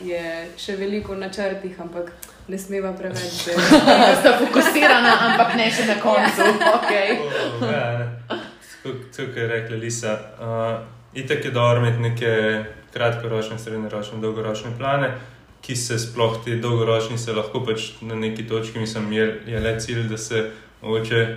je 0.00 0.48
še 0.58 0.74
veliko 0.76 1.14
na 1.14 1.28
črtih, 1.30 1.80
ampak 1.80 2.10
ne 2.48 2.58
smeva 2.58 2.90
preveč 2.98 3.44
delati. 3.46 3.78
Sta 4.20 4.34
fokusirana, 4.40 5.14
ampak 5.28 5.54
ne 5.54 5.70
še 5.70 5.86
na 5.86 5.96
koncu. 6.02 6.42
Okay. 6.72 7.20
Oh, 7.22 7.70
ja. 7.70 8.10
Tako 8.82 8.98
tako 9.16 9.38
je 9.38 9.46
rekla 9.46 9.76
Lisa. 9.76 10.18
Uh, 10.42 10.82
itak 11.14 11.44
je 11.44 11.50
dobro 11.50 11.86
imeti 11.86 12.02
neke 12.02 12.64
kratkoročne, 12.92 13.58
srednjeročne, 13.58 14.18
dolgoročne 14.18 14.74
plane, 14.78 15.14
ki 15.62 15.76
se 15.76 16.02
sploh 16.02 16.40
ti 16.44 16.58
dolgoročni 16.58 17.18
se 17.18 17.32
lahko 17.32 17.62
pač 17.62 17.92
na 18.00 18.18
neki 18.18 18.48
točki, 18.48 18.82
mislim, 18.82 19.12
je, 19.12 19.34
je 19.46 19.60
le 19.60 19.80
cilj, 19.80 20.08
da 20.10 20.18
se 20.18 20.50
mogoče 20.82 21.36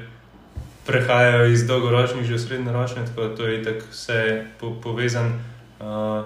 prehajajo 0.90 1.46
iz 1.54 1.68
dolgoročnih 1.70 2.26
že 2.26 2.34
v 2.36 2.42
srednjeročne, 2.42 3.06
tako 3.06 3.28
da 3.28 3.36
to 3.36 3.48
je 3.48 3.62
itak 3.62 3.84
vse 3.92 4.46
po, 4.60 4.74
povezan. 4.82 5.38
Uh, 5.80 6.26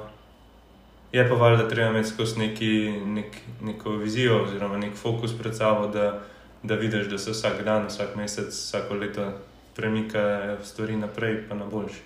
je 1.12 1.30
pa 1.30 1.36
valjda 1.36 1.68
treba 1.70 1.90
imeti 1.90 2.10
skozi 2.10 2.40
neki, 2.40 2.72
nek, 3.06 3.36
neko 3.62 3.98
vizijo 4.00 4.44
oziroma 4.44 4.78
nek 4.78 4.96
fokus 4.96 5.36
pred 5.38 5.58
sabo, 5.58 5.88
da, 5.88 6.22
da 6.64 6.76
vidiš, 6.76 7.08
da 7.12 7.18
se 7.18 7.32
vsak 7.32 7.64
dan, 7.64 7.88
vsak 7.88 8.16
mesec, 8.16 8.50
vsako 8.50 8.96
leto 8.96 9.28
premikajo 9.76 10.58
stvari 10.64 10.96
naprej, 10.96 11.44
pa 11.50 11.56
na 11.56 11.66
boljši. 11.66 12.02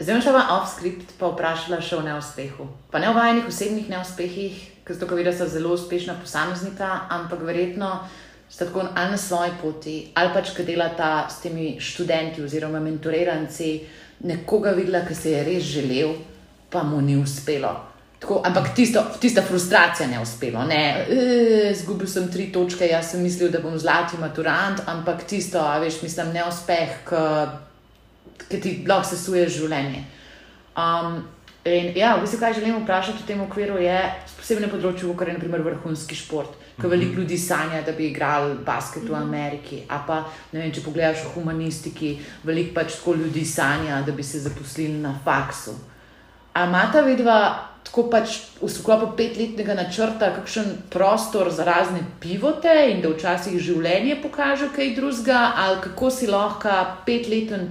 Zdaj 0.00 0.14
bom 0.14 0.22
šla 0.22 0.42
off-script 0.56 1.12
pa 1.20 1.28
vprašala 1.28 1.80
še 1.84 1.98
o 2.00 2.02
neuspehu. 2.04 2.66
Pa 2.90 2.98
ne 2.98 3.10
o 3.10 3.16
vajenih 3.16 3.48
osebnih 3.48 3.90
neuspehih, 3.92 4.62
ker 4.84 4.96
zato, 4.96 5.06
ker 5.10 5.20
vidim, 5.20 5.32
da 5.32 5.38
so 5.38 5.48
zelo 5.48 5.74
uspešna 5.76 6.16
posameznika, 6.22 6.88
ampak 7.12 7.44
verjetno 7.44 7.90
sta 8.50 8.66
tako 8.66 8.80
ali 8.94 9.10
na 9.10 9.16
svoji 9.16 9.50
poti, 9.62 10.08
ali 10.14 10.34
pač, 10.34 10.50
ki 10.56 10.64
delata 10.64 11.28
s 11.30 11.40
temi 11.42 11.76
študenti 11.80 12.42
oziroma 12.42 12.80
mentoriranci, 12.80 13.70
nekoga 14.26 14.74
videla, 14.76 15.04
ki 15.06 15.14
se 15.14 15.30
je 15.30 15.44
res 15.44 15.62
želel, 15.64 16.14
pa 16.70 16.82
mu 16.82 17.00
ni 17.00 17.16
uspelo. 17.16 17.72
Tako, 18.20 18.42
ampak 18.44 18.74
tisto, 18.76 19.00
tista 19.20 19.42
frustracija 19.42 20.08
ne 20.08 20.20
uspelo. 20.20 20.64
Ne, 20.64 21.06
"E, 21.08 21.74
Zgubil 21.74 22.06
sem 22.06 22.28
tri 22.32 22.52
točke, 22.52 22.86
jaz 22.86 23.10
sem 23.10 23.22
mislil, 23.22 23.50
da 23.50 23.60
bom 23.60 23.78
zlati 23.78 24.18
maturant, 24.20 24.82
ampak 24.86 25.24
tisto, 25.24 25.58
a 25.58 25.78
veš, 25.78 26.02
mislim, 26.02 26.32
neuspeh, 26.32 26.88
ki 28.48 28.60
ti 28.60 28.84
lahko 28.88 29.08
sesuje 29.08 29.48
življenje. 29.48 30.04
Um, 30.76 31.24
In 31.64 31.92
ja, 31.96 32.14
v 32.16 32.24
bistvu, 32.24 32.38
kaj 32.40 32.54
želim 32.56 32.78
vprašati 32.80 33.22
v 33.22 33.26
tem 33.26 33.40
okviru, 33.44 33.76
je 33.76 33.96
posebej 34.38 34.64
na 34.64 34.68
področju, 34.72 35.12
kot 35.12 35.28
je 35.28 35.34
naprimer 35.36 35.60
vrhunski 35.60 36.16
šport. 36.16 36.54
Ko 36.80 36.88
veliko 36.88 37.20
ljudi 37.20 37.36
sanja, 37.36 37.82
da 37.84 37.92
bi 37.92 38.06
igrali 38.08 38.54
basket 38.64 39.04
v 39.04 39.18
Ameriki, 39.18 39.82
a 39.84 39.98
pa 40.06 40.22
ne 40.54 40.62
vem, 40.62 40.70
če 40.72 40.80
pogledaš 40.86 41.26
v 41.26 41.34
humanistiki, 41.34 42.14
veliko 42.48 42.72
pač 42.78 42.96
tako 42.96 43.18
ljudi 43.20 43.44
sanja, 43.44 44.00
da 44.06 44.14
bi 44.16 44.24
se 44.24 44.40
zaposlili 44.40 45.02
na 45.02 45.12
faksu. 45.24 45.74
A 46.56 46.64
imata 46.64 47.02
vidva 47.04 47.36
tako 47.84 48.06
pač 48.08 48.38
v 48.62 48.68
sklopu 48.72 49.10
petletnega 49.18 49.76
načrta 49.76 50.30
kakšen 50.38 50.72
prostor 50.92 51.50
za 51.52 51.64
razne 51.68 52.00
pivote 52.20 52.72
in 52.88 53.02
da 53.04 53.12
včasih 53.12 53.58
življenje 53.60 54.16
pokaže 54.22 54.70
kaj 54.72 54.94
drugega, 54.96 55.42
ali 55.60 55.80
kako 55.84 56.10
si 56.10 56.30
lahko 56.30 56.72
petleten 57.04 57.68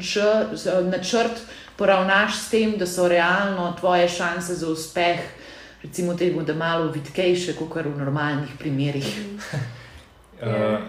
načrt 0.94 1.42
poravnaš 1.80 2.36
s 2.42 2.50
tem, 2.52 2.76
da 2.78 2.88
so 2.88 3.08
realno 3.08 3.72
tvoje 3.80 4.10
šanse 4.10 4.56
za 4.60 4.68
uspeh, 4.68 5.20
recimo, 5.84 6.14
temu, 6.14 6.44
da 6.44 6.54
malo 6.54 6.92
vidkejše, 6.92 7.56
kot 7.56 7.70
v 7.76 7.98
normalnih 7.98 8.56
primerih. 8.60 9.08
Uh, 10.40 10.80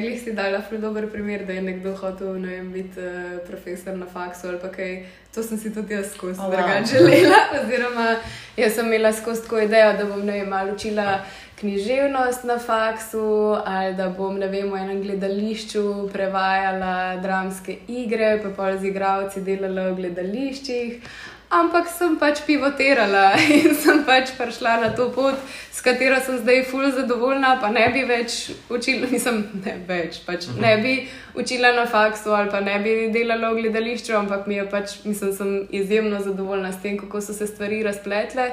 Glej 0.00 0.18
si 0.24 0.32
dala 0.32 0.62
zelo 0.62 0.80
dober 0.80 1.10
primer, 1.10 1.46
da 1.46 1.52
je 1.52 1.62
nekdo 1.62 1.96
hotel 1.96 2.32
vem, 2.32 2.72
biti 2.72 3.00
uh, 3.00 3.40
profesor 3.48 3.96
na 3.96 4.06
faksu 4.06 4.48
ali 4.48 4.58
kaj. 4.76 5.06
To 5.34 5.42
sem 5.42 5.58
si 5.58 5.74
tudi 5.74 5.94
jaz 5.94 6.14
skozi 6.14 6.40
oh, 6.40 6.46
wow. 6.46 6.90
želela. 6.92 7.36
Oziroma, 7.58 8.16
jaz 8.56 8.74
sem 8.74 8.86
imela 8.86 9.12
skozi 9.12 9.42
tako 9.42 9.58
idejo, 9.58 9.92
da 9.98 10.04
bom 10.04 10.22
vem, 10.22 10.48
malo 10.48 10.74
učila 10.74 11.24
književnost 11.60 12.44
na 12.44 12.58
faksu 12.58 13.56
ali 13.64 13.94
da 13.94 14.08
bom 14.08 14.38
vem, 14.40 14.70
v 14.72 14.76
enem 14.76 15.02
gledališču 15.02 15.82
prevajala 16.12 17.16
dramske 17.22 17.76
igre, 17.88 18.38
pa 18.42 18.54
pa 18.56 18.76
z 18.76 18.88
igravci 18.88 19.44
delala 19.44 19.90
v 19.90 19.98
gledališčih. 20.00 21.12
Ampak 21.50 21.88
sem 21.90 22.14
pač 22.14 22.44
pivotirala 22.46 23.34
in 23.58 23.74
sem 23.74 24.04
pač 24.06 24.30
prišla 24.38 24.76
na 24.84 24.90
to 24.94 25.08
pot, 25.10 25.34
s 25.74 25.82
katero 25.82 26.20
sem 26.22 26.38
zdaj 26.38 26.62
fully 26.70 26.92
zadovoljna, 26.94 27.56
pa 27.60 27.72
ne 27.74 27.88
bi 27.90 28.04
več 28.06 28.52
učila, 28.70 29.10
nisem 29.10 29.42
ne 29.64 29.74
več, 29.88 30.20
pač 30.26 30.46
uh 30.46 30.54
-huh. 30.54 30.60
ne 30.62 30.76
bi 30.78 30.94
učila 31.34 31.72
na 31.74 31.86
faksu 31.86 32.30
ali 32.30 32.50
pa 32.50 32.60
ne 32.60 32.78
bi 32.78 33.10
delala 33.12 33.50
v 33.50 33.62
gledališču, 33.62 34.14
ampak 34.16 34.46
mi 34.46 34.54
je 34.54 34.70
pač, 34.70 34.96
mislim, 35.04 35.32
sem 35.32 35.66
izjemno 35.70 36.22
zadovoljna 36.22 36.72
s 36.72 36.82
tem, 36.82 36.98
kako 36.98 37.20
so 37.20 37.32
se 37.32 37.46
stvari 37.46 37.82
razpletle. 37.82 38.50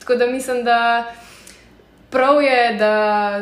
Tako 0.00 0.14
da 0.14 0.26
mislim, 0.26 0.64
da 0.64 0.78
prav 2.10 2.42
je, 2.42 2.76
da 2.78 2.94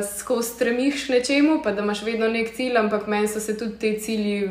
skozi 0.02 0.48
stremiš 0.48 1.08
nečemu, 1.08 1.60
pa 1.64 1.72
da 1.72 1.82
imaš 1.82 2.02
vedno 2.02 2.28
nek 2.28 2.54
cilj, 2.56 2.76
ampak 2.78 3.06
meni 3.06 3.28
so 3.28 3.40
se 3.40 3.58
tudi 3.58 3.78
te 3.78 3.98
cilji 4.00 4.48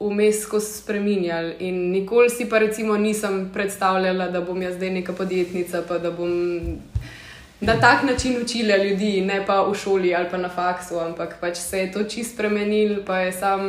vmes 0.00 0.46
spremenjali. 0.60 1.54
In 1.58 1.90
nikoli 1.90 2.30
si 2.30 2.48
pa 2.48 2.58
recimo 2.58 2.96
nisem 2.96 3.50
predstavljala, 3.54 4.28
da 4.28 4.40
bom 4.40 4.62
jaz 4.62 4.74
zdaj 4.74 4.90
neka 4.90 5.12
podjetnica, 5.12 5.82
pa 5.88 5.98
da 5.98 6.10
bom 6.10 6.32
na 7.60 7.80
tak 7.80 8.02
način 8.02 8.42
učila 8.42 8.76
ljudi, 8.76 9.20
ne 9.20 9.44
pa 9.46 9.62
v 9.62 9.74
šoli 9.74 10.14
ali 10.14 10.26
pa 10.30 10.36
na 10.36 10.48
faksu, 10.48 10.98
ampak 10.98 11.36
pač 11.40 11.56
se 11.56 11.78
je 11.78 11.92
to 11.92 12.04
čist 12.04 12.34
spremenil, 12.34 13.04
pa 13.06 13.18
je 13.18 13.32
sam, 13.32 13.60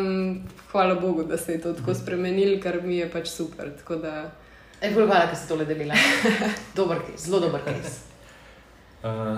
hvala 0.71 0.95
Bogu, 0.95 1.23
da 1.23 1.37
se 1.37 1.51
je 1.51 1.61
to 1.61 1.73
tako 1.73 1.93
spremenil, 1.93 2.59
ker 2.61 2.81
mi 2.83 2.97
je 2.97 3.09
pač 3.09 3.27
super. 3.27 3.69
Je 4.81 4.91
bolj 4.91 5.05
hvala, 5.05 5.25
da 5.25 5.35
si 5.35 5.47
tole 5.47 5.65
delila. 5.65 5.95
dober 6.75 6.97
kes, 7.07 7.25
zelo 7.25 7.39
dober 7.39 7.61
kes. 7.61 7.99
Uh, 9.03 9.37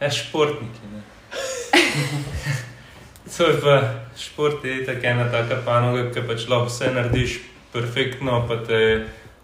je 0.00 0.10
športniki. 0.10 0.80
To 3.36 3.46
je 3.46 3.60
pa 3.60 4.06
šport, 4.16 4.64
je 4.64 4.84
tako 4.86 5.06
ena 5.06 5.30
taka 5.30 5.58
panoga, 5.64 6.06
ki 6.14 6.22
pač 6.28 6.46
lahko 6.48 6.70
vse 6.70 6.92
narediš 6.94 7.40
perfektno, 7.72 8.44
pa 8.48 8.56
te, 8.64 8.78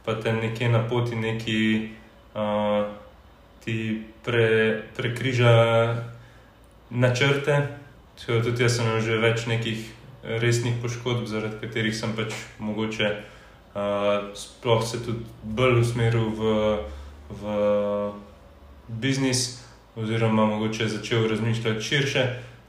pa 0.07 0.15
te 0.15 0.33
nekje 0.33 0.69
na 0.71 0.85
poti 0.89 1.19
neki 1.19 1.91
uh, 2.39 2.87
ti 3.65 4.03
pre, 4.25 4.81
prekriža 4.97 5.55
načrte. 6.91 7.59
Tudi 8.23 8.63
jaz 8.63 8.79
sem 8.79 8.87
imel 8.87 9.03
že 9.03 9.19
več 9.19 9.47
nekih 9.51 9.83
resnih 10.23 10.79
poškodb, 10.83 11.27
zaradi 11.27 11.59
katerih 11.67 11.97
sem 11.97 12.15
pač 12.15 12.33
mogoče 12.63 13.11
uh, 13.11 14.31
sploh 14.39 14.87
se 14.87 15.03
tudi 15.03 15.27
bolj 15.43 15.81
usmeril 15.83 16.31
v, 16.39 16.55
v 17.43 17.59
biznis, 18.89 19.59
oziroma 19.97 20.47
mogoče 20.47 20.89
začel 20.89 21.29
razmišljati 21.29 21.85
širše, 21.85 22.27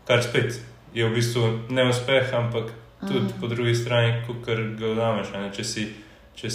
kar 0.08 0.24
spet 0.24 0.60
je 0.94 1.10
v 1.10 1.14
bistvu 1.14 1.60
neuspeh, 1.70 2.34
ampak 2.34 2.72
tudi 3.00 3.20
mm. 3.20 3.40
po 3.42 3.48
drugi 3.48 3.76
strani, 3.76 4.24
ko 4.28 4.34
ga 4.44 4.56
vzameš. 4.94 5.32
Če, 5.56 5.86
če, 6.36 6.50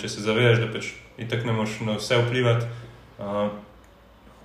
če 0.00 0.08
se 0.08 0.24
zavedaš, 0.24 0.60
da 0.62 0.72
pač 0.72 0.90
itak 1.18 1.46
ne 1.46 1.52
moreš 1.52 1.80
na 1.86 1.96
vse 1.98 2.18
vplivati, 2.22 2.66
uh, 3.18 3.48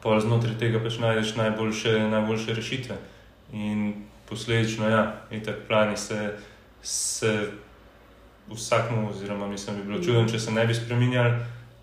pa 0.04 0.20
znotraj 0.22 0.58
tega 0.62 0.82
pač 0.84 1.00
najdeš 1.02 1.36
najboljše, 1.36 1.98
najboljše 2.12 2.54
rešitve. 2.54 2.98
In 3.54 4.06
posledično, 4.30 4.90
ja, 4.90 5.04
itak 5.34 5.66
plani 5.68 5.98
se, 5.98 6.38
se 6.82 7.50
vsakmu, 8.50 9.10
oziroma 9.10 9.48
mislim, 9.48 9.76
bi 9.76 9.84
bilo 9.84 10.04
čudno, 10.04 10.28
če 10.30 10.40
se 10.40 10.52
ne 10.52 10.66
bi 10.66 10.74
spremenjali, 10.74 11.34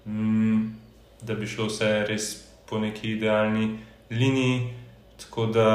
mm, 0.06 0.60
da 1.22 1.34
bi 1.34 1.46
šlo 1.46 1.66
vse 1.66 1.90
res 2.08 2.45
po 2.68 2.78
neki 2.78 3.12
idealni 3.12 3.78
liniji. 4.10 4.74
Tako 5.20 5.46
da 5.46 5.68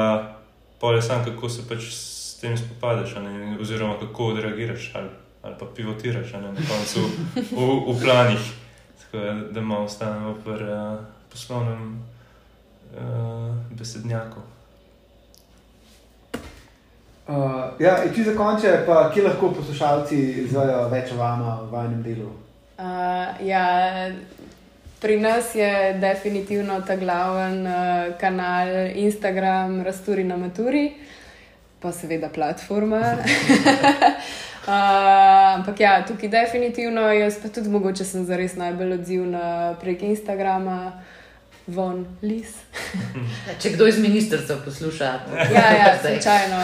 pa 0.80 0.92
je 0.92 1.02
samo, 1.02 1.24
kako 1.24 1.48
se 1.48 1.68
pač 1.68 1.82
s 1.90 2.40
tem 2.40 2.56
spopadaš, 2.58 3.14
oziroma 3.60 3.94
kako 4.00 4.26
odreagiraš 4.26 4.92
ali, 4.94 5.08
ali 5.42 5.54
pa 5.58 5.66
pivotiraš 5.76 6.32
ne, 6.32 6.40
na 6.40 6.60
koncu 6.68 7.00
v, 7.34 7.92
v 7.92 8.00
planih. 8.02 8.52
Tako 9.02 9.24
da 9.50 9.60
malo 9.60 9.84
ostanemo 9.84 10.34
pri 10.44 10.64
uh, 10.64 10.98
poslovnem 11.30 12.04
uh, 12.94 13.54
besednjaku. 13.70 14.40
Uh, 17.28 17.78
ja, 17.78 17.96
če 18.14 18.24
za 18.24 18.34
konče, 18.36 18.70
pa 18.86 19.10
kje 19.14 19.22
lahko 19.22 19.52
poslušalci 19.54 20.16
izvajo 20.42 20.88
več 20.90 21.12
o 21.14 21.20
vama 21.20 21.60
v 21.62 21.68
vašem 21.70 22.00
delu? 22.02 22.30
Uh, 22.82 23.46
ja, 23.46 23.62
Pri 25.02 25.20
nas 25.20 25.54
je 25.54 25.98
definitivno 25.98 26.80
ta 26.86 26.96
glaven 26.96 27.66
uh, 27.66 27.72
kanal 28.20 28.68
Instagram, 28.94 29.82
Rasturi 29.82 30.24
na 30.24 30.36
Maturi, 30.36 30.92
pa 31.80 31.92
seveda 31.92 32.28
platforma. 32.28 33.00
uh, 33.00 33.18
ampak 35.58 35.80
ja, 35.80 36.04
tukaj 36.06 36.28
definitivno, 36.28 37.00
jaz 37.12 37.40
pa 37.42 37.48
tudi 37.48 37.68
mogoče 37.68 38.04
sem 38.04 38.24
zares 38.24 38.54
najbolj 38.54 38.92
odzivna 39.00 39.74
prek 39.80 40.02
Instagrama. 40.06 41.02
Von 41.66 42.06
lis. 42.22 42.56
Če 43.62 43.70
kdo 43.76 43.86
iz 43.86 43.98
ministrstva 44.02 44.56
posluša, 44.64 45.10
ja, 45.54 45.66
ja, 45.78 45.92
slučajno. 46.02 46.58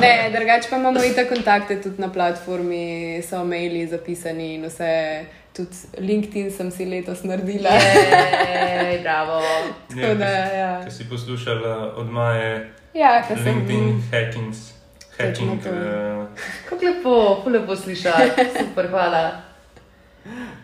Ne, 0.00 0.30
drugače 0.36 0.70
pa 0.70 0.76
imamo 0.76 1.02
i 1.04 1.14
te 1.14 1.26
kontakte 1.28 1.80
tudi 1.82 2.00
na 2.00 2.12
platformi, 2.12 3.22
so 3.28 3.44
maili 3.44 3.86
zapisani 3.86 4.54
in 4.54 4.68
vse 4.68 4.92
tudi 5.56 6.06
LinkedIn 6.06 6.50
sem 6.52 6.70
si 6.70 6.84
letos 6.84 7.24
naredila. 7.24 7.70
Ej, 7.74 9.00
bravo. 9.02 9.40
Ja, 9.96 10.14
da, 10.14 10.30
ja. 10.30 10.70
Če 10.84 10.90
si 10.90 11.08
poslušala 11.10 11.94
od 11.96 12.10
Maje, 12.10 12.70
ja, 12.94 13.18
LinkedIn, 13.30 14.00
sem... 14.00 14.02
hackings. 14.12 14.72
Hacking, 15.16 15.66
uh... 15.66 16.28
Kako 16.68 16.84
lepo, 16.84 17.16
lepo 17.50 17.76
slišati, 17.76 18.50
super, 18.58 18.90
hvala. 18.90 19.42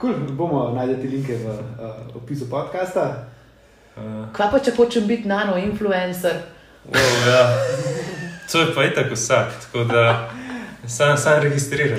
Cool, 0.00 0.14
bomo 0.36 0.70
najdete 0.74 1.08
linke 1.08 1.36
v 1.40 1.46
uh, 1.46 2.16
opisu 2.16 2.50
podcasta. 2.50 3.32
Uh... 3.96 4.26
Kaj 4.32 4.50
pa, 4.50 4.58
če 4.58 4.76
hočem 4.76 5.06
biti 5.06 5.28
nano-influencer? 5.28 6.42
Oh, 6.88 6.96
ja. 7.26 7.42
To 8.52 8.60
je 8.60 8.74
pa 8.74 8.84
itak 8.84 9.12
vsak. 9.12 9.52
Sam, 10.86 11.16
sam 11.16 11.42
registriram. 11.42 11.98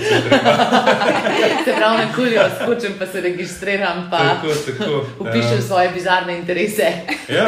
se 1.66 1.74
pravi, 1.78 1.98
na 1.98 2.14
kulju, 2.16 2.40
skočim 2.64 2.94
pa 3.00 3.06
se 3.06 3.22
registriram. 3.22 4.08
Pa 4.12 4.18
tako, 4.18 4.48
tako. 4.48 5.06
Upišem 5.20 5.56
ja. 5.56 5.62
svoje 5.62 5.90
bizarne 5.90 6.38
interese. 6.38 6.92
ja, 7.30 7.46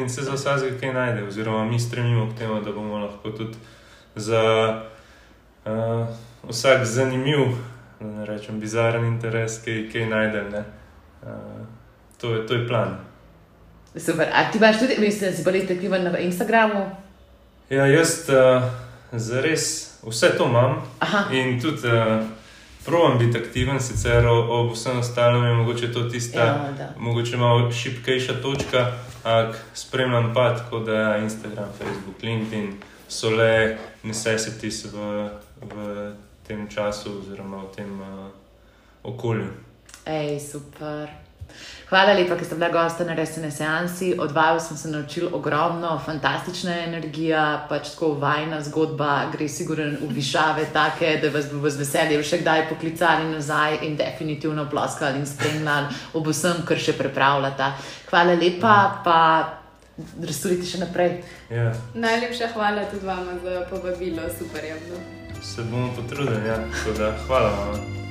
in 0.00 0.08
se 0.08 0.22
za 0.22 0.32
vsakega 0.32 0.78
kaj 0.80 0.92
najde, 0.92 1.26
oziroma 1.26 1.64
mi 1.64 1.80
stremimo 1.80 2.30
k 2.30 2.38
temu, 2.38 2.60
da 2.60 2.72
bomo 2.72 2.98
lahko 2.98 3.30
tudi 3.30 3.54
za 4.14 4.42
uh, 5.64 6.06
vsak 6.48 6.84
zanimiv, 6.84 7.40
da 8.00 8.06
ne 8.06 8.26
rečem 8.26 8.60
bizaren 8.60 9.04
interes, 9.04 9.60
kaj, 9.64 9.88
kaj 9.92 10.06
najdem. 10.06 10.46
Uh, 11.22 11.28
to, 12.20 12.34
je, 12.34 12.46
to 12.46 12.54
je 12.54 12.68
plan. 12.68 13.05
Super. 13.96 14.28
A 14.32 14.50
ti 14.50 14.58
imaš 14.58 14.78
tudi, 14.78 14.96
mislim, 14.98 15.30
da 15.30 15.36
si 15.36 15.44
bolj 15.44 15.62
aktiven 15.62 16.04
na 16.04 16.18
Instagramu? 16.18 16.90
Ja, 17.70 17.86
jaz 17.86 18.28
uh, 18.28 18.62
zares 19.12 19.92
vse 20.02 20.30
to 20.38 20.44
imam 20.46 20.82
Aha. 20.98 21.24
in 21.32 21.60
tudi 21.60 21.88
uh, 21.88 22.24
provam 22.84 23.18
biti 23.18 23.38
aktiven, 23.38 23.80
sicer 23.80 24.26
ob 24.26 24.72
vsem 24.72 24.98
ostalem 24.98 25.44
je 25.44 25.54
mogoče 25.54 25.92
to 25.92 26.02
tista, 26.02 26.40
ja, 26.40 26.92
mogoče 26.98 27.36
malo 27.36 27.72
šipkejša 27.72 28.40
točka, 28.42 28.92
ampak 29.24 29.56
spremljam 29.74 30.34
pa 30.34 30.56
tako, 30.56 30.78
da 30.78 31.16
Instagram, 31.16 31.68
Facebook, 31.78 32.22
LinkedIn 32.22 32.72
so 33.08 33.30
le 33.30 33.78
necessities 34.02 34.84
v, 34.84 35.28
v 35.62 36.12
tem 36.46 36.68
času, 36.68 37.18
oziroma 37.18 37.56
v 37.56 37.76
tem 37.76 38.00
uh, 38.00 38.26
okolju. 39.02 39.50
Ej, 40.06 40.40
super. 40.40 41.25
Hvala 41.86 42.16
lepa, 42.18 42.34
ker 42.34 42.42
ste 42.42 42.56
bila 42.58 42.68
gosta 42.74 43.04
na 43.06 43.14
resni 43.14 43.46
seansi. 43.50 44.14
Od 44.18 44.32
vaju 44.32 44.60
smo 44.60 44.76
se 44.76 44.88
naučili 44.88 45.28
ogromno, 45.32 46.00
fantastična 46.06 46.78
energija, 46.78 47.66
pač 47.68 47.92
tako 47.94 48.08
vajna 48.18 48.58
zgodba, 48.66 49.28
gre 49.32 49.46
sigurno 49.48 49.84
v 50.00 50.08
višave, 50.14 50.64
take, 50.72 51.12
da 51.22 51.30
vas 51.30 51.46
bo 51.52 51.70
z 51.70 51.78
veseljem 51.78 52.24
še 52.26 52.40
kdaj 52.42 52.64
poklicali 52.68 53.28
nazaj 53.30 53.78
in 53.86 53.94
definitivno 53.96 54.64
ploskali 54.70 55.22
in 55.22 55.26
spremljali 55.30 55.94
ob 56.18 56.26
vsem, 56.26 56.64
kar 56.66 56.82
še 56.82 56.96
pripravljate. 56.98 57.68
Hvala 58.10 58.34
lepa, 58.34 58.74
pa 59.04 59.20
restorite 60.26 60.66
še 60.66 60.80
naprej. 60.82 61.20
Ja, 61.54 61.68
Najlepša 61.94 62.50
hvala 62.56 62.88
tudi 62.90 63.06
vama 63.06 63.38
za 63.44 63.62
povabilo, 63.70 64.26
super 64.38 64.64
je 64.64 64.74
bilo. 64.88 64.98
se 65.42 65.62
bomo 65.62 65.92
potrudili, 65.94 66.48
ja. 66.48 66.56
tako 66.56 66.98
da 66.98 67.12
hvala 67.28 67.50
vam. 67.50 68.05